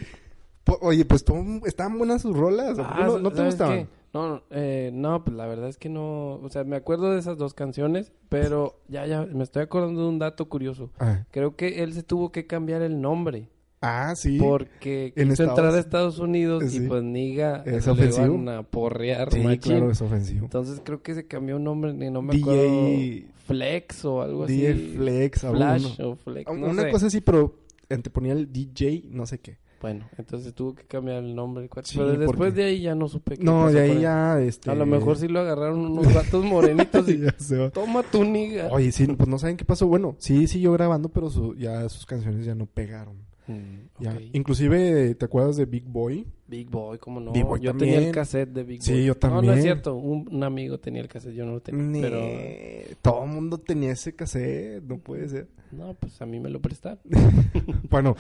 oye, 0.81 1.05
pues 1.05 1.25
estaban 1.67 1.99
buenas 1.99 2.23
sus 2.23 2.37
rolas. 2.37 2.79
¿o 2.79 2.83
Ah, 2.85 3.05
¿No, 3.07 3.19
no 3.19 3.31
te 3.31 3.37
¿sabes 3.39 3.55
gustaban? 3.55 3.79
qué? 3.85 3.89
No, 4.17 4.43
eh, 4.51 4.91
no, 4.95 5.25
pues 5.25 5.37
la 5.37 5.47
verdad 5.47 5.69
es 5.69 5.77
que 5.77 5.89
no, 5.89 6.35
o 6.37 6.49
sea, 6.49 6.65
me 6.65 6.77
acuerdo 6.77 7.13
de 7.13 7.19
esas 7.19 7.37
dos 7.37 7.53
canciones, 7.55 8.13
pero 8.29 8.81
ya, 8.89 9.07
ya, 9.07 9.27
me 9.27 9.45
estoy 9.45 9.63
acordando 9.63 10.03
de 10.03 10.09
un 10.09 10.19
dato 10.19 10.49
curioso. 10.49 10.91
Ah, 10.99 11.25
Creo 11.31 11.55
que 11.57 11.83
él 11.83 11.93
se 11.93 12.03
tuvo 12.03 12.33
que 12.33 12.47
cambiar 12.47 12.83
el 12.83 13.01
nombre 13.01 13.51
ah, 13.83 14.15
sí. 14.17 14.39
porque 14.41 15.13
En 15.17 15.29
quiso 15.31 15.43
Estados- 15.45 15.51
entrar 15.59 15.75
a 15.75 15.79
Estados 15.79 16.19
Unidos 16.19 16.65
Sí. 16.69 16.79
y 16.85 16.89
pues 16.89 17.03
Niga 17.03 17.63
Es 17.67 17.87
le 17.87 17.93
ofensivo. 17.93 18.27
iban 18.27 18.49
a 18.49 18.63
porrear 18.63 19.31
Sí, 19.33 19.41
machín. 19.41 19.61
claro, 19.73 19.91
es 19.91 20.01
ofensivo. 20.01 20.45
Entonces 20.47 20.81
creo 20.83 21.03
que 21.03 21.15
se 21.15 21.27
cambió 21.27 21.57
un 21.57 21.65
nombre, 21.65 21.93
ni 21.93 22.11
no 22.11 22.23
me 22.23 22.33
DJ 22.35 22.43
acuerdo, 22.43 23.33
Flex 23.47 24.05
o 24.07 24.23
algo 24.23 24.45
así. 24.45 24.57
DJ 24.57 24.75
Flex, 24.97 25.41
Flash 25.43 26.01
o 26.01 26.17
Flex, 26.17 26.53
no 26.53 26.67
Una 26.69 26.83
sé. 26.83 26.91
cosa 26.91 27.07
así, 27.07 27.21
pero 27.21 27.55
anteponía 27.91 28.33
el 28.33 28.51
DJ, 28.53 29.05
no 29.11 29.27
sé 29.27 29.39
qué. 29.41 29.59
Bueno, 29.87 30.09
entonces 30.19 30.53
tuvo 30.53 30.75
que 30.75 30.83
cambiar 30.85 31.23
el 31.23 31.33
nombre. 31.35 31.63
el 31.63 31.71
cuate. 31.71 31.89
Sí, 31.89 31.99
pero 31.99 32.11
después 32.19 32.37
porque- 32.37 32.51
de 32.53 32.65
ahí 32.65 32.81
ya 32.83 32.97
no 32.97 33.07
supe 33.07 33.37
qué 33.37 33.45
No, 33.45 33.71
de 33.71 33.81
ahí 33.83 34.01
ya, 34.01 34.41
este... 34.41 34.69
A 34.69 34.75
lo 34.75 34.85
mejor 34.85 35.17
sí 35.17 35.29
lo 35.29 35.39
agarraron 35.39 35.79
unos 35.79 36.13
gatos 36.13 36.45
morenitos 36.45 37.09
y 37.09 37.19
ya 37.21 37.33
se 37.39 37.57
va. 37.57 37.71
toma 37.71 38.03
tu 38.03 38.25
niga. 38.25 38.69
Oye, 38.73 38.91
sí, 38.91 39.07
pues 39.07 39.29
no 39.29 39.39
saben 39.39 39.57
qué 39.57 39.65
pasó. 39.65 39.87
Bueno, 39.87 40.17
sí 40.19 40.49
siguió 40.49 40.73
grabando, 40.73 41.09
pero 41.09 41.31
su- 41.31 41.55
ya 41.55 41.89
sus 41.89 42.05
canciones 42.05 42.45
ya 42.45 42.57
no 42.57 42.67
pegaron. 42.67 43.15
Mm, 43.47 44.01
Ya. 44.01 44.19
Inclusive, 44.33 45.15
¿te 45.15 45.25
acuerdas 45.25 45.57
de 45.57 45.67
Big 45.67 45.85
Boy? 45.85 46.27
Big 46.49 46.69
Boy, 46.69 46.99
¿cómo 46.99 47.21
no? 47.21 47.31
Big 47.31 47.45
Boy 47.45 47.61
yo 47.61 47.71
también. 47.71 47.95
tenía 47.95 48.09
el 48.09 48.13
cassette 48.15 48.49
de 48.53 48.65
Big 48.65 48.83
Sí, 48.83 48.91
Boy. 48.93 49.05
yo 49.05 49.13
No, 49.23 49.29
no 49.29 49.35
también. 49.37 49.55
es 49.59 49.63
cierto. 49.63 49.95
Un, 49.95 50.29
un 50.33 50.43
amigo 50.43 50.79
tenía 50.81 51.01
el 51.03 51.07
cassette, 51.07 51.35
yo 51.35 51.47
no 51.47 51.53
lo 51.53 51.61
tenía. 51.61 52.03
Pero, 52.03 52.19
Ne- 52.21 52.87
Todo 53.03 53.23
el 53.25 53.31
mundo 53.31 53.59
tenía 53.59 53.93
ese 53.93 54.17
cassette, 54.17 54.83
no 54.83 54.99
puede 54.99 55.29
ser. 55.29 55.47
no, 55.71 55.95
pues 55.95 56.21
a 56.21 56.27
mí 56.27 56.41
me 56.41 56.51
lo 56.51 56.61
prestaron. 56.61 56.99
Bueno, 57.89 58.17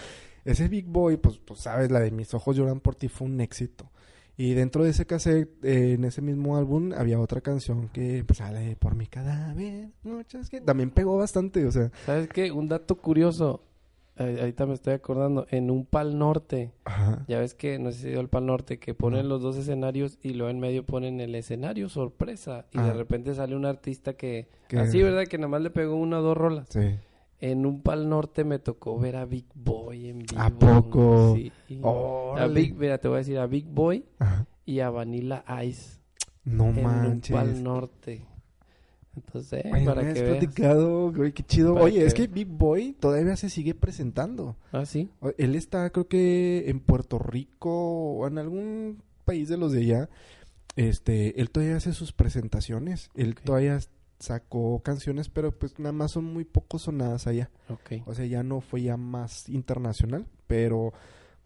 ese 0.46 0.68
Big 0.68 0.86
Boy, 0.86 1.16
pues, 1.18 1.38
pues 1.38 1.60
sabes, 1.60 1.90
la 1.90 2.00
de 2.00 2.10
Mis 2.10 2.32
ojos 2.34 2.56
lloran 2.56 2.80
por 2.80 2.94
ti 2.94 3.08
fue 3.08 3.26
un 3.26 3.40
éxito. 3.40 3.90
Y 4.38 4.52
dentro 4.52 4.84
de 4.84 4.90
ese 4.90 5.06
cassette, 5.06 5.48
eh, 5.64 5.94
en 5.94 6.04
ese 6.04 6.20
mismo 6.20 6.56
álbum, 6.58 6.92
había 6.94 7.18
otra 7.18 7.40
canción 7.40 7.88
que 7.88 8.22
pues, 8.26 8.38
sale 8.38 8.76
por 8.76 8.94
mi 8.94 9.06
cadáver. 9.06 9.88
Muchas 10.02 10.50
que 10.50 10.60
también 10.60 10.90
pegó 10.90 11.16
bastante, 11.16 11.64
o 11.64 11.72
sea. 11.72 11.90
¿Sabes 12.04 12.28
qué? 12.28 12.52
Un 12.52 12.68
dato 12.68 12.96
curioso. 12.98 13.62
eh, 14.18 14.36
ahorita 14.40 14.64
me 14.66 14.74
estoy 14.74 14.92
acordando. 14.94 15.46
En 15.50 15.70
un 15.70 15.84
Pal 15.86 16.18
Norte. 16.18 16.72
Ajá. 16.84 17.24
Ya 17.28 17.38
ves 17.38 17.54
que, 17.54 17.78
no 17.78 17.92
sé 17.92 17.98
si 18.00 18.08
dio 18.08 18.20
el 18.20 18.28
Pal 18.28 18.44
Norte, 18.46 18.78
que 18.78 18.92
ponen 18.94 19.28
los 19.28 19.40
dos 19.42 19.56
escenarios 19.56 20.18
y 20.22 20.34
luego 20.34 20.50
en 20.50 20.58
medio 20.60 20.84
ponen 20.86 21.20
el 21.20 21.34
escenario 21.34 21.88
sorpresa. 21.88 22.66
Y 22.72 22.78
de 22.78 22.90
Ah. 22.90 22.92
repente 22.94 23.34
sale 23.34 23.56
un 23.56 23.64
artista 23.66 24.14
que... 24.14 24.48
Que- 24.68 24.78
Así, 24.78 25.02
¿verdad? 25.02 25.26
Que 25.26 25.38
nada 25.38 25.48
más 25.48 25.60
le 25.62 25.70
pegó 25.70 25.96
una 25.96 26.18
o 26.20 26.22
dos 26.22 26.36
rolas. 26.36 26.66
Sí. 26.70 26.96
En 27.40 27.66
un 27.66 27.82
Pal 27.82 28.08
Norte 28.08 28.44
me 28.44 28.58
tocó 28.58 28.98
ver 28.98 29.16
a 29.16 29.24
Big 29.26 29.44
Boy 29.54 30.08
en 30.08 30.18
vivo. 30.20 30.40
¿A 30.40 30.48
poco? 30.50 31.36
Sí. 31.36 31.52
A. 31.82 32.46
Big, 32.46 32.74
mira, 32.76 32.98
te 32.98 33.08
voy 33.08 33.16
a 33.16 33.18
decir 33.18 33.38
a 33.38 33.46
Big 33.46 33.66
Boy 33.66 34.04
Ajá. 34.18 34.46
y 34.64 34.80
a 34.80 34.88
Vanilla 34.90 35.44
Ice 35.64 35.98
No 36.44 36.68
en 36.70 36.76
un 36.78 36.82
manches. 36.82 37.36
Pal 37.36 37.62
Norte. 37.62 38.24
Entonces, 39.14 39.64
eh, 39.64 39.70
Oye, 39.72 39.84
para 39.86 40.02
me 40.02 40.12
que 40.12 40.18
has 40.20 40.24
veas. 40.26 40.38
platicado, 40.38 41.12
güey, 41.12 41.32
qué 41.32 41.42
chido. 41.42 41.74
Para 41.74 41.86
Oye, 41.86 42.00
que 42.00 42.06
es 42.06 42.14
que. 42.14 42.26
Big 42.26 42.48
Boy 42.48 42.92
todavía 42.98 43.36
se 43.36 43.48
sigue 43.50 43.74
presentando. 43.74 44.56
Ah, 44.72 44.84
sí. 44.84 45.10
Él 45.38 45.54
está, 45.54 45.88
creo 45.90 46.06
que 46.08 46.68
en 46.68 46.80
Puerto 46.80 47.18
Rico 47.18 47.70
o 48.16 48.26
en 48.26 48.38
algún 48.38 49.02
país 49.24 49.48
de 49.48 49.56
los 49.56 49.72
de 49.72 49.80
allá. 49.80 50.08
Este, 50.76 51.40
él 51.40 51.50
todavía 51.50 51.76
hace 51.76 51.92
sus 51.94 52.12
presentaciones. 52.12 53.08
Él 53.14 53.34
todavía 53.34 53.78
sacó 54.18 54.80
canciones, 54.82 55.28
pero 55.28 55.52
pues 55.52 55.78
nada 55.78 55.92
más 55.92 56.12
son 56.12 56.24
muy 56.24 56.44
poco 56.44 56.78
sonadas 56.78 57.26
allá. 57.26 57.50
O 58.06 58.14
sea, 58.14 58.26
ya 58.26 58.42
no 58.42 58.60
fue 58.60 58.82
ya 58.82 58.96
más 58.96 59.48
internacional, 59.48 60.26
pero 60.46 60.92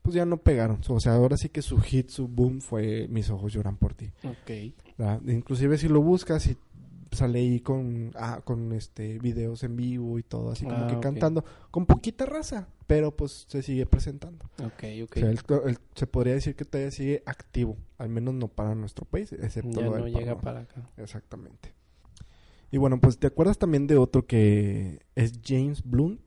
pues 0.03 0.15
ya 0.15 0.25
no 0.25 0.39
pegaron. 0.39 0.81
O 0.89 1.01
sea, 1.01 1.15
ahora 1.15 1.37
sí 1.37 1.49
que 1.49 1.63
su 1.63 1.79
hit, 1.79 2.09
su 2.11 2.27
boom 2.29 2.61
fue 2.61 3.07
Mis 3.09 3.29
ojos 3.31 3.53
lloran 3.53 3.77
por 3.77 3.95
ti. 3.95 4.11
Ok. 4.25 4.75
¿verdad? 4.97 5.21
Inclusive 5.27 5.77
si 5.79 5.89
lo 5.89 6.01
buscas 6.01 6.47
y 6.47 6.57
sale 7.13 7.41
ahí 7.41 7.59
con 7.61 8.13
ah, 8.15 8.41
con 8.45 8.73
este 8.73 9.19
videos 9.19 9.65
en 9.65 9.75
vivo 9.77 10.19
y 10.21 10.23
todo 10.23 10.53
así 10.53 10.65
como 10.65 10.85
Ah, 10.85 10.87
que 10.87 10.95
ok. 10.95 11.03
cantando 11.03 11.45
con 11.73 11.85
poquita 11.85 12.25
raza, 12.25 12.69
pero 12.87 13.17
pues 13.17 13.47
se 13.49 13.63
sigue 13.63 13.85
presentando. 13.85 14.45
Ok, 14.65 14.85
ok. 15.03 15.17
O 15.17 15.19
sea, 15.19 15.31
él- 15.31 15.41
él- 15.67 15.79
se 15.97 16.07
podría 16.07 16.35
decir 16.35 16.55
que 16.55 16.65
todavía 16.65 16.93
sigue 16.93 17.23
activo, 17.27 17.77
al 17.99 18.11
menos 18.11 18.35
no 18.35 18.47
para 18.47 18.77
nuestro 18.77 19.05
país, 19.07 19.33
excepto 19.33 19.81
ya 19.81 19.87
no 19.89 20.07
llega 20.07 20.39
para 20.41 20.61
acá. 20.61 20.89
Exactamente. 20.99 21.75
Y 22.71 22.79
bueno, 22.79 23.01
pues 23.01 23.19
te 23.19 23.27
acuerdas 23.27 23.59
también 23.59 23.87
de 23.87 23.97
otro 23.97 24.27
que 24.27 25.01
es 25.15 25.41
James 25.45 25.83
Blunt. 25.85 26.21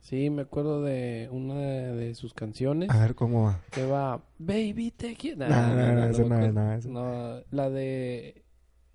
Sí, 0.00 0.30
me 0.30 0.42
acuerdo 0.42 0.82
de 0.82 1.28
una 1.30 1.54
de, 1.56 1.94
de 1.94 2.14
sus 2.14 2.32
canciones 2.34 2.88
A 2.90 2.98
ver 3.00 3.14
cómo 3.14 3.44
va. 3.44 3.60
que 3.70 3.84
va 3.86 4.24
Baby 4.38 4.92
te 4.96 5.14
quiero. 5.14 5.46
No, 5.46 5.48
no, 5.48 5.76
no, 5.76 6.08
no 6.08 6.52
no, 6.52 6.78
No, 6.88 7.42
la 7.50 7.70
de 7.70 8.42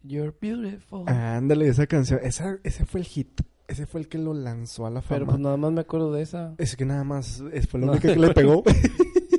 You're 0.04 0.34
Beautiful. 0.42 1.08
Ándale, 1.08 1.68
esa 1.68 1.88
canción, 1.88 2.20
esa, 2.24 2.58
ese 2.64 2.86
fue 2.86 3.02
el 3.02 3.06
hit, 3.06 3.42
ese 3.68 3.86
fue 3.86 4.02
el 4.02 4.08
que 4.10 4.18
lo 4.18 4.34
lanzó 4.34 4.86
a 4.88 4.90
la 4.90 5.02
Pero 5.02 5.20
fama. 5.26 5.32
pues 5.34 5.40
nada 5.40 5.58
más 5.58 5.72
me 5.72 5.82
acuerdo 5.82 6.12
de 6.12 6.22
esa. 6.24 6.56
Es 6.58 6.76
que 6.76 6.86
nada 6.86 7.04
más 7.04 7.42
es- 7.54 7.68
fue 7.68 7.80
lo 7.80 7.86
No. 7.88 7.92
único 7.94 8.08
que 8.08 8.16
le 8.20 8.34
pegó. 8.34 8.64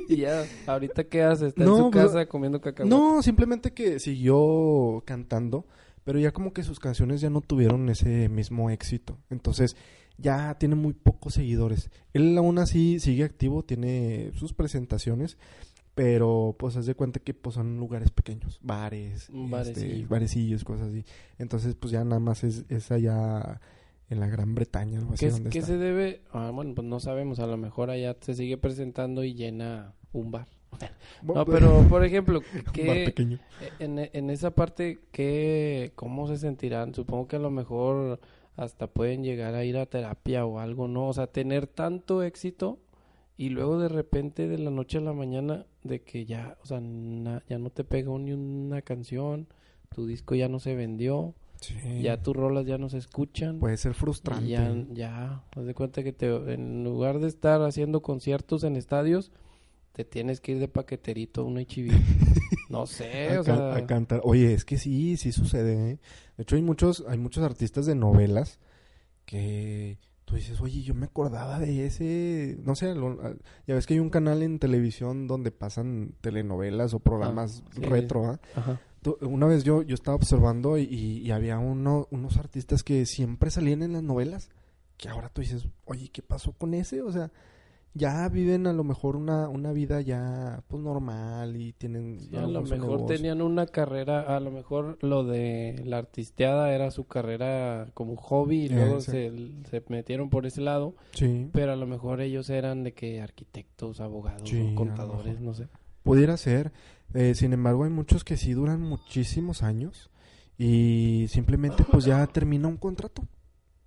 Y 0.09 0.17
ya, 0.21 0.45
ahorita 0.67 1.03
qué 1.03 1.21
hace? 1.21 1.47
Está 1.47 1.63
en 1.63 1.67
su 1.67 1.91
pues, 1.91 2.05
casa 2.05 2.25
comiendo 2.27 2.61
cacahuate. 2.61 2.89
No, 2.95 3.21
simplemente 3.21 3.73
que 3.73 3.99
siguió 3.99 5.03
cantando, 5.05 5.65
pero 6.07 6.19
ya 6.19 6.31
como 6.31 6.53
que 6.53 6.63
sus 6.63 6.79
canciones 6.79 7.19
ya 7.19 7.29
no 7.29 7.41
tuvieron 7.41 7.89
ese 7.89 8.29
mismo 8.29 8.69
éxito. 8.69 9.17
Entonces, 9.29 9.75
ya 10.17 10.55
tiene 10.57 10.75
muy 10.75 10.93
pocos 10.93 11.33
seguidores. 11.33 11.89
Él 12.13 12.37
aún 12.37 12.59
así 12.59 13.01
sigue 13.01 13.25
activo, 13.25 13.63
tiene 13.65 14.31
sus 14.35 14.53
presentaciones, 14.53 15.37
pero 15.95 16.55
pues 16.57 16.77
haz 16.77 16.85
de 16.85 16.95
cuenta 16.95 17.19
que 17.19 17.33
pues 17.33 17.55
son 17.55 17.77
lugares 17.77 18.11
pequeños, 18.11 18.57
bares, 18.63 19.29
Un 19.29 19.45
este, 19.45 19.51
barecillo. 19.51 20.07
barecillos, 20.07 20.63
cosas 20.63 20.87
así. 20.89 21.03
Entonces, 21.39 21.75
pues 21.75 21.91
ya 21.91 22.03
nada 22.05 22.19
más 22.21 22.45
es, 22.45 22.63
es 22.69 22.89
allá 22.91 23.59
en 24.09 24.19
la 24.21 24.27
Gran 24.27 24.55
Bretaña, 24.55 24.99
algo 24.99 25.13
así 25.13 25.19
¿Qué, 25.19 25.27
es- 25.27 25.33
donde 25.33 25.49
qué 25.49 25.59
está. 25.59 25.73
se 25.73 25.77
debe? 25.77 26.21
Ah, 26.31 26.51
bueno, 26.53 26.73
pues 26.73 26.87
no 26.87 27.01
sabemos. 27.01 27.39
A 27.39 27.47
lo 27.47 27.57
mejor 27.57 27.89
allá 27.89 28.15
se 28.21 28.33
sigue 28.33 28.57
presentando 28.57 29.23
y 29.25 29.33
llena 29.33 29.93
un 30.13 30.31
bar. 30.31 30.47
No, 31.23 31.45
pero 31.45 31.85
por 31.89 32.03
ejemplo, 32.05 32.39
un 32.39 32.63
bar 32.63 32.73
¿qué, 32.73 33.05
pequeño. 33.05 33.39
en, 33.79 34.09
en 34.13 34.29
esa 34.29 34.51
parte, 34.51 34.99
¿qué, 35.11 35.91
¿cómo 35.95 36.27
se 36.27 36.37
sentirán? 36.37 36.93
Supongo 36.93 37.27
que 37.27 37.35
a 37.37 37.39
lo 37.39 37.49
mejor 37.51 38.19
hasta 38.55 38.87
pueden 38.87 39.23
llegar 39.23 39.53
a 39.55 39.63
ir 39.65 39.77
a 39.77 39.85
terapia 39.85 40.45
o 40.45 40.59
algo, 40.59 40.87
¿no? 40.87 41.07
O 41.07 41.13
sea, 41.13 41.27
tener 41.27 41.67
tanto 41.67 42.23
éxito 42.23 42.79
y 43.37 43.49
luego 43.49 43.79
de 43.79 43.87
repente 43.89 44.47
de 44.47 44.57
la 44.57 44.71
noche 44.71 44.97
a 44.97 45.01
la 45.01 45.13
mañana 45.13 45.65
de 45.83 46.01
que 46.01 46.25
ya, 46.25 46.57
o 46.63 46.65
sea, 46.65 46.79
na- 46.81 47.43
ya 47.47 47.59
no 47.59 47.69
te 47.69 47.83
pegó 47.83 48.17
ni 48.17 48.33
una 48.33 48.81
canción, 48.81 49.47
tu 49.93 50.07
disco 50.07 50.33
ya 50.35 50.49
no 50.49 50.59
se 50.59 50.75
vendió, 50.75 51.33
Sí. 51.61 52.01
ya 52.03 52.21
tus 52.21 52.35
rolas 52.35 52.67
ya 52.67 52.77
no 52.77 52.87
se 52.89 52.99
escuchan. 52.99 53.57
Puede 53.59 53.77
ser 53.77 53.91
y 53.93 53.95
frustrante. 53.95 54.47
ya, 54.47 54.75
ya, 54.93 55.43
haz 55.55 55.65
de 55.65 55.73
cuenta 55.73 56.03
que 56.03 56.13
te, 56.13 56.27
en 56.53 56.83
lugar 56.83 57.17
de 57.19 57.27
estar 57.27 57.61
haciendo 57.63 58.01
conciertos 58.03 58.63
en 58.63 58.75
estadios, 58.75 59.31
te 59.97 60.05
tienes 60.05 60.41
que 60.41 60.51
ir 60.51 60.59
de 60.59 60.67
paqueterito 60.67 61.41
a 61.41 61.45
una 61.45 61.61
HIV. 61.61 61.91
no 62.69 62.85
sé, 62.85 63.29
a, 63.35 63.41
o 63.41 63.43
can- 63.43 63.55
sea, 63.57 63.75
a 63.77 63.87
cantar. 63.87 64.21
Oye, 64.23 64.53
es 64.53 64.63
que 64.63 64.77
sí, 64.77 65.17
sí 65.17 65.31
sucede. 65.31 65.73
¿eh? 65.93 65.99
De 66.37 66.43
hecho, 66.43 66.55
hay 66.55 66.61
muchos, 66.61 67.03
hay 67.07 67.17
muchos 67.17 67.43
artistas 67.43 67.87
de 67.87 67.95
novelas 67.95 68.59
que 69.25 69.97
tú 70.25 70.35
dices, 70.35 70.61
oye, 70.61 70.83
yo 70.83 70.93
me 70.93 71.05
acordaba 71.07 71.57
de 71.59 71.87
ese, 71.87 72.57
no 72.63 72.75
sé, 72.75 72.93
lo- 72.93 73.19
ah, 73.23 73.33
ya 73.65 73.73
ves 73.75 73.87
que 73.87 73.95
hay 73.95 73.99
un 73.99 74.09
canal 74.11 74.43
en 74.43 74.59
televisión 74.59 75.25
donde 75.25 75.51
pasan 75.51 76.13
telenovelas 76.21 76.93
o 76.93 76.99
programas 76.99 77.63
Ah, 77.65 77.69
sí. 77.75 77.81
retro, 77.81 78.25
¿ah? 78.27 78.39
ajá. 78.55 78.79
Tú- 79.01 79.17
Una 79.21 79.47
vez 79.47 79.63
yo, 79.63 79.81
yo 79.81 79.95
estaba 79.95 80.15
observando 80.15 80.77
y, 80.77 80.83
y 80.85 81.31
había 81.31 81.57
uno, 81.57 82.07
unos 82.11 82.37
artistas 82.37 82.83
que 82.83 83.05
siempre 83.07 83.49
salían 83.49 83.81
en 83.81 83.93
las 83.93 84.03
novelas, 84.03 84.49
que 84.97 85.09
ahora 85.09 85.29
tú 85.29 85.41
dices, 85.41 85.67
oye, 85.85 86.09
¿qué 86.09 86.21
pasó 86.21 86.51
con 86.53 86.73
ese? 86.73 87.01
O 87.01 87.11
sea, 87.11 87.31
ya 87.93 88.29
viven 88.29 88.67
a 88.67 88.73
lo 88.73 88.83
mejor 88.83 89.15
una, 89.15 89.49
una 89.49 89.71
vida 89.71 90.01
ya 90.01 90.63
pues 90.67 90.83
normal 90.83 91.55
y 91.55 91.73
tienen 91.73 92.19
Sí, 92.19 92.35
a 92.35 92.41
lo 92.45 92.61
mejor 92.61 93.05
tenían 93.07 93.41
una 93.41 93.65
carrera, 93.65 94.35
a 94.35 94.39
lo 94.39 94.51
mejor 94.51 94.97
lo 95.01 95.23
de 95.23 95.81
la 95.85 95.97
artisteada 95.97 96.71
era 96.73 96.91
su 96.91 97.07
carrera 97.07 97.89
como 97.95 98.15
hobby 98.15 98.63
y 98.63 98.65
Eh, 98.67 98.69
luego 98.75 99.01
sí. 99.01 99.11
se, 99.11 99.31
se 99.69 99.83
metieron 99.89 100.29
por 100.29 100.45
ese 100.45 100.61
lado, 100.61 100.95
Sí. 101.13 101.49
pero 101.53 101.71
a 101.71 101.75
lo 101.75 101.87
mejor 101.87 102.21
ellos 102.21 102.49
eran 102.51 102.83
de 102.83 102.93
que 102.93 103.19
arquitectos, 103.21 103.99
abogados, 103.99 104.47
Sí, 104.47 104.73
contadores, 104.75 105.39
no 105.41 105.53
sé. 105.55 105.67
Pudiera 106.03 106.37
ser. 106.37 106.71
Eh, 107.13 107.33
sin 107.35 107.51
embargo, 107.53 107.83
hay 107.85 107.89
muchos 107.89 108.23
que 108.23 108.37
sí 108.37 108.53
duran 108.53 108.81
muchísimos 108.81 109.63
años 109.63 110.09
y 110.57 111.25
simplemente 111.29 111.83
pues 111.89 112.05
ya 112.05 112.25
termina 112.27 112.67
un 112.67 112.77
contrato. 112.77 113.23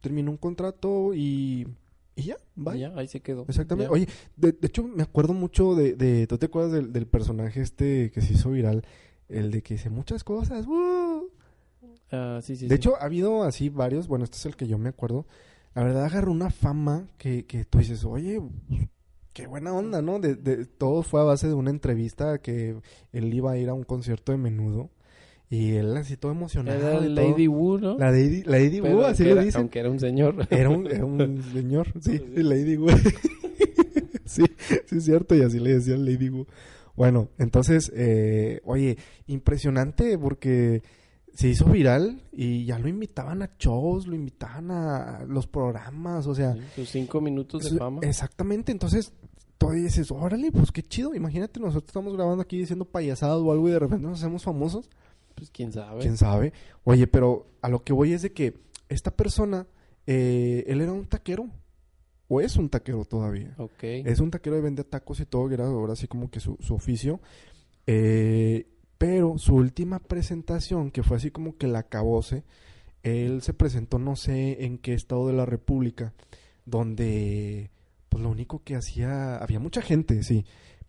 Termina 0.01 0.31
un 0.31 0.37
contrato 0.37 1.15
y, 1.15 1.69
y 2.21 2.27
ya, 2.27 2.37
bye. 2.55 2.79
Ya, 2.79 2.93
ahí 2.97 3.09
se 3.09 3.21
quedó. 3.21 3.45
Exactamente. 3.49 3.89
Ya. 3.89 3.93
Oye, 3.93 4.09
de, 4.37 4.53
de 4.53 4.67
hecho 4.67 4.83
me 4.85 5.03
acuerdo 5.03 5.35
mucho 5.35 5.75
de, 5.75 5.95
de... 5.95 6.27
¿Tú 6.27 6.39
te 6.39 6.47
acuerdas 6.47 6.73
del, 6.73 6.93
del 6.93 7.07
personaje 7.07 7.61
este 7.61 8.11
que 8.13 8.21
se 8.21 8.35
hizo 8.35 8.51
viral? 8.51 8.83
El 9.29 9.51
de 9.51 9.63
que 9.63 9.75
dice 9.75 9.91
muchas 9.91 10.25
cosas. 10.25 10.67
¡uh! 10.67 11.29
Ah, 12.13 12.41
sí, 12.43 12.57
sí, 12.57 12.67
de 12.67 12.71
sí. 12.71 12.75
hecho, 12.75 12.97
ha 12.97 13.05
habido 13.05 13.45
así 13.45 13.69
varios. 13.69 14.09
Bueno, 14.09 14.25
este 14.25 14.37
es 14.37 14.47
el 14.47 14.57
que 14.57 14.67
yo 14.67 14.79
me 14.79 14.89
acuerdo. 14.89 15.27
La 15.75 15.85
verdad 15.85 16.05
agarró 16.05 16.33
una 16.33 16.51
fama 16.51 17.07
que, 17.17 17.47
que 17.47 17.65
tú 17.65 17.79
dices, 17.79 18.05
oye, 18.05 18.41
qué 19.33 19.47
buena 19.47 19.73
onda, 19.73 20.03
¿no? 20.03 20.19
De, 20.19 20.35
de- 20.35 20.67
todo 20.67 21.03
fue 21.05 21.21
a 21.21 21.25
base 21.25 21.47
de 21.47 21.55
una 21.55 21.71
entrevista 21.71 22.39
que 22.39 22.81
él 23.13 23.33
iba 23.33 23.53
a 23.53 23.57
ir 23.59 23.69
a 23.69 23.75
un 23.75 23.85
concierto 23.85 24.33
de 24.33 24.39
menudo. 24.39 24.91
Y 25.53 25.73
él 25.73 25.97
así 25.97 26.17
todo 26.17 26.31
emocionado. 26.31 26.79
Era 26.79 27.05
y 27.07 27.13
todo. 27.15 27.29
Lady 27.31 27.49
Wu, 27.49 27.79
¿no? 27.79 27.99
La 27.99 28.13
Lady, 28.13 28.45
Lady 28.45 28.81
Pero 28.81 28.99
Wu, 28.99 29.03
así 29.05 29.29
era- 29.29 29.43
dicen. 29.43 29.63
Aunque 29.63 29.81
era 29.81 29.91
un 29.91 29.99
señor. 29.99 30.47
Era 30.49 30.71
un, 30.71 30.87
era 30.87 31.05
un 31.05 31.43
señor, 31.53 31.93
sí, 32.01 32.19
Sí. 32.19 32.25
sí, 32.37 32.43
Lady 32.45 32.77
Wu. 32.77 32.89
sí, 34.25 34.45
sí 34.87 34.97
es 34.97 35.05
cierto, 35.05 35.35
y 35.35 35.43
así 35.43 35.59
le 35.59 35.75
decían 35.75 36.05
Lady 36.05 36.29
Wu. 36.29 36.47
Bueno, 36.97 37.29
entonces, 37.39 37.91
eh, 37.95 38.61
oye, 38.65 38.97
impresionante 39.27 40.19
porque 40.19 40.83
se 41.35 41.49
hizo 41.49 41.65
viral 41.67 42.23
y 42.33 42.65
ya 42.67 42.79
lo 42.79 42.89
invitaban 42.89 43.43
a 43.43 43.51
shows, 43.59 44.07
lo 44.07 44.15
invitaban 44.15 44.71
a 44.71 45.25
los 45.27 45.47
programas, 45.47 46.27
o 46.27 46.35
sea, 46.35 46.55
Sí, 46.55 46.61
Sus 46.77 46.91
cinco 46.91 47.21
minutos 47.21 47.63
de 47.65 47.71
su- 47.71 47.79
fama. 47.79 48.01
exactamente, 48.03 48.73
entonces 48.73 49.13
todavía 49.57 49.85
dices, 49.85 50.11
órale, 50.11 50.51
pues 50.53 50.73
qué 50.73 50.83
chido, 50.83 51.15
imagínate, 51.15 51.61
nosotros 51.61 51.89
estamos 51.89 52.15
grabando 52.15 52.43
aquí 52.43 52.59
diciendo 52.59 52.85
payasadas 52.85 53.39
o 53.39 53.53
algo 53.53 53.69
y 53.69 53.73
de 53.73 53.79
repente 53.79 54.07
nos 54.07 54.19
hacemos 54.21 54.43
famosos. 54.43 54.89
Pues 55.41 55.51
quién 55.51 55.73
sabe. 55.73 56.01
¿Quién 56.03 56.19
sabe? 56.19 56.53
Oye, 56.85 57.07
pero 57.07 57.47
a 57.63 57.71
lo 57.71 57.83
que 57.83 57.95
voy 57.95 58.13
es 58.13 58.21
de 58.21 58.33
que 58.33 58.59
esta 58.91 59.11
persona, 59.11 59.67
eh, 60.07 60.65
él 60.67 60.83
era 60.83 60.93
un 60.93 61.07
taquero. 61.07 61.49
o 62.29 62.41
es 62.43 62.57
un 62.57 62.69
taquero 62.69 63.07
todavía. 63.07 63.55
Ok. 63.57 63.83
Es 63.83 64.21
un 64.21 64.31
taquero 64.31 64.57
de 64.57 64.63
vende 64.63 64.85
tacos 64.85 65.19
y 65.21 65.27
todo, 65.27 65.49
que 65.49 65.55
era 65.55 65.67
ahora 65.67 65.95
así 65.95 66.07
como 66.07 66.31
que 66.31 66.41
su, 66.41 66.59
su 66.61 66.75
oficio. 66.75 67.21
Eh, 67.87 68.69
pero 68.99 69.39
su 69.39 69.55
última 69.55 69.99
presentación, 69.99 70.91
que 70.91 71.03
fue 71.03 71.17
así 71.17 71.31
como 71.31 71.57
que 71.57 71.67
la 71.67 71.79
acabose, 71.81 72.45
él 73.03 73.41
se 73.41 73.55
presentó 73.55 73.99
no 73.99 74.15
sé 74.15 74.67
en 74.67 74.77
qué 74.77 74.93
estado 74.93 75.27
de 75.27 75.33
la 75.33 75.47
República, 75.47 76.13
donde 76.67 77.71
pues 78.11 78.23
lo 78.23 78.29
único 78.29 78.63
que 78.63 78.77
hacía, 78.77 79.39
había 79.39 79.59
mucha 79.59 79.81
gente, 79.81 80.23
sí, 80.23 80.45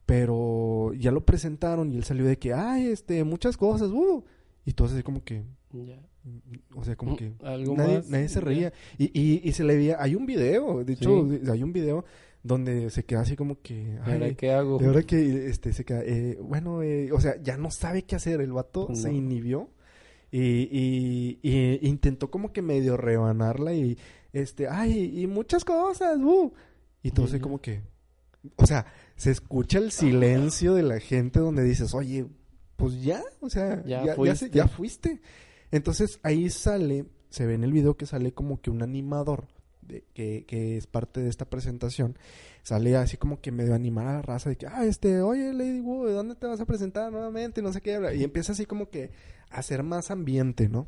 pero 0.05 0.91
ya 0.93 1.11
lo 1.11 1.25
presentaron 1.25 1.91
y 1.91 1.95
él 1.95 2.03
salió 2.03 2.25
de 2.25 2.37
que, 2.37 2.53
ay, 2.53 2.87
este, 2.87 3.23
muchas 3.23 3.55
cosas, 3.55 3.91
uh, 3.91 4.25
y 4.65 4.73
todo 4.73 4.87
así 4.87 5.01
como 5.03 5.23
que, 5.23 5.43
Ya. 5.71 5.99
o 6.75 6.83
sea, 6.83 6.95
como 6.95 7.13
Mm, 7.13 7.15
que 7.17 7.33
¿Algo 7.43 7.75
nadie, 7.75 7.95
más? 7.97 8.09
nadie 8.09 8.29
se 8.29 8.41
reía. 8.41 8.73
Y, 8.97 9.05
y, 9.19 9.41
y 9.43 9.51
se 9.53 9.63
le 9.63 9.75
veía, 9.75 9.97
hay 10.01 10.15
un 10.15 10.25
video, 10.25 10.83
de 10.83 10.93
hecho, 10.93 11.27
Sí. 11.29 11.49
hay 11.49 11.63
un 11.63 11.73
video 11.73 12.05
donde 12.43 12.89
se 12.89 13.03
queda 13.05 13.21
así 13.21 13.35
como 13.35 13.61
que, 13.61 13.81
¿Y 14.05 14.11
ahora 14.11 14.25
ay, 14.27 14.35
qué 14.35 14.51
hago? 14.51 14.77
de 14.79 14.87
verdad 14.87 15.03
que 15.03 15.47
este 15.47 15.73
se 15.73 15.85
queda, 15.85 16.01
eh, 16.03 16.37
bueno, 16.41 16.81
eh, 16.83 17.11
o 17.11 17.19
sea, 17.21 17.41
ya 17.41 17.55
no 17.57 17.69
sabe 17.71 18.03
qué 18.03 18.15
hacer, 18.15 18.41
el 18.41 18.51
vato 18.51 18.87
No. 18.89 18.95
se 18.95 19.13
inhibió 19.13 19.69
y, 20.31 20.39
y, 20.41 21.39
y 21.43 21.79
intentó 21.87 22.31
como 22.31 22.51
que 22.53 22.61
medio 22.61 22.97
rebanarla 22.97 23.73
y 23.73 23.97
este, 24.33 24.67
ay, 24.67 25.21
y 25.21 25.27
muchas 25.27 25.63
cosas, 25.65 26.17
uh. 26.17 26.51
y 27.03 27.11
todo 27.11 27.25
así 27.25 27.35
Ujú. 27.35 27.43
como 27.43 27.61
que, 27.61 27.81
o 28.55 28.65
sea, 28.65 28.85
se 29.15 29.29
escucha 29.31 29.77
el 29.77 29.91
silencio 29.91 30.73
de 30.73 30.83
la 30.83 30.99
gente 30.99 31.39
donde 31.39 31.63
dices, 31.63 31.93
oye, 31.93 32.25
pues 32.81 33.01
ya, 33.03 33.23
o 33.39 33.49
sea, 33.49 33.83
Ya 33.85 34.03
ya, 34.03 34.05
ya, 34.05 34.13
se- 34.13 34.15
fuiste. 34.15 34.49
ya 34.57 34.67
fuiste. 34.67 35.21
Entonces 35.71 36.19
ahí 36.23 36.49
sale, 36.49 37.05
se 37.29 37.45
ve 37.45 37.53
en 37.53 37.63
el 37.63 37.71
video 37.71 37.95
que 37.95 38.05
sale 38.05 38.33
como 38.33 38.59
que 38.61 38.69
un 38.69 38.81
animador 38.83 39.47
de, 39.81 40.03
que, 40.13 40.45
que 40.45 40.77
es 40.77 40.85
parte 40.87 41.21
de 41.21 41.29
esta 41.29 41.45
presentación, 41.45 42.17
sale 42.63 42.95
así 42.97 43.17
como 43.17 43.39
que 43.41 43.51
medio 43.51 43.73
animar 43.73 44.07
a 44.07 44.13
la 44.13 44.21
raza 44.21 44.49
de 44.49 44.55
que, 44.57 44.67
ah, 44.67 44.85
este, 44.85 45.21
oye, 45.21 45.53
Lady 45.53 45.79
Wu, 45.79 46.05
¿de 46.05 46.13
dónde 46.13 46.35
te 46.35 46.45
vas 46.47 46.59
a 46.61 46.65
presentar 46.65 47.11
nuevamente? 47.11 47.61
No 47.61 47.71
sé 47.73 47.81
qué, 47.81 47.99
y 48.15 48.23
empieza 48.23 48.51
así 48.51 48.65
como 48.65 48.89
que 48.89 49.11
a 49.49 49.59
hacer 49.59 49.83
más 49.83 50.11
ambiente, 50.11 50.69
¿no? 50.69 50.87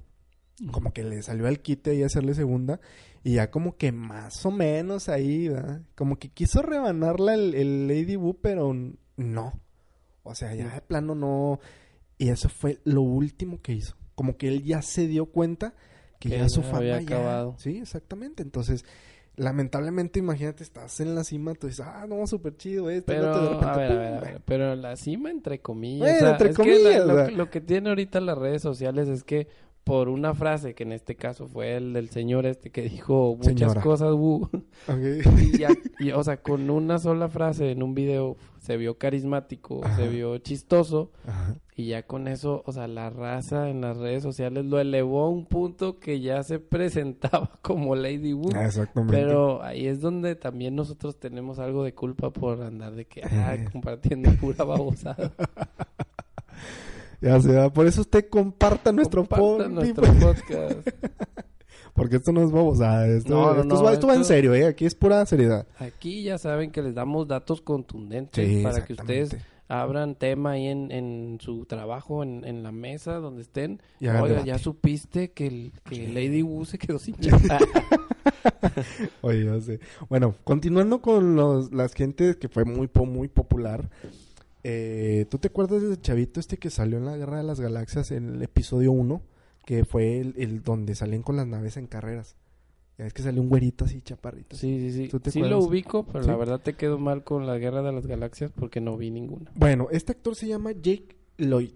Como 0.72 0.94
que 0.94 1.04
le 1.04 1.22
salió 1.24 1.48
al 1.48 1.62
quite 1.62 1.96
y 1.96 2.04
hacerle 2.04 2.36
segunda, 2.36 2.80
y 3.24 3.34
ya 3.36 3.50
como 3.50 3.76
que 3.78 3.92
más 3.92 4.46
o 4.46 4.52
menos 4.52 5.10
ahí, 5.10 5.48
¿verdad? 5.48 5.82
Como 5.96 6.18
que 6.20 6.30
quiso 6.30 6.62
rebanarla 6.62 7.34
el, 7.34 7.56
el 7.56 7.88
Lady 7.88 8.16
Wu, 8.18 8.36
pero 8.42 8.72
no. 9.18 9.60
O 10.22 10.36
sea, 10.36 10.54
ya 10.56 10.70
de 10.74 10.82
plano 10.82 11.16
no. 11.16 11.60
Y 12.24 12.30
eso 12.30 12.48
fue 12.48 12.80
lo 12.86 13.02
último 13.02 13.62
que 13.62 13.74
hizo. 13.74 13.96
Como 14.16 14.38
que 14.38 14.48
él 14.48 14.64
ya 14.64 14.82
se 14.82 15.08
dio 15.08 15.26
cuenta 15.26 15.74
que, 16.20 16.30
Que 16.30 16.38
ya 16.38 16.48
su 16.50 16.62
ya 16.62 16.68
fama 16.68 16.78
había 16.78 17.02
ya- 17.02 17.18
acabado. 17.18 17.56
Sí, 17.58 17.80
exactamente. 17.80 18.44
Entonces, 18.44 18.86
lamentablemente, 19.36 20.20
imagínate, 20.20 20.64
estás 20.64 21.00
en 21.00 21.16
la 21.16 21.24
cima, 21.24 21.54
tú 21.56 21.68
dices, 21.68 21.86
ah, 21.86 22.06
no, 22.08 22.26
súper 22.28 22.56
chido 22.56 22.90
esto. 22.90 23.08
Pero, 23.08 23.30
otro", 23.30 23.42
de 23.44 23.50
repente, 23.50 23.70
a 23.70 23.78
ver, 23.78 23.92
a 23.92 23.96
ver, 23.98 24.14
a 24.14 24.20
ver, 24.22 24.42
pero 24.46 24.76
la 24.76 24.96
cima 24.96 25.32
entre 25.32 25.60
comillas. 25.60 26.00
Bueno, 26.00 26.16
o 26.16 26.20
sea, 26.22 26.32
entre 26.32 26.50
que 26.50 26.56
comillas, 26.56 27.06
la- 27.06 27.14
lo, 27.14 27.30
lo 27.32 27.50
que 27.50 27.62
tiene 27.62 27.90
ahorita 27.90 28.22
las 28.22 28.38
redes 28.38 28.62
sociales 28.62 29.10
es 29.10 29.24
que 29.24 29.48
por 29.84 30.08
una 30.08 30.34
frase, 30.34 30.74
que 30.76 30.84
en 30.84 30.94
este 30.94 31.16
caso 31.16 31.48
fue 31.48 31.76
el 31.76 31.92
del 31.94 32.10
señor 32.10 32.46
este 32.46 32.70
que 32.72 32.84
dijo 32.84 33.36
muchas 33.36 33.54
Señora. 33.54 33.82
cosas, 33.82 34.14
bu, 34.14 34.50
Ok. 34.88 35.26
y 35.42 35.58
ya, 35.58 35.70
y, 36.00 36.12
o 36.12 36.24
sea, 36.24 36.38
con 36.38 36.70
una 36.70 37.00
sola 37.00 37.28
frase 37.28 37.72
en 37.72 37.84
un 37.84 37.94
video 37.94 38.38
se 38.60 38.78
vio 38.78 38.98
carismático, 38.98 39.82
Ajá. 39.84 39.98
se 39.98 40.08
vio 40.08 40.38
chistoso, 40.38 41.12
Ajá. 41.28 41.58
y 41.76 41.88
ya 41.88 42.04
con 42.04 42.30
eso, 42.30 42.64
o 42.66 42.72
sea, 42.72 42.88
la 42.88 43.10
raza 43.10 43.70
en 43.70 43.82
las 43.82 43.98
redes 43.98 44.24
sociales 44.24 44.64
lo 44.64 44.80
elevó 44.80 45.24
a 45.26 45.30
un 45.30 45.46
punto 45.46 46.00
que 46.00 46.22
ya 46.22 46.42
se 46.44 46.60
presentaba 46.60 47.52
como 47.62 47.96
Lady 47.98 48.32
Wu. 48.32 48.52
Ah, 48.56 48.66
Exactamente. 48.68 49.18
Pero 49.18 49.62
ahí 49.64 49.86
es 49.88 50.00
donde 50.00 50.36
también 50.36 50.76
nosotros 50.76 51.20
tenemos 51.20 51.60
algo 51.60 51.84
de 51.84 51.94
culpa 51.94 52.32
por 52.32 52.62
andar 52.62 52.94
de 52.96 53.04
que, 53.04 53.22
ah, 53.24 53.58
compartiendo 53.70 54.32
pura 54.40 54.64
babosada. 54.64 55.34
Ya 57.24 57.40
se 57.42 57.54
va. 57.56 57.72
Por 57.72 57.88
eso 57.88 58.02
usted 58.02 58.28
comparta 58.30 58.92
nuestro 58.92 59.22
Compartan 59.22 59.72
pod- 59.72 59.74
nuestro 59.74 60.04
podcast. 60.14 60.88
Porque 61.94 62.16
esto 62.18 62.32
no 62.32 62.42
es 62.44 62.52
babosada. 62.52 63.08
Esto, 63.08 63.30
No, 63.30 63.54
no, 63.54 63.62
esto, 63.62 63.76
no, 63.84 63.88
es- 63.90 63.94
esto 63.94 64.08
va 64.08 64.16
en 64.16 64.26
serio, 64.26 64.54
¿eh? 64.56 64.66
Aquí 64.66 64.86
es 64.86 64.96
pura 64.96 65.26
seriedad. 65.26 65.68
Aquí 65.80 66.24
ya 66.24 66.38
saben 66.38 66.72
que 66.72 66.82
les 66.82 66.96
damos 66.96 67.28
datos 67.28 67.62
contundentes 67.62 68.48
Sí, 68.48 68.64
para 68.64 68.84
que 68.84 68.94
ustedes 68.94 69.36
abran 69.68 70.16
tema 70.16 70.52
ahí 70.52 70.68
en, 70.68 70.92
en 70.92 71.38
su 71.40 71.66
trabajo, 71.66 72.24
en, 72.24 72.44
en 72.46 72.64
la 72.64 72.72
mesa 72.72 73.14
donde 73.16 73.44
estén. 73.44 73.80
Y 74.00 74.08
Oiga, 74.08 74.24
debate. 74.24 74.48
ya 74.48 74.58
supiste 74.58 75.32
que, 75.32 75.48
el, 75.48 75.72
que 75.88 75.96
Sí. 75.96 76.08
Lady 76.08 76.42
Wu 76.42 76.66
se 76.66 76.78
quedó 76.80 76.98
sin. 77.00 77.16
Oye, 79.22 79.46
yo 79.46 79.62
sé. 79.62 79.80
Bueno, 80.10 80.36
continuando 80.44 81.02
con 81.02 81.36
los, 81.36 81.72
las 81.74 81.94
gentes 81.94 82.38
que 82.38 82.50
fue 82.50 82.66
muy, 82.66 82.90
muy 83.06 83.28
popular. 83.28 83.90
Eh, 84.64 85.26
¿Tú 85.30 85.38
te 85.40 85.48
acuerdas 85.50 85.82
del 85.82 86.02
chavito 86.02 86.40
este 86.40 86.58
que 86.58 86.70
salió 86.70 86.98
en 86.98 87.06
la 87.06 87.18
Guerra 87.18 87.38
de 87.38 87.44
las 87.44 87.60
Galaxias 87.60 88.12
en 88.12 88.30
el 88.36 88.42
episodio 88.42 88.92
1? 88.92 89.22
Que 89.66 89.86
fue 89.86 90.20
el, 90.20 90.34
el 90.38 90.64
donde 90.64 90.96
salían 90.96 91.22
con 91.24 91.36
las 91.36 91.48
naves 91.48 91.78
en 91.78 91.88
carreras. 91.88 92.36
Ya 92.98 93.06
es 93.06 93.14
que 93.14 93.24
salió 93.24 93.42
un 93.42 93.50
güerito 93.50 93.86
así, 93.86 94.02
chaparrito. 94.02 94.56
Sí, 94.56 94.80
sí, 94.80 94.92
sí. 95.04 95.08
¿Tú 95.10 95.20
te 95.20 95.32
Sí 95.32 95.40
lo 95.42 95.60
ubico, 95.60 96.06
pero 96.06 96.24
Sí. 96.24 96.30
la 96.30 96.36
verdad 96.38 96.60
te 96.62 96.74
quedo 96.76 97.00
mal 97.00 97.24
con 97.24 97.48
la 97.48 97.58
Guerra 97.58 97.82
de 97.82 97.92
las 97.92 98.06
Galaxias 98.06 98.52
porque 98.56 98.82
no 98.82 98.98
vi 98.98 99.10
ninguna. 99.10 99.52
Bueno, 99.56 99.88
este 99.92 100.12
actor 100.12 100.36
se 100.36 100.48
llama 100.48 100.72
Jake 100.74 101.18
Lloyd. 101.38 101.72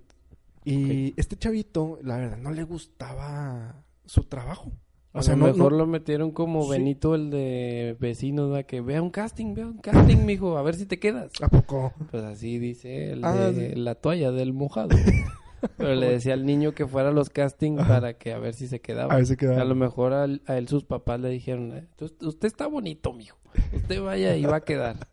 Y 0.63 1.13
este 1.19 1.37
chavito, 1.37 1.97
la 2.03 2.17
verdad, 2.17 2.37
no 2.37 2.51
le 2.51 2.63
gustaba 2.63 3.83
su 4.05 4.23
trabajo. 4.25 4.71
A 5.13 5.19
O 5.19 5.21
sea, 5.23 5.35
lo 5.35 5.47
no- 5.47 5.53
mejor 5.53 5.71
no- 5.71 5.77
lo 5.79 5.87
metieron 5.87 6.31
como 6.31 6.63
Sí. 6.65 6.69
Benito, 6.71 7.15
el 7.15 7.29
de 7.31 7.95
vecinos, 7.99 8.49
¿verdad? 8.51 8.65
que 8.65 8.81
vea 8.81 9.01
un 9.01 9.09
casting, 9.09 9.53
vea 9.55 9.65
un 9.65 9.77
casting, 9.79 10.17
mijo, 10.25 10.57
a 10.57 10.61
ver 10.61 10.75
si 10.75 10.85
te 10.85 10.99
quedas. 10.99 11.31
¿A 11.41 11.47
poco? 11.47 11.93
Pues 12.11 12.23
así 12.23 12.59
dice 12.59 13.11
el 13.13 13.23
Ah, 13.25 13.33
de 13.51 13.69
sí. 13.73 13.75
la 13.75 13.95
toalla 13.95 14.31
del 14.31 14.53
mojado. 14.53 14.89
Pero 15.77 15.95
le 15.95 16.11
decía 16.11 16.33
al 16.33 16.45
niño 16.45 16.73
que 16.73 16.85
fuera 16.85 17.09
a 17.09 17.11
los 17.11 17.29
castings 17.31 17.83
para 17.87 18.13
que 18.13 18.31
a 18.31 18.37
ver 18.37 18.53
si 18.53 18.67
se 18.67 18.79
quedaba. 18.79 19.11
A 19.11 19.17
ver 19.17 19.25
si 19.25 19.35
queda. 19.37 19.59
A 19.59 19.65
lo 19.65 19.73
mejor 19.73 20.13
al- 20.13 20.43
a 20.45 20.55
él 20.57 20.67
sus 20.67 20.83
papás 20.83 21.19
le 21.19 21.29
dijeron, 21.29 21.71
"Eh, 21.75 21.87
"Usted- 21.99 22.27
usted 22.27 22.47
está 22.47 22.67
bonito, 22.67 23.11
mijo. 23.11 23.39
Usted 23.73 23.99
vaya 24.01 24.35
y 24.35 24.43
va 24.45 24.57
a 24.57 24.61
quedar. 24.61 24.97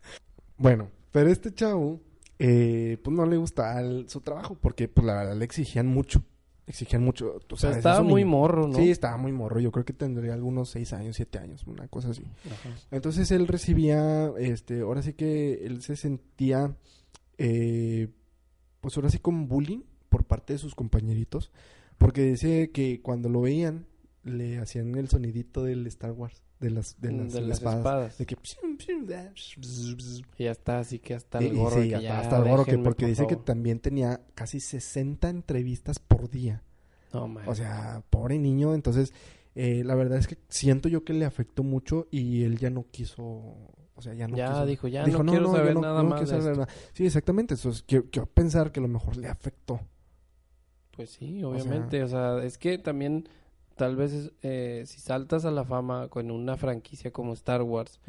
Bueno, 0.57 0.89
pero 1.11 1.29
este 1.31 1.51
chavo, 1.53 1.99
eh, 2.39 2.97
pues 3.03 3.13
no 3.15 3.25
le 3.25 3.35
gustaba 3.37 3.81
el- 3.81 4.07
su 4.07 4.21
trabajo 4.21 4.55
porque, 4.61 4.87
pues 4.87 5.05
la 5.07 5.15
verdad, 5.15 5.35
le 5.35 5.43
exigían 5.45 5.87
mucho. 5.87 6.23
Exigían 6.67 7.03
mucho. 7.03 7.39
O 7.51 7.57
sea, 7.57 7.69
sea, 7.69 7.71
es 7.71 7.77
estaba 7.77 8.01
muy 8.01 8.23
niño. 8.23 8.37
morro, 8.37 8.67
¿no? 8.67 8.75
Sí, 8.77 8.89
estaba 8.89 9.17
muy 9.17 9.31
morro. 9.31 9.59
Yo 9.59 9.71
creo 9.71 9.85
que 9.85 9.93
tendría 9.93 10.33
algunos 10.33 10.69
seis 10.69 10.93
años, 10.93 11.15
siete 11.15 11.37
años, 11.37 11.65
una 11.67 11.87
cosa 11.87 12.09
así. 12.09 12.23
Ajá. 12.45 12.69
Entonces 12.91 13.29
él 13.31 13.47
recibía, 13.47 14.31
este, 14.37 14.81
ahora 14.81 15.01
sí 15.03 15.13
que 15.13 15.65
él 15.65 15.81
se 15.83 15.95
sentía, 15.95 16.75
eh, 17.37 18.09
pues 18.81 18.97
ahora 18.97 19.09
sí 19.09 19.19
con 19.19 19.47
bullying 19.47 19.81
por 20.09 20.25
parte 20.25 20.53
de 20.53 20.59
sus 20.59 20.73
compañeritos, 20.73 21.51
porque 21.97 22.23
dice 22.23 22.71
que 22.71 23.01
cuando 23.01 23.29
lo 23.29 23.41
veían 23.41 23.85
le 24.23 24.57
hacían 24.57 24.95
el 24.95 25.07
sonidito 25.07 25.63
del 25.63 25.85
Star 25.87 26.11
Wars, 26.11 26.41
de 26.59 26.69
las, 26.71 26.99
de 27.01 27.11
las, 27.11 27.33
De 27.33 27.41
las 27.41 27.57
espadas, 27.57 27.77
espadas. 27.77 28.17
de 28.17 28.25
que. 28.25 28.35
Y 30.37 30.43
ya 30.43 30.51
está, 30.51 30.79
así 30.79 30.99
que 30.99 31.13
hasta 31.15 31.39
el 31.39 31.55
gorro. 31.55 31.81
sí, 31.81 31.89
que 31.89 31.95
hasta, 31.95 32.07
ya, 32.07 32.19
hasta 32.19 32.37
el 32.37 32.43
gorro, 32.49 32.65
que 32.65 32.77
porque 32.77 33.03
por 33.03 33.09
dice 33.09 33.27
que 33.27 33.35
favor. 33.35 33.45
también 33.45 33.79
tenía 33.79 34.21
casi 34.33 34.59
60 34.59 35.29
entrevistas 35.29 35.99
por 35.99 36.29
día. 36.29 36.63
No, 37.13 37.27
man. 37.27 37.43
O 37.47 37.55
sea, 37.55 38.03
pobre 38.09 38.37
niño. 38.39 38.73
Entonces, 38.73 39.13
eh, 39.55 39.83
la 39.85 39.95
verdad 39.95 40.17
es 40.17 40.27
que 40.27 40.37
siento 40.49 40.89
yo 40.89 41.03
que 41.03 41.13
le 41.13 41.25
afectó 41.25 41.63
mucho 41.63 42.07
y 42.11 42.43
él 42.43 42.57
ya 42.57 42.69
no 42.69 42.85
quiso. 42.91 43.23
O 43.97 44.01
sea, 44.01 44.13
ya 44.13 44.27
no 44.27 44.35
ya 44.35 44.47
quiso. 44.49 44.65
dijo, 44.65 44.87
ya 44.89 45.05
no, 45.07 45.23
quiero 45.23 45.45
yo 45.47 45.51
saber 45.55 45.73
no- 45.75 45.81
nada 45.81 46.03
no 46.03 46.09
más 46.09 46.21
quiero 46.23 46.41
saber 46.41 46.57
nada. 46.57 46.69
Sí, 46.93 47.05
exactamente. 47.05 47.53
Eso 47.53 47.69
es- 47.69 47.81
quiero, 47.83 48.05
quiero 48.11 48.25
pensar 48.27 48.71
que 48.71 48.79
a 48.79 48.83
lo 48.83 48.89
mejor 48.89 49.15
le 49.17 49.27
afectó. 49.29 49.79
Pues 50.91 51.11
sí, 51.11 51.43
obviamente. 51.43 52.03
O 52.03 52.07
sea, 52.07 52.43
es 52.43 52.57
que 52.57 52.77
también 52.77 53.27
tal 53.75 53.95
vez 53.95 54.13
es, 54.13 54.31
eh, 54.41 54.83
si 54.85 54.99
saltas 54.99 55.45
a 55.45 55.51
la 55.51 55.63
fama 55.65 56.07
con 56.07 56.31
una 56.31 56.57
franquicia 56.57 57.11
como 57.11 57.33
Star 57.33 57.61
Wars, 57.61 57.99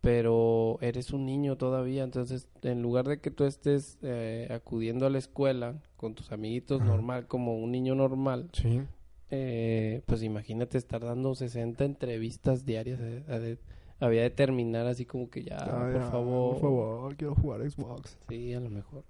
pero 0.00 0.78
eres 0.80 1.12
un 1.12 1.26
niño 1.26 1.56
todavía, 1.56 2.04
entonces 2.04 2.48
en 2.62 2.82
lugar 2.82 3.06
de 3.08 3.20
que 3.20 3.30
tú 3.30 3.44
estés 3.44 3.98
eh, 4.02 4.48
acudiendo 4.50 5.06
a 5.06 5.10
la 5.10 5.18
escuela 5.18 5.74
con 5.96 6.14
tus 6.14 6.30
amiguitos 6.30 6.80
normal, 6.82 7.26
como 7.26 7.58
un 7.58 7.72
niño 7.72 7.94
normal, 7.96 8.48
Sí. 8.52 8.82
eh, 9.30 10.02
pues 10.06 10.22
imagínate 10.22 10.78
estar 10.78 11.00
dando 11.04 11.34
60 11.34 11.84
entrevistas 11.84 12.64
diarias. 12.64 13.00
eh, 13.02 13.24
a 13.28 13.38
de- 13.38 13.58
había 14.00 14.22
de 14.22 14.30
terminar 14.30 14.86
así 14.86 15.04
como 15.04 15.28
que 15.28 15.42
ya, 15.42 15.56
Ay, 15.58 15.94
por 15.94 16.10
favor. 16.12 16.52
Por 16.52 16.60
favor, 16.60 17.16
quiero 17.16 17.34
jugar 17.34 17.68
Xbox. 17.68 18.16
Sí, 18.28 18.54
a 18.54 18.60
lo 18.60 18.70
mejor. 18.70 19.02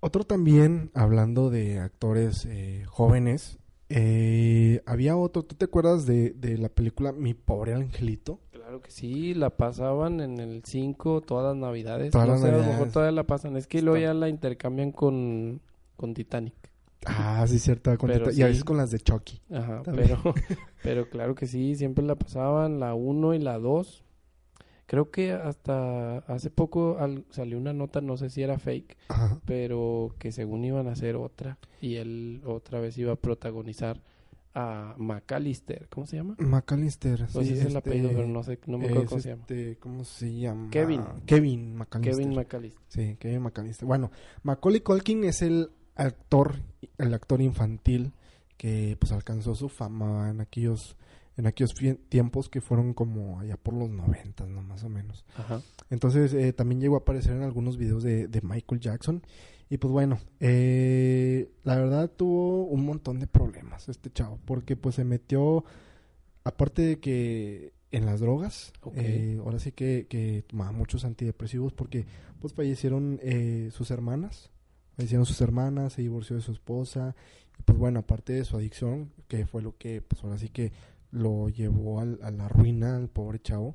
Otro 0.00 0.24
también, 0.24 0.90
hablando 0.94 1.48
de 1.48 1.78
actores 1.78 2.44
eh, 2.46 2.82
jóvenes, 2.88 3.58
eh, 3.88 4.82
había 4.86 5.16
otro. 5.16 5.42
¿Tú 5.44 5.54
te 5.54 5.64
acuerdas 5.66 6.06
de, 6.06 6.30
de 6.30 6.58
la 6.58 6.68
película 6.68 7.12
Mi 7.12 7.34
pobre 7.34 7.74
angelito? 7.74 8.40
Claro 8.52 8.80
que 8.80 8.90
sí, 8.90 9.34
la 9.34 9.50
pasaban 9.50 10.20
en 10.20 10.40
el 10.40 10.62
5 10.64 11.20
todas 11.22 11.54
las 11.54 11.56
navidades. 11.56 12.10
Todas 12.10 12.26
no 12.26 12.32
las 12.34 12.42
sé, 12.42 12.48
a 12.48 12.50
lo 12.50 12.56
navidades. 12.58 12.78
mejor 12.78 12.92
todavía 12.92 13.12
la 13.12 13.24
pasan. 13.24 13.56
Es 13.56 13.66
que 13.66 13.82
luego 13.82 13.98
ya 13.98 14.12
la 14.14 14.28
intercambian 14.28 14.90
con, 14.92 15.60
con 15.96 16.14
Titanic. 16.14 16.54
Ah, 17.04 17.44
sí, 17.46 17.58
cierto. 17.60 17.96
con 17.98 18.10
Pero 18.10 18.26
Tita- 18.26 18.36
Y 18.38 18.42
a 18.42 18.46
veces 18.46 18.64
con 18.64 18.76
las 18.76 18.90
de 18.90 18.98
Chucky. 18.98 19.40
Ajá, 19.52 19.82
pero, 19.84 20.18
pero 20.82 21.08
claro 21.08 21.34
que 21.36 21.46
sí, 21.46 21.76
siempre 21.76 22.04
la 22.04 22.16
pasaban 22.16 22.80
la 22.80 22.94
1 22.94 23.34
y 23.34 23.38
la 23.38 23.58
2. 23.58 24.02
Creo 24.86 25.10
que 25.10 25.32
hasta 25.32 26.18
hace 26.18 26.48
poco 26.50 26.98
al- 27.00 27.24
salió 27.30 27.58
una 27.58 27.72
nota, 27.72 28.00
no 28.00 28.16
sé 28.16 28.30
si 28.30 28.42
era 28.42 28.58
fake, 28.58 28.96
Ajá. 29.08 29.40
pero 29.44 30.14
que 30.18 30.30
según 30.32 30.64
iban 30.64 30.86
a 30.88 30.92
hacer 30.92 31.16
otra 31.16 31.58
y 31.80 31.96
él 31.96 32.40
otra 32.46 32.78
vez 32.80 32.96
iba 32.98 33.12
a 33.12 33.16
protagonizar 33.16 34.00
a 34.54 34.94
McAllister, 34.96 35.86
¿cómo 35.90 36.06
se 36.06 36.16
llama? 36.16 36.34
McAllister. 36.38 37.26
Pues 37.32 37.46
sí, 37.46 37.52
es 37.54 37.60
el 37.60 37.66
este, 37.66 37.78
apellido, 37.78 38.08
pero 38.10 38.26
no 38.26 38.42
sé, 38.42 38.58
no 38.66 38.78
me 38.78 38.86
acuerdo 38.86 39.06
cómo 39.06 39.20
se 39.20 39.28
llama. 39.30 39.42
este, 39.42 39.76
¿Cómo 39.78 40.04
se 40.04 40.34
llama? 40.38 40.70
Kevin. 40.70 41.02
Kevin 41.26 41.76
McAllister. 41.76 42.16
Kevin 42.24 42.34
McAllister. 42.36 42.82
Sí, 42.88 43.16
Kevin 43.18 43.42
McAllister. 43.42 43.86
Bueno, 43.86 44.10
Macaulay 44.44 44.80
Culkin 44.80 45.24
es 45.24 45.42
el 45.42 45.70
actor, 45.94 46.54
el 46.96 47.12
actor 47.12 47.42
infantil 47.42 48.12
que 48.56 48.96
pues 48.98 49.12
alcanzó 49.12 49.54
su 49.54 49.68
fama 49.68 50.30
en 50.30 50.40
aquellos 50.40 50.96
en 51.36 51.46
aquellos 51.46 51.74
tiempos 52.08 52.48
que 52.48 52.60
fueron 52.60 52.94
como 52.94 53.40
allá 53.40 53.56
por 53.56 53.74
los 53.74 53.90
noventas, 53.90 54.48
¿no? 54.48 54.62
Más 54.62 54.84
o 54.84 54.88
menos. 54.88 55.24
Ajá. 55.36 55.60
Entonces 55.90 56.32
eh, 56.32 56.52
también 56.52 56.80
llegó 56.80 56.96
a 56.96 57.00
aparecer 57.00 57.32
en 57.32 57.42
algunos 57.42 57.76
videos 57.76 58.02
de, 58.02 58.26
de 58.26 58.40
Michael 58.40 58.80
Jackson. 58.80 59.22
Y 59.68 59.78
pues 59.78 59.92
bueno, 59.92 60.18
eh, 60.40 61.50
la 61.64 61.76
verdad 61.76 62.10
tuvo 62.10 62.64
un 62.64 62.86
montón 62.86 63.18
de 63.18 63.26
problemas 63.26 63.88
este 63.88 64.10
chavo. 64.10 64.38
Porque 64.44 64.76
pues 64.76 64.94
se 64.94 65.04
metió, 65.04 65.64
aparte 66.44 66.82
de 66.82 67.00
que 67.00 67.72
en 67.90 68.06
las 68.06 68.20
drogas, 68.20 68.72
eh, 68.94 69.38
ahora 69.44 69.58
sí 69.58 69.72
que, 69.72 70.06
que 70.08 70.44
tomaba 70.46 70.72
muchos 70.72 71.04
antidepresivos 71.04 71.72
porque 71.72 72.06
pues 72.40 72.52
fallecieron 72.52 73.18
eh, 73.22 73.70
sus 73.72 73.90
hermanas. 73.90 74.50
Fallecieron 74.96 75.26
sus 75.26 75.40
hermanas, 75.42 75.94
se 75.94 76.02
divorció 76.02 76.36
de 76.36 76.42
su 76.42 76.52
esposa. 76.52 77.14
Y 77.58 77.62
pues 77.62 77.76
bueno, 77.76 78.00
aparte 78.00 78.32
de 78.32 78.44
su 78.44 78.56
adicción, 78.56 79.12
que 79.28 79.46
fue 79.46 79.62
lo 79.62 79.76
que 79.76 80.00
pues 80.00 80.22
ahora 80.24 80.38
sí 80.38 80.48
que 80.48 80.72
lo 81.16 81.48
llevó 81.48 82.00
al- 82.00 82.18
a 82.22 82.30
la 82.30 82.48
ruina 82.48 82.96
al 82.96 83.08
pobre 83.08 83.40
chavo. 83.40 83.74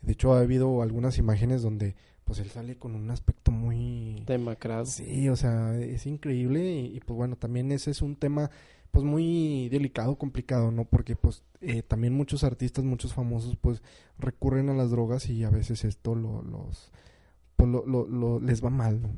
De 0.00 0.12
hecho, 0.12 0.32
ha 0.34 0.40
habido 0.40 0.82
algunas 0.82 1.18
imágenes 1.18 1.62
donde 1.62 1.94
pues 2.24 2.38
él 2.38 2.50
sale 2.50 2.76
con 2.76 2.94
un 2.94 3.10
aspecto 3.10 3.50
muy... 3.50 4.22
Demacrado. 4.26 4.86
Sí, 4.86 5.28
o 5.28 5.36
sea, 5.36 5.76
es 5.78 6.06
increíble 6.06 6.72
y, 6.72 6.96
y, 6.96 7.00
pues 7.00 7.16
bueno, 7.16 7.36
también 7.36 7.72
ese 7.72 7.90
es 7.90 8.00
un 8.02 8.16
tema 8.16 8.50
pues 8.90 9.04
muy 9.04 9.68
delicado, 9.70 10.16
complicado, 10.16 10.70
¿no? 10.70 10.84
Porque 10.84 11.16
pues 11.16 11.42
eh, 11.60 11.82
también 11.82 12.14
muchos 12.14 12.44
artistas, 12.44 12.84
muchos 12.84 13.14
famosos 13.14 13.56
pues 13.56 13.82
recurren 14.18 14.68
a 14.68 14.74
las 14.74 14.90
drogas 14.90 15.28
y 15.30 15.44
a 15.44 15.50
veces 15.50 15.84
esto 15.84 16.14
lo, 16.14 16.42
los 16.42 16.90
pues 17.56 17.70
lo, 17.70 17.86
lo- 17.86 18.06
lo- 18.06 18.40
les 18.40 18.62
va 18.64 18.70
mal, 18.70 19.00
¿no? 19.02 19.08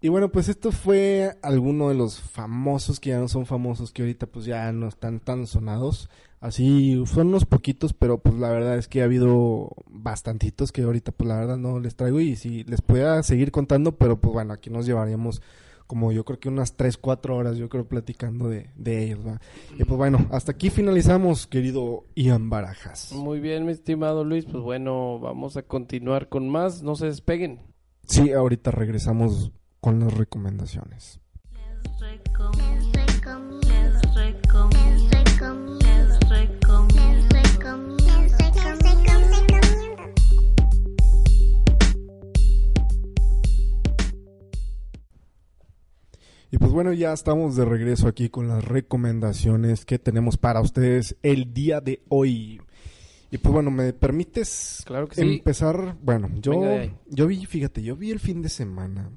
Y 0.00 0.08
bueno, 0.08 0.30
pues 0.30 0.48
esto 0.48 0.70
fue 0.70 1.36
alguno 1.42 1.88
de 1.88 1.96
los 1.96 2.20
famosos 2.20 3.00
que 3.00 3.10
ya 3.10 3.18
no 3.18 3.26
son 3.26 3.46
famosos, 3.46 3.92
que 3.92 4.02
ahorita 4.02 4.26
pues 4.26 4.44
ya 4.44 4.70
no 4.72 4.86
están 4.86 5.18
tan 5.18 5.46
sonados. 5.46 6.08
Así 6.40 7.02
son 7.06 7.28
unos 7.28 7.46
poquitos, 7.46 7.94
pero 7.94 8.18
pues 8.18 8.36
la 8.36 8.50
verdad 8.50 8.78
es 8.78 8.86
que 8.86 9.02
ha 9.02 9.06
habido 9.06 9.70
bastantitos 9.88 10.70
que 10.70 10.82
ahorita 10.82 11.10
pues 11.10 11.26
la 11.26 11.36
verdad 11.36 11.56
no 11.56 11.80
les 11.80 11.96
traigo 11.96 12.20
y 12.20 12.36
si 12.36 12.62
les 12.64 12.80
pudiera 12.80 13.20
seguir 13.24 13.50
contando, 13.50 13.96
pero 13.96 14.20
pues 14.20 14.32
bueno, 14.32 14.52
aquí 14.52 14.70
nos 14.70 14.86
llevaríamos 14.86 15.42
como 15.88 16.12
yo 16.12 16.24
creo 16.24 16.38
que 16.38 16.48
unas 16.50 16.76
3, 16.76 16.98
4 16.98 17.34
horas 17.34 17.56
yo 17.56 17.68
creo 17.68 17.88
platicando 17.88 18.48
de, 18.48 18.70
de 18.76 19.04
ellos, 19.04 19.26
¿va? 19.26 19.40
Y 19.76 19.84
pues 19.84 19.98
bueno, 19.98 20.28
hasta 20.30 20.52
aquí 20.52 20.70
finalizamos, 20.70 21.48
querido 21.48 22.04
Ian 22.14 22.50
Barajas. 22.50 23.12
Muy 23.14 23.40
bien, 23.40 23.64
mi 23.64 23.72
estimado 23.72 24.22
Luis. 24.22 24.44
Pues 24.44 24.62
bueno, 24.62 25.18
vamos 25.18 25.56
a 25.56 25.62
continuar 25.62 26.28
con 26.28 26.48
más. 26.48 26.82
No 26.82 26.94
se 26.94 27.06
despeguen. 27.06 27.60
Sí, 28.04 28.32
ahorita 28.32 28.70
regresamos 28.70 29.50
con 29.80 30.00
las 30.00 30.12
recomendaciones. 30.14 31.20
Les 31.52 32.00
recomiendo, 32.00 32.98
les 32.98 33.16
recomiendo, 33.16 33.68
les 33.68 34.14
recomiendo, 34.14 35.10
les 35.10 36.20
recomiendo, 36.20 37.38
les 37.38 37.48
recomiendo. 37.48 38.38
Y 46.50 46.56
pues 46.56 46.72
bueno, 46.72 46.92
ya 46.94 47.12
estamos 47.12 47.56
de 47.56 47.64
regreso 47.66 48.08
aquí 48.08 48.30
con 48.30 48.48
las 48.48 48.64
recomendaciones 48.64 49.84
que 49.84 49.98
tenemos 49.98 50.38
para 50.38 50.60
ustedes 50.62 51.16
el 51.22 51.52
día 51.52 51.80
de 51.80 52.02
hoy. 52.08 52.60
Y 53.30 53.36
pues 53.38 53.52
bueno, 53.52 53.70
¿me 53.70 53.92
permites 53.92 54.82
Claro 54.86 55.08
que 55.08 55.16
sí. 55.16 55.20
empezar? 55.20 55.98
Bueno, 56.00 56.30
yo, 56.40 56.62
yo 57.06 57.26
vi, 57.26 57.44
fíjate, 57.44 57.82
yo 57.82 57.96
vi 57.96 58.10
el 58.10 58.20
fin 58.20 58.40
de 58.40 58.48
semana 58.48 59.10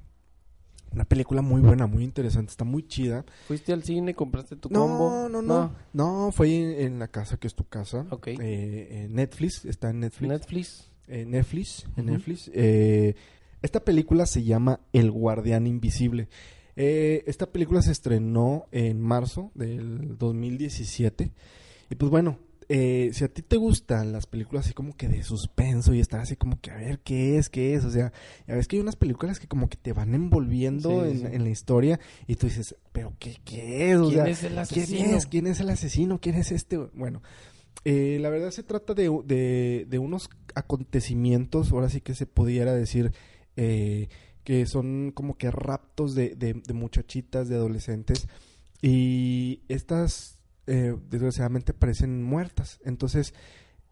una 0.91 1.05
película 1.05 1.41
muy 1.41 1.61
buena, 1.61 1.87
muy 1.87 2.03
interesante, 2.03 2.51
está 2.51 2.63
muy 2.65 2.87
chida. 2.87 3.25
¿Fuiste 3.47 3.71
al 3.73 3.83
cine? 3.83 4.13
¿Compraste 4.13 4.55
tu 4.55 4.69
No, 4.69 4.81
combo? 4.81 5.29
no, 5.29 5.41
no, 5.41 5.71
no, 5.93 6.31
fue 6.31 6.53
en, 6.53 6.93
en 6.93 6.99
la 6.99 7.07
casa 7.07 7.37
que 7.37 7.47
es 7.47 7.55
tu 7.55 7.63
casa. 7.65 8.05
Ok. 8.09 8.27
Eh, 8.27 9.03
en 9.05 9.15
Netflix, 9.15 9.65
está 9.65 9.89
en 9.89 10.01
Netflix. 10.01 10.29
Netflix. 10.29 10.89
en 11.07 11.31
Netflix, 11.31 11.85
en. 11.95 12.05
Netflix. 12.07 12.51
Eh, 12.53 13.15
esta 13.61 13.79
película 13.85 14.25
se 14.25 14.43
llama 14.43 14.79
El 14.91 15.11
Guardián 15.11 15.67
Invisible. 15.67 16.27
Eh, 16.75 17.23
esta 17.27 17.45
película 17.47 17.81
se 17.81 17.91
estrenó 17.91 18.65
en 18.71 18.99
marzo 19.01 19.51
del 19.55 20.17
2017. 20.17 21.31
Y 21.89 21.95
pues 21.95 22.09
bueno, 22.09 22.37
eh, 22.73 23.09
si 23.13 23.23
a 23.25 23.27
ti 23.27 23.41
te 23.41 23.57
gustan 23.57 24.13
las 24.13 24.27
películas 24.27 24.63
así 24.65 24.73
como 24.73 24.95
que 24.95 25.09
de 25.09 25.23
suspenso 25.23 25.93
y 25.93 25.99
estar 25.99 26.21
así 26.21 26.37
como 26.37 26.61
que 26.61 26.71
a 26.71 26.77
ver 26.77 26.99
qué 26.99 27.37
es, 27.37 27.49
qué 27.49 27.75
es, 27.75 27.83
o 27.83 27.91
sea, 27.91 28.13
ya 28.47 28.55
ves 28.55 28.67
que 28.69 28.77
hay 28.77 28.81
unas 28.81 28.95
películas 28.95 29.39
que 29.39 29.47
como 29.47 29.67
que 29.67 29.75
te 29.77 29.91
van 29.91 30.15
envolviendo 30.15 31.03
Sí, 31.03 31.11
en, 31.11 31.17
sí. 31.19 31.25
en 31.35 31.43
la 31.43 31.49
historia 31.49 31.99
y 32.27 32.35
tú 32.35 32.47
dices, 32.47 32.75
pero 32.93 33.13
qué, 33.19 33.35
qué 33.43 33.91
es, 33.91 33.97
o 33.97 34.07
¿Quién 34.07 34.15
sea, 34.23 34.27
es 34.29 34.43
el 34.43 34.51
¿Quién 34.53 34.59
asesino? 34.61 35.17
es? 35.17 35.25
¿Quién 35.25 35.47
es 35.47 35.59
el 35.59 35.69
asesino? 35.69 36.19
¿Quién 36.21 36.35
es 36.35 36.51
este? 36.53 36.77
Bueno, 36.77 37.21
eh, 37.83 38.19
la 38.21 38.29
verdad 38.29 38.51
se 38.51 38.63
trata 38.63 38.93
de, 38.93 39.09
de- 39.25 39.85
de 39.89 39.99
unos 39.99 40.29
acontecimientos, 40.55 41.71
ahora 41.71 41.89
sí 41.89 42.01
que 42.01 42.15
se 42.15 42.25
pudiera 42.25 42.73
decir, 42.73 43.11
eh, 43.57 44.07
que 44.43 44.65
son 44.65 45.11
como 45.13 45.37
que 45.37 45.51
raptos 45.51 46.15
de, 46.15 46.35
de- 46.35 46.53
de 46.65 46.73
muchachitas, 46.73 47.47
de 47.49 47.55
adolescentes, 47.55 48.27
y 48.81 49.61
estas 49.67 50.37
eh, 50.71 50.95
desgraciadamente 51.09 51.73
parecen 51.73 52.23
muertas. 52.23 52.79
Entonces, 52.85 53.33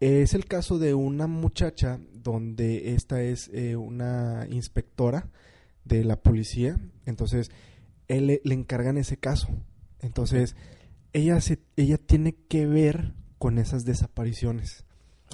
eh, 0.00 0.22
es 0.22 0.32
el 0.32 0.46
caso 0.46 0.78
de 0.78 0.94
una 0.94 1.26
muchacha 1.26 2.00
donde 2.12 2.94
esta 2.94 3.22
es 3.22 3.50
eh, 3.52 3.76
una 3.76 4.46
inspectora 4.50 5.28
de 5.84 6.04
la 6.04 6.16
policía, 6.16 6.78
entonces 7.04 7.50
él 8.08 8.26
le, 8.28 8.40
le 8.44 8.54
encargan 8.54 8.96
ese 8.96 9.18
caso. 9.18 9.48
Entonces, 10.00 10.56
ella 11.12 11.40
se, 11.40 11.58
ella 11.76 11.98
tiene 11.98 12.34
que 12.48 12.66
ver 12.66 13.12
con 13.38 13.58
esas 13.58 13.84
desapariciones. 13.84 14.84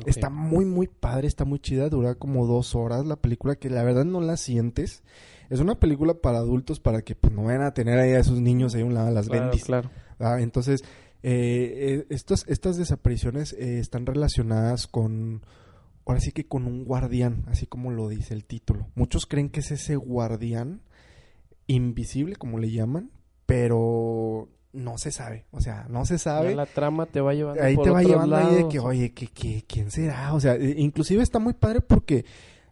Está 0.05 0.29
muy, 0.29 0.65
muy 0.67 0.89
padre, 0.89 1.27
está 1.27 1.45
muy 1.47 1.59
chida, 1.59 1.89
dura 1.89 2.17
como 2.17 2.47
dos 2.47 2.75
horas 2.75 3.07
la 3.07 3.17
película, 3.17 3.57
que 3.57 3.71
la 3.71 3.83
verdad 3.83 4.05
no 4.05 4.21
la 4.21 4.37
sientes. 4.37 5.03
Es 5.49 5.61
una 5.61 5.79
película 5.81 6.15
para 6.15 6.39
adultos 6.39 6.81
para 6.81 7.03
que 7.03 7.15
pues, 7.15 7.33
no 7.33 7.45
vayan 7.45 7.63
a 7.63 7.73
tener 7.73 7.99
ahí 7.99 8.11
a 8.13 8.19
esos 8.19 8.41
niños 8.41 8.75
ahí 8.75 8.83
a 8.83 8.85
un 8.85 8.95
lado, 8.95 9.09
a 9.09 9.11
las 9.13 9.29
Claro, 9.29 9.45
bendis. 9.45 9.65
claro. 9.65 9.91
Ah, 10.19 10.39
entonces, 10.41 10.83
eh, 11.29 11.95
eh, 12.03 12.07
estos, 12.11 12.45
estas 12.47 12.77
desapariciones 12.77 13.53
eh, 13.55 13.81
están 13.81 14.07
relacionadas 14.07 14.87
con, 14.87 15.43
ahora 16.05 16.21
sí 16.21 16.31
que 16.31 16.47
con 16.47 16.67
un 16.67 16.85
guardián, 16.85 17.45
así 17.49 17.67
como 17.67 17.91
lo 17.91 18.09
dice 18.09 18.33
el 18.33 18.45
título. 18.45 18.87
Muchos 18.95 19.27
creen 19.27 19.49
que 19.49 19.59
es 19.61 19.73
ese 19.73 19.97
guardián 19.97 20.83
invisible, 21.67 22.37
como 22.37 22.59
le 22.59 22.71
llaman, 22.71 23.11
pero 23.45 24.49
no 24.73 24.99
se 24.99 25.11
sabe, 25.11 25.47
o 25.51 25.61
sea, 25.61 25.87
no 25.89 26.05
se 26.05 26.15
Ya 26.15 26.19
sabe. 26.19 26.55
la 26.55 26.67
trama 26.67 27.07
te 27.07 27.21
va 27.21 27.35
llevando 27.35 27.63
Ahí 27.63 27.75
por 27.75 27.85
te 27.85 27.91
va 27.91 28.03
llevando 28.03 28.37
ahí 28.37 28.55
de 28.55 28.69
que, 28.69 28.79
oye, 28.79 29.13
que, 29.13 29.27
que- 29.27 29.65
¿quién 29.67 29.91
será? 29.91 30.33
O 30.35 30.41
sea, 30.41 30.55
eh, 30.55 30.75
inclusive 30.79 31.23
está 31.23 31.39
muy 31.39 31.55
padre 31.55 31.81
porque 31.81 32.25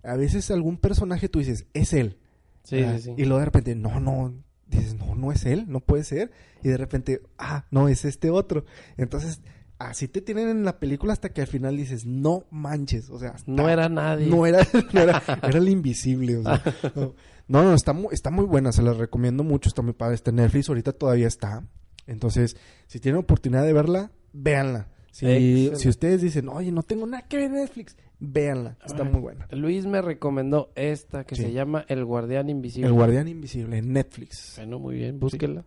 a 0.02 0.14
veces 0.16 0.50
algún 0.50 0.76
personaje 0.76 1.28
tú 1.28 1.38
dices, 1.38 1.66
es 1.72 1.92
él. 1.92 2.18
Sí, 2.62 2.78
sí, 2.84 2.98
sí. 3.00 3.14
Y 3.16 3.24
luego 3.24 3.38
de 3.40 3.44
repente, 3.46 3.74
no, 3.74 3.98
no, 4.00 4.32
dices, 4.78 4.94
no, 4.94 5.14
no 5.14 5.32
es 5.32 5.44
él, 5.44 5.64
no 5.68 5.80
puede 5.80 6.04
ser. 6.04 6.30
Y 6.62 6.68
de 6.68 6.76
repente, 6.76 7.22
ah, 7.38 7.66
no, 7.70 7.88
es 7.88 8.04
este 8.04 8.30
otro. 8.30 8.64
Entonces, 8.96 9.40
así 9.78 10.08
te 10.08 10.20
tienen 10.20 10.48
en 10.48 10.64
la 10.64 10.78
película 10.78 11.12
hasta 11.12 11.32
que 11.32 11.40
al 11.40 11.46
final 11.46 11.76
dices, 11.76 12.06
no 12.06 12.44
manches, 12.50 13.10
o 13.10 13.18
sea, 13.18 13.34
No 13.46 13.68
era 13.68 13.88
nadie. 13.88 14.26
no 14.26 14.46
era, 14.46 14.66
no 14.92 15.00
era, 15.00 15.22
era 15.42 15.58
el 15.58 15.68
invisible, 15.68 16.38
o 16.38 16.42
sea, 16.42 16.62
no, 16.94 17.14
no, 17.48 17.62
no, 17.64 17.74
está 17.74 17.92
muy, 17.92 18.12
está 18.12 18.30
muy 18.30 18.44
buena, 18.44 18.72
se 18.72 18.82
las 18.82 18.96
recomiendo 18.96 19.44
mucho, 19.44 19.68
está 19.68 19.82
muy 19.82 19.92
padre, 19.92 20.14
está 20.14 20.30
en 20.30 20.36
Netflix, 20.36 20.68
ahorita 20.68 20.92
todavía 20.92 21.26
está. 21.26 21.64
Entonces, 22.06 22.56
si 22.86 23.00
tienen 23.00 23.20
oportunidad 23.20 23.64
de 23.64 23.72
verla, 23.72 24.12
véanla. 24.32 24.88
Si, 25.10 25.70
si 25.76 25.88
ustedes 25.88 26.22
dicen, 26.22 26.48
oye, 26.48 26.72
no 26.72 26.82
tengo 26.82 27.06
nada 27.06 27.26
que 27.28 27.36
ver 27.36 27.46
en 27.46 27.52
Netflix, 27.52 27.96
véanla, 28.20 28.76
está 28.84 29.04
muy 29.04 29.20
buena. 29.20 29.46
Luis 29.50 29.86
me 29.86 30.00
recomendó 30.02 30.70
esta 30.74 31.24
que 31.24 31.34
Sí. 31.36 31.42
se 31.42 31.52
llama 31.52 31.84
El 31.88 32.04
Guardián 32.04 32.48
Invisible. 32.48 32.88
El 32.88 32.94
Guardián 32.94 33.28
Invisible 33.28 33.78
en 33.78 33.92
Netflix. 33.92 34.54
Bueno, 34.56 34.78
muy 34.78 34.96
bien, 34.96 35.18
búsquela. 35.20 35.64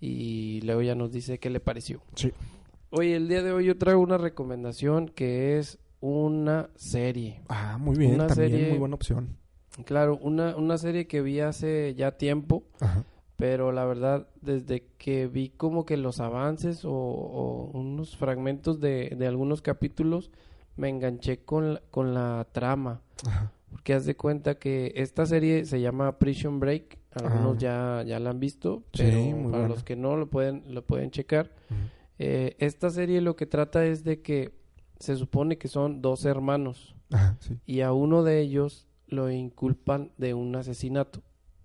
Y 0.00 0.60
luego 0.62 0.82
ya 0.82 0.94
nos 0.94 1.12
dice 1.12 1.38
qué 1.38 1.50
le 1.50 1.60
pareció. 1.60 2.00
Sí. 2.14 2.32
Oye, 2.90 3.16
el 3.16 3.28
día 3.28 3.42
de 3.42 3.52
hoy 3.52 3.66
yo 3.66 3.76
traigo 3.76 4.00
una 4.00 4.18
recomendación 4.18 5.08
que 5.08 5.58
es 5.58 5.78
una 6.00 6.70
serie. 6.76 7.42
Ah, 7.48 7.76
muy 7.78 7.96
bien, 7.96 8.14
Una 8.14 8.26
también 8.26 8.50
serie- 8.50 8.68
muy 8.70 8.78
buena 8.78 8.94
opción. 8.94 9.36
Claro, 9.84 10.18
una, 10.22 10.56
una 10.56 10.78
serie 10.78 11.06
que 11.06 11.20
vi 11.22 11.40
hace 11.40 11.94
ya 11.94 12.12
tiempo, 12.16 12.64
Ajá. 12.80 13.04
pero 13.36 13.70
la 13.72 13.84
verdad, 13.84 14.26
desde 14.40 14.86
que 14.98 15.26
vi 15.28 15.50
como 15.50 15.84
que 15.84 15.96
los 15.96 16.18
avances 16.20 16.84
o, 16.84 16.90
o 16.92 17.70
unos 17.78 18.16
fragmentos 18.16 18.80
de, 18.80 19.14
de 19.16 19.26
algunos 19.26 19.62
capítulos, 19.62 20.30
me 20.80 20.88
enganché 20.88 21.44
con, 21.44 21.74
la- 21.74 21.82
con 21.90 22.14
la 22.14 22.46
trama. 22.52 23.00
Ajá. 23.26 23.52
Porque 23.70 23.94
haz 23.94 24.04
de 24.04 24.16
cuenta 24.16 24.58
que 24.58 24.92
esta 24.96 25.26
serie 25.26 25.64
se 25.64 25.80
llama 25.80 26.18
Prison 26.18 26.58
Break. 26.58 26.98
Algunos 27.12 27.58
ya, 27.58 28.02
ya 28.06 28.18
la 28.20 28.30
han 28.30 28.40
visto, 28.40 28.84
Sí, 28.92 29.02
pero 29.04 29.18
muy 29.20 29.32
para 29.50 29.58
buena. 29.62 29.68
los 29.68 29.82
que 29.84 29.96
no 29.96 30.16
lo 30.16 30.28
pueden, 30.28 30.62
lo 30.74 30.82
pueden 30.84 31.10
checar. 31.10 31.50
Eh, 32.18 32.56
esta 32.58 32.90
serie 32.90 33.20
lo 33.20 33.34
que 33.36 33.46
trata 33.46 33.84
es 33.84 34.04
de 34.04 34.20
que 34.22 34.52
se 34.98 35.16
supone 35.16 35.56
que 35.58 35.66
son 35.68 36.02
dos 36.02 36.24
hermanos 36.24 36.94
Ajá, 37.10 37.36
sí. 37.40 37.58
y 37.66 37.80
a 37.80 37.92
uno 37.92 38.22
de 38.22 38.40
ellos 38.40 38.86
lo 39.08 39.30
inculpan 39.30 40.12
de 40.18 40.34
un 40.34 40.54
asesinato. 40.56 41.20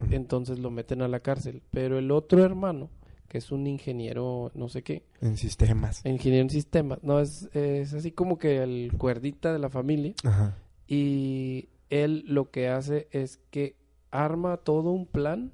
Entonces 0.10 0.60
lo 0.60 0.72
meten 0.72 1.02
a 1.02 1.08
la 1.08 1.20
cárcel. 1.22 1.62
Pero 1.72 1.98
el 2.00 2.12
otro 2.12 2.44
hermano, 2.44 2.90
que 3.28 3.38
es 3.40 3.52
un 3.52 3.68
ingeniero, 3.68 4.52
no 4.56 4.70
sé 4.70 4.84
qué, 4.84 5.04
En 5.22 5.38
sistemas. 5.38 6.06
ingeniero 6.06 6.44
en 6.44 6.50
sistemas, 6.50 7.00
no, 7.04 7.20
es, 7.20 7.50
es 7.54 7.94
así 7.94 8.12
como 8.12 8.38
que 8.38 8.62
el 8.64 8.92
cuerdita 8.98 9.52
de 9.54 9.60
la 9.60 9.70
familia. 9.70 10.14
Ajá. 10.24 10.56
Y 10.88 11.70
él 11.90 12.24
lo 12.28 12.52
que 12.52 12.70
hace 12.70 13.08
es 13.12 13.40
que 13.52 13.76
arma 14.12 14.58
todo 14.58 14.92
un 14.92 15.06
plan 15.06 15.52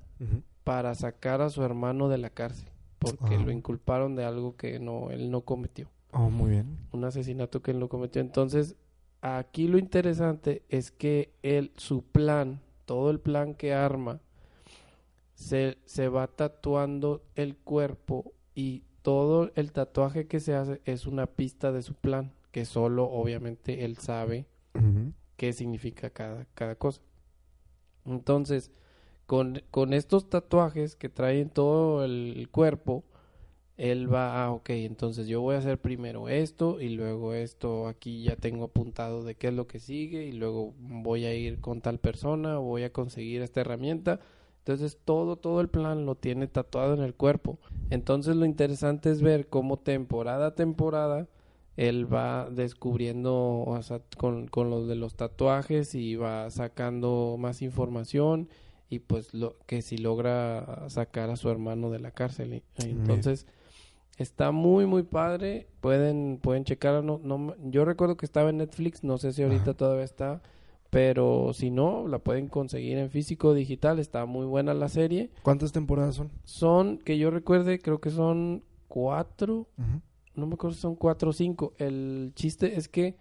para 0.63 0.93
sacar 0.95 1.41
a 1.41 1.49
su 1.49 1.63
hermano 1.63 2.09
de 2.09 2.17
la 2.17 2.29
cárcel. 2.29 2.67
Porque 2.99 3.35
Ah. 3.35 3.43
lo 3.43 3.51
inculparon 3.51 4.15
de 4.15 4.23
algo 4.25 4.55
que 4.55 4.79
no, 4.79 5.09
él 5.09 5.31
no 5.31 5.41
cometió. 5.41 5.87
Oh, 6.13 6.29
muy 6.29 6.51
bien. 6.51 6.77
Un 6.91 7.03
asesinato 7.05 7.61
que 7.63 7.71
él 7.71 7.79
no 7.79 7.87
cometió. 7.89 8.21
Entonces, 8.21 8.75
aquí 9.21 9.67
lo 9.67 9.79
interesante 9.79 10.61
es 10.69 10.91
que 10.91 11.33
él, 11.41 11.71
su 11.77 12.03
plan, 12.03 12.61
todo 12.85 13.09
el 13.09 13.19
plan 13.19 13.55
que 13.55 13.73
arma, 13.73 14.19
se, 15.41 15.79
se 15.85 16.07
va 16.07 16.27
tatuando 16.27 17.23
el 17.35 17.57
cuerpo 17.57 18.33
y 18.53 18.83
todo 19.01 19.51
el 19.55 19.71
tatuaje 19.71 20.27
que 20.27 20.39
se 20.39 20.53
hace 20.53 20.81
es 20.85 21.07
una 21.07 21.25
pista 21.25 21.71
de 21.71 21.81
su 21.81 21.95
plan, 21.95 22.31
que 22.51 22.65
solo 22.65 23.05
obviamente 23.05 23.83
él 23.83 23.97
sabe 23.97 24.45
qué 25.37 25.51
significa 25.51 26.11
cada, 26.11 26.45
cada 26.53 26.75
cosa. 26.75 27.01
Entonces, 28.05 28.71
con, 29.25 29.63
con 29.71 29.93
estos 29.93 30.29
tatuajes 30.29 30.95
que 30.95 31.09
traen 31.09 31.49
todo 31.49 32.05
el 32.05 32.47
cuerpo, 32.51 33.03
él 33.77 34.13
va, 34.13 34.43
ah, 34.43 34.51
ok, 34.51 34.69
entonces 34.69 35.27
yo 35.27 35.41
voy 35.41 35.55
a 35.55 35.57
hacer 35.57 35.81
primero 35.81 36.29
esto 36.29 36.79
y 36.79 36.89
luego 36.89 37.33
esto 37.33 37.87
aquí 37.87 38.21
ya 38.21 38.35
tengo 38.35 38.65
apuntado 38.65 39.23
de 39.23 39.33
qué 39.33 39.47
es 39.47 39.53
lo 39.55 39.65
que 39.65 39.79
sigue 39.79 40.25
y 40.25 40.33
luego 40.33 40.75
voy 40.77 41.25
a 41.25 41.33
ir 41.33 41.59
con 41.59 41.81
tal 41.81 41.97
persona, 41.97 42.59
voy 42.59 42.83
a 42.83 42.93
conseguir 42.93 43.41
esta 43.41 43.61
herramienta. 43.61 44.19
Entonces 44.61 44.97
todo, 45.03 45.37
todo 45.37 45.61
el 45.61 45.69
plan 45.69 46.05
lo 46.05 46.15
tiene 46.15 46.47
tatuado 46.47 46.93
en 46.93 47.01
el 47.01 47.15
cuerpo. 47.15 47.57
Entonces 47.89 48.35
lo 48.35 48.45
interesante 48.45 49.11
es 49.11 49.21
ver 49.21 49.47
cómo 49.47 49.77
temporada 49.77 50.47
a 50.47 50.55
temporada 50.55 51.27
él 51.77 52.11
va 52.11 52.49
descubriendo 52.51 53.63
o 53.65 53.81
sea, 53.81 54.01
con, 54.17 54.47
con 54.47 54.69
los 54.69 54.87
de 54.87 54.95
los 54.95 55.15
tatuajes 55.15 55.95
y 55.95 56.15
va 56.15 56.49
sacando 56.51 57.37
más 57.39 57.61
información 57.61 58.49
y 58.89 58.99
pues 58.99 59.33
lo 59.33 59.57
que 59.65 59.81
si 59.81 59.97
logra 59.97 60.85
sacar 60.89 61.29
a 61.29 61.37
su 61.37 61.49
hermano 61.49 61.89
de 61.89 61.99
la 61.99 62.11
cárcel. 62.11 62.61
Entonces 62.77 63.47
está 64.17 64.51
muy 64.51 64.85
muy 64.85 65.03
padre, 65.03 65.67
pueden 65.79 66.39
pueden 66.41 66.65
checar 66.65 67.03
no, 67.03 67.19
no 67.23 67.55
yo 67.63 67.85
recuerdo 67.85 68.17
que 68.17 68.25
estaba 68.25 68.49
en 68.49 68.57
Netflix, 68.57 69.03
no 69.03 69.17
sé 69.17 69.31
si 69.31 69.43
ahorita 69.43 69.71
Ajá. 69.71 69.73
todavía 69.73 70.03
está, 70.03 70.41
pero 70.91 71.53
si 71.53 71.71
no 71.71 72.07
la 72.07 72.19
pueden 72.19 72.47
conseguir 72.47 72.99
en 72.99 73.09
físico 73.09 73.47
o 73.47 73.53
digital, 73.55 73.97
está 73.97 74.27
muy 74.27 74.45
buena 74.45 74.75
la 74.75 74.89
serie. 74.89 75.31
¿Cuántas 75.41 75.71
temporadas 75.71 76.15
son? 76.15 76.29
Son 76.43 76.99
que 76.99 77.17
yo 77.17 77.31
recuerde, 77.31 77.79
creo 77.79 77.99
que 77.99 78.11
son 78.11 78.63
cuatro 78.87 79.67
no 80.35 80.47
me 80.47 80.53
acuerdo 80.53 80.75
si 80.75 80.81
son 80.81 80.95
cuatro 80.95 81.29
o 81.29 81.33
cinco. 81.33 81.73
El 81.77 82.31
chiste 82.35 82.77
es 82.77 82.87
que 82.87 83.15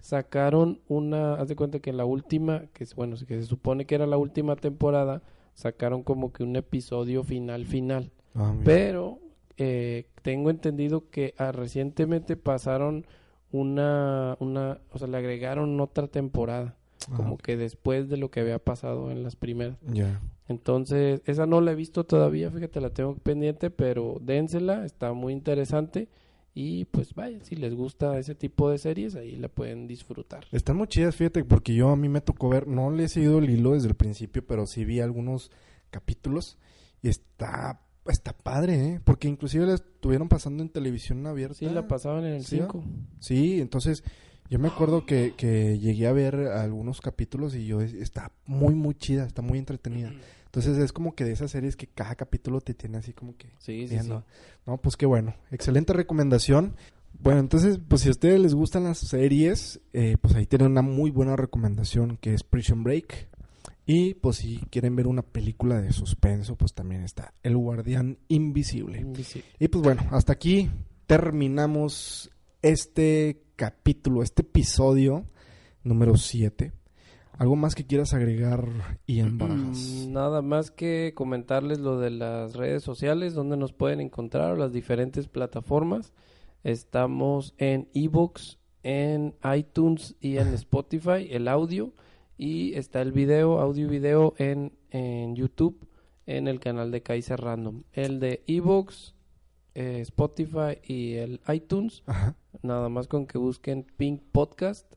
sacaron 0.00 0.80
una, 0.88 1.34
haz 1.34 1.48
de 1.48 1.56
cuenta 1.56 1.80
que 1.80 1.90
en 1.90 1.96
la 1.96 2.04
última, 2.04 2.66
que 2.72 2.84
es 2.84 2.94
bueno, 2.94 3.16
que 3.16 3.40
se 3.40 3.46
supone 3.46 3.86
que 3.86 3.94
era 3.94 4.06
la 4.06 4.16
última 4.16 4.56
temporada, 4.56 5.22
sacaron 5.54 6.02
como 6.02 6.32
que 6.32 6.42
un 6.42 6.56
episodio 6.56 7.24
final 7.24 7.66
final. 7.66 8.10
Ah. 8.34 8.54
Pero 8.64 9.18
eh, 9.56 10.06
tengo 10.22 10.50
entendido 10.50 11.08
que 11.10 11.34
ah, 11.38 11.52
recientemente 11.52 12.36
pasaron 12.36 13.06
una, 13.52 14.36
una, 14.40 14.80
o 14.90 14.98
sea, 14.98 15.08
le 15.08 15.16
agregaron 15.16 15.80
otra 15.80 16.08
temporada, 16.08 16.76
Como 17.14 17.38
que 17.38 17.56
después 17.56 18.08
de 18.08 18.16
lo 18.16 18.30
que 18.30 18.40
había 18.40 18.58
pasado 18.58 19.10
en 19.10 19.22
las 19.22 19.36
primeras. 19.36 19.76
Ya. 19.92 20.20
Entonces, 20.48 21.22
esa 21.24 21.46
no 21.46 21.60
la 21.60 21.72
he 21.72 21.74
visto 21.74 22.04
todavía, 22.04 22.50
fíjate, 22.50 22.80
la 22.80 22.90
tengo 22.90 23.16
pendiente, 23.16 23.70
pero 23.70 24.18
dénsela, 24.20 24.84
está 24.84 25.12
muy 25.12 25.32
interesante. 25.32 26.08
Y 26.54 26.86
pues 26.86 27.14
vaya, 27.14 27.38
si 27.42 27.54
les 27.54 27.74
gusta 27.74 28.18
ese 28.18 28.34
tipo 28.34 28.70
de 28.70 28.78
series, 28.78 29.14
ahí 29.14 29.36
la 29.36 29.48
pueden 29.48 29.86
disfrutar. 29.86 30.46
Están 30.52 30.76
muy 30.76 30.86
chidas, 30.86 31.14
fíjate, 31.14 31.44
porque 31.44 31.74
yo 31.74 31.90
a 31.90 31.96
mí 31.96 32.08
me 32.08 32.22
tocó 32.22 32.48
ver, 32.48 32.66
no 32.66 32.90
le 32.90 33.04
he 33.04 33.08
seguido 33.08 33.40
el 33.40 33.50
hilo 33.50 33.72
desde 33.72 33.88
el 33.88 33.94
principio, 33.94 34.46
pero 34.46 34.66
sí 34.66 34.86
vi 34.86 35.00
algunos 35.00 35.50
capítulos 35.90 36.56
y 37.02 37.08
está, 37.08 37.82
está 38.06 38.32
padre, 38.32 38.86
¿eh? 38.86 39.00
Porque 39.04 39.28
inclusive 39.28 39.66
la 39.66 39.74
estuvieron 39.74 40.28
pasando 40.30 40.62
en 40.62 40.70
televisión 40.70 41.26
abierta. 41.26 41.56
Sí, 41.56 41.66
la 41.66 41.86
pasaban 41.88 42.24
en 42.24 42.34
el 42.34 42.44
¿Sí, 42.44 42.58
va? 42.58 42.68
5. 42.72 42.84
Sí, 43.18 43.60
entonces 43.60 44.02
yo 44.50 44.58
me 44.58 44.68
acuerdo 44.68 45.06
que, 45.06 45.34
que 45.36 45.78
llegué 45.78 46.06
a 46.06 46.12
ver 46.12 46.36
algunos 46.36 47.00
capítulos 47.00 47.54
y 47.54 47.66
yo, 47.66 47.80
está 47.80 48.32
muy, 48.46 48.74
muy 48.74 48.94
chida, 48.94 49.26
está 49.26 49.42
muy 49.42 49.58
entretenida. 49.58 50.12
Entonces 50.46 50.78
es 50.78 50.92
como 50.92 51.14
que 51.14 51.24
de 51.24 51.32
esas 51.32 51.50
series 51.50 51.76
que 51.76 51.86
cada 51.86 52.14
capítulo 52.14 52.60
te 52.60 52.72
tiene 52.72 52.98
así 52.98 53.12
como 53.12 53.36
que 53.36 53.48
Sí, 53.58 53.86
sí, 53.88 53.98
sí. 53.98 54.10
No, 54.66 54.78
pues 54.78 54.96
qué 54.96 55.04
bueno. 55.04 55.34
Excelente 55.50 55.92
recomendación. 55.92 56.76
Bueno, 57.18 57.40
entonces, 57.40 57.78
pues 57.86 58.02
si 58.02 58.08
a 58.08 58.12
ustedes 58.12 58.40
les 58.40 58.54
gustan 58.54 58.84
las 58.84 58.98
series, 58.98 59.80
eh, 59.92 60.16
pues 60.20 60.34
ahí 60.34 60.46
tienen 60.46 60.70
una 60.70 60.82
muy 60.82 61.10
buena 61.10 61.36
recomendación 61.36 62.18
que 62.18 62.34
es 62.34 62.42
Prison 62.42 62.84
Break. 62.84 63.28
Y 63.86 64.14
pues 64.14 64.36
si 64.36 64.58
quieren 64.70 64.96
ver 64.96 65.06
una 65.06 65.22
película 65.22 65.80
de 65.80 65.92
suspenso, 65.92 66.56
pues 66.56 66.74
también 66.74 67.02
está 67.02 67.34
El 67.42 67.56
Guardián 67.56 68.18
Invisible. 68.28 69.00
Invisible. 69.00 69.48
Y 69.60 69.68
pues 69.68 69.82
bueno, 69.82 70.02
hasta 70.10 70.32
aquí 70.32 70.70
terminamos 71.06 72.30
este 72.62 73.42
capítulo, 73.56 74.22
este 74.22 74.42
episodio 74.42 75.24
número 75.82 76.16
7. 76.16 76.72
¿Algo 77.32 77.56
más 77.56 77.74
que 77.74 77.86
quieras 77.86 78.14
agregar, 78.14 78.68
Ian 79.06 79.38
Barajas? 79.38 80.06
Mm, 80.06 80.12
Nada 80.12 80.42
más 80.42 80.70
que 80.70 81.12
comentarles 81.14 81.78
lo 81.80 81.98
de 81.98 82.10
las 82.10 82.54
redes 82.54 82.82
sociales, 82.82 83.34
donde 83.34 83.56
nos 83.56 83.72
pueden 83.72 84.00
encontrar, 84.00 84.52
o 84.52 84.56
las 84.56 84.72
diferentes 84.72 85.28
plataformas. 85.28 86.12
Estamos 86.64 87.54
en 87.58 87.88
ebooks, 87.94 88.58
en 88.82 89.34
iTunes 89.56 90.16
y 90.20 90.38
en 90.38 90.48
Spotify, 90.54 91.28
el 91.30 91.48
audio. 91.48 91.92
Y 92.38 92.74
está 92.74 93.00
el 93.00 93.12
video, 93.12 93.60
audio 93.60 93.86
y 93.86 93.88
video 93.88 94.34
en, 94.38 94.72
en 94.90 95.34
YouTube, 95.34 95.88
en 96.26 96.48
el 96.48 96.60
canal 96.60 96.90
de 96.90 97.02
Kaiser 97.02 97.40
Random. 97.40 97.82
El 97.92 98.20
de 98.20 98.42
ebooks, 98.46 99.14
eh, 99.76 100.00
Spotify 100.00 100.78
y 100.82 101.14
el 101.14 101.40
iTunes 101.48 102.02
Ajá. 102.06 102.34
Nada 102.62 102.88
más 102.88 103.06
con 103.06 103.26
que 103.26 103.38
busquen 103.38 103.86
Pink 103.96 104.22
Podcast 104.32 104.92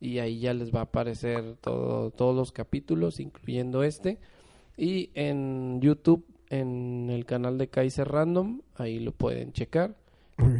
y 0.00 0.18
ahí 0.18 0.38
ya 0.40 0.54
les 0.54 0.74
va 0.74 0.80
a 0.80 0.84
aparecer 0.84 1.56
todo, 1.60 2.10
todos 2.10 2.34
los 2.34 2.52
capítulos, 2.52 3.20
incluyendo 3.20 3.82
este. 3.82 4.18
Y 4.76 5.10
en 5.14 5.80
YouTube, 5.80 6.24
en 6.48 7.10
el 7.10 7.26
canal 7.26 7.58
de 7.58 7.68
Kaiser 7.68 8.08
Random, 8.08 8.62
ahí 8.76 8.98
lo 8.98 9.12
pueden 9.12 9.52
checar. 9.52 9.96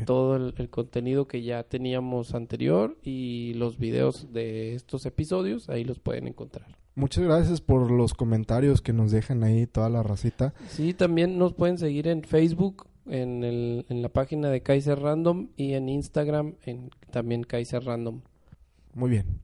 Todo 0.04 0.36
el, 0.36 0.54
el 0.58 0.68
contenido 0.68 1.26
que 1.26 1.42
ya 1.42 1.62
teníamos 1.62 2.34
anterior 2.34 2.98
y 3.02 3.54
los 3.54 3.78
videos 3.78 4.30
de 4.32 4.74
estos 4.74 5.06
episodios, 5.06 5.70
ahí 5.70 5.84
los 5.84 5.98
pueden 5.98 6.26
encontrar. 6.26 6.76
Muchas 6.94 7.24
gracias 7.24 7.62
por 7.62 7.90
los 7.90 8.12
comentarios 8.12 8.82
que 8.82 8.92
nos 8.92 9.10
dejan 9.10 9.42
ahí 9.42 9.66
toda 9.66 9.88
la 9.88 10.02
racita. 10.02 10.52
Sí, 10.68 10.92
también 10.92 11.38
nos 11.38 11.54
pueden 11.54 11.78
seguir 11.78 12.08
en 12.08 12.22
Facebook, 12.24 12.88
en, 13.10 13.44
el, 13.44 13.86
en 13.88 14.02
la 14.02 14.08
página 14.08 14.48
de 14.50 14.62
Kaiser 14.62 14.98
Random 14.98 15.48
y 15.56 15.74
en 15.74 15.88
Instagram, 15.88 16.54
en 16.64 16.90
también 17.10 17.42
Kaiser 17.42 17.84
Random. 17.84 18.20
Muy 18.94 19.10
bien. 19.10 19.40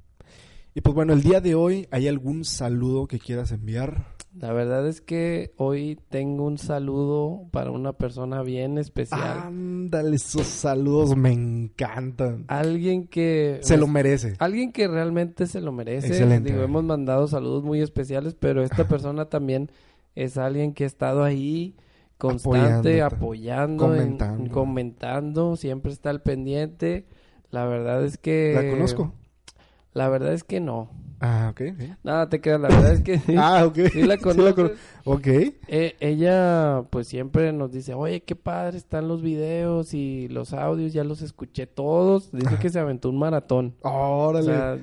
Y 0.74 0.82
pues 0.82 0.94
bueno, 0.94 1.12
el 1.12 1.22
día 1.22 1.40
de 1.40 1.54
hoy, 1.54 1.88
¿hay 1.90 2.06
algún 2.06 2.44
saludo 2.44 3.06
que 3.06 3.18
quieras 3.18 3.50
enviar? 3.50 4.16
La 4.38 4.52
verdad 4.52 4.86
es 4.86 5.00
que 5.00 5.54
hoy 5.56 5.98
tengo 6.10 6.44
un 6.44 6.58
saludo 6.58 7.48
para 7.50 7.70
una 7.70 7.94
persona 7.94 8.42
bien 8.42 8.76
especial. 8.76 9.44
Ándale, 9.46 10.16
esos 10.16 10.46
saludos 10.46 11.16
me 11.16 11.32
encantan. 11.32 12.44
Alguien 12.48 13.06
que... 13.06 13.60
Se 13.62 13.78
lo 13.78 13.86
merece. 13.86 14.34
Alguien 14.38 14.72
que 14.72 14.86
realmente 14.88 15.46
se 15.46 15.62
lo 15.62 15.72
merece. 15.72 16.08
Excelente. 16.08 16.50
Digo, 16.50 16.62
hemos 16.62 16.84
mandado 16.84 17.26
saludos 17.28 17.64
muy 17.64 17.80
especiales, 17.80 18.36
pero 18.38 18.62
esta 18.62 18.86
persona 18.88 19.30
también 19.30 19.70
es 20.14 20.36
alguien 20.36 20.74
que 20.74 20.84
ha 20.84 20.88
estado 20.88 21.24
ahí 21.24 21.74
constante, 22.18 23.02
apoyando, 23.02 23.94
en- 23.94 24.00
Comentando. 24.00 24.44
en- 24.44 24.50
comentando, 24.50 25.56
siempre 25.56 25.92
está 25.92 26.10
al 26.10 26.22
pendiente. 26.22 27.06
La 27.50 27.64
verdad 27.66 28.04
es 28.04 28.18
que... 28.18 28.52
¿La 28.54 28.68
conozco? 28.70 29.12
La 29.92 30.08
verdad 30.08 30.32
es 30.32 30.44
que 30.44 30.60
no. 30.60 30.90
Ah, 31.20 31.48
ok. 31.50 31.60
sí. 31.78 31.88
Nada, 32.02 32.28
te 32.28 32.40
creas, 32.40 32.60
la 32.60 32.68
verdad 32.68 32.92
es 32.92 33.00
que 33.00 33.18
sí. 33.18 33.34
Ah, 33.36 33.64
ok. 33.66 33.78
Sí 33.92 34.02
la 34.02 34.16
conoces. 34.18 34.54
cono- 34.54 34.70
Ok. 35.08 35.26
Eh, 35.68 35.94
ella 36.00 36.82
pues 36.90 37.06
siempre 37.06 37.52
nos 37.52 37.70
dice, 37.70 37.94
oye, 37.94 38.22
qué 38.22 38.34
padre 38.34 38.76
están 38.76 39.06
los 39.06 39.22
videos 39.22 39.94
y 39.94 40.26
los 40.28 40.52
audios, 40.52 40.92
ya 40.92 41.04
los 41.04 41.22
escuché 41.22 41.66
todos. 41.68 42.32
Dice 42.32 42.56
que 42.60 42.68
se 42.70 42.80
aventó 42.80 43.08
un 43.10 43.18
maratón. 43.18 43.74
O 43.82 43.90
Órale. 44.28 44.46
sea, 44.46 44.78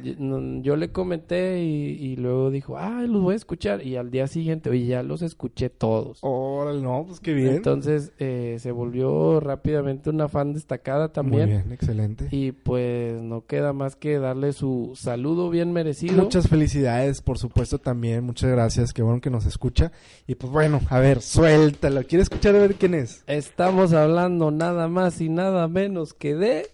yo, 0.62 0.76
le 0.78 0.92
comenté 0.94 1.62
y, 1.64 1.90
y 2.02 2.16
luego 2.16 2.52
dijo, 2.52 2.78
ay, 2.78 3.08
los 3.08 3.22
voy 3.22 3.34
a 3.34 3.36
escuchar. 3.36 3.86
Y 3.86 3.98
al 3.98 4.12
día 4.12 4.28
siguiente, 4.28 4.70
oye, 4.70 4.86
ya 4.86 5.04
los 5.04 5.22
escuché 5.22 5.70
todos. 5.70 6.20
Órale, 6.22 6.82
no, 6.82 7.04
pues 7.06 7.20
qué 7.20 7.34
bien. 7.34 7.56
Entonces 7.56 8.14
eh, 8.18 8.56
se 8.60 8.72
volvió 8.72 9.42
rápidamente 9.42 10.10
una 10.10 10.30
fan 10.30 10.54
destacada 10.54 11.12
también. 11.12 11.50
Muy 11.50 11.58
bien, 11.58 11.72
excelente. 11.74 12.28
Y 12.32 12.54
pues 12.54 13.22
no 13.22 13.46
queda 13.46 13.74
más 13.74 13.98
que 13.98 14.20
darle 14.20 14.54
su 14.54 14.94
saludo 14.96 15.50
bien 15.50 15.74
merecido. 15.74 16.23
Muchas 16.24 16.48
felicidades, 16.48 17.22
por 17.22 17.38
supuesto, 17.38 17.80
también. 17.80 18.24
Muchas 18.24 18.52
gracias. 18.52 18.94
Qué 18.94 19.02
bueno 19.02 19.22
que 19.22 19.30
nos 19.30 19.46
escucha. 19.46 19.92
Y 20.28 20.36
pues 20.36 20.52
bueno, 20.52 20.82
a 20.90 21.00
ver, 21.00 21.22
suéltalo. 21.22 22.04
¿Quiere 22.06 22.24
escuchar 22.24 22.56
a 22.56 22.60
ver 22.60 22.76
quién 22.76 22.94
es? 22.94 23.24
Estamos 23.28 23.94
hablando 23.94 24.52
nada 24.52 24.88
más 24.88 25.22
y 25.22 25.30
nada 25.30 25.68
menos 25.68 26.14
que 26.14 26.36
de... 26.36 26.72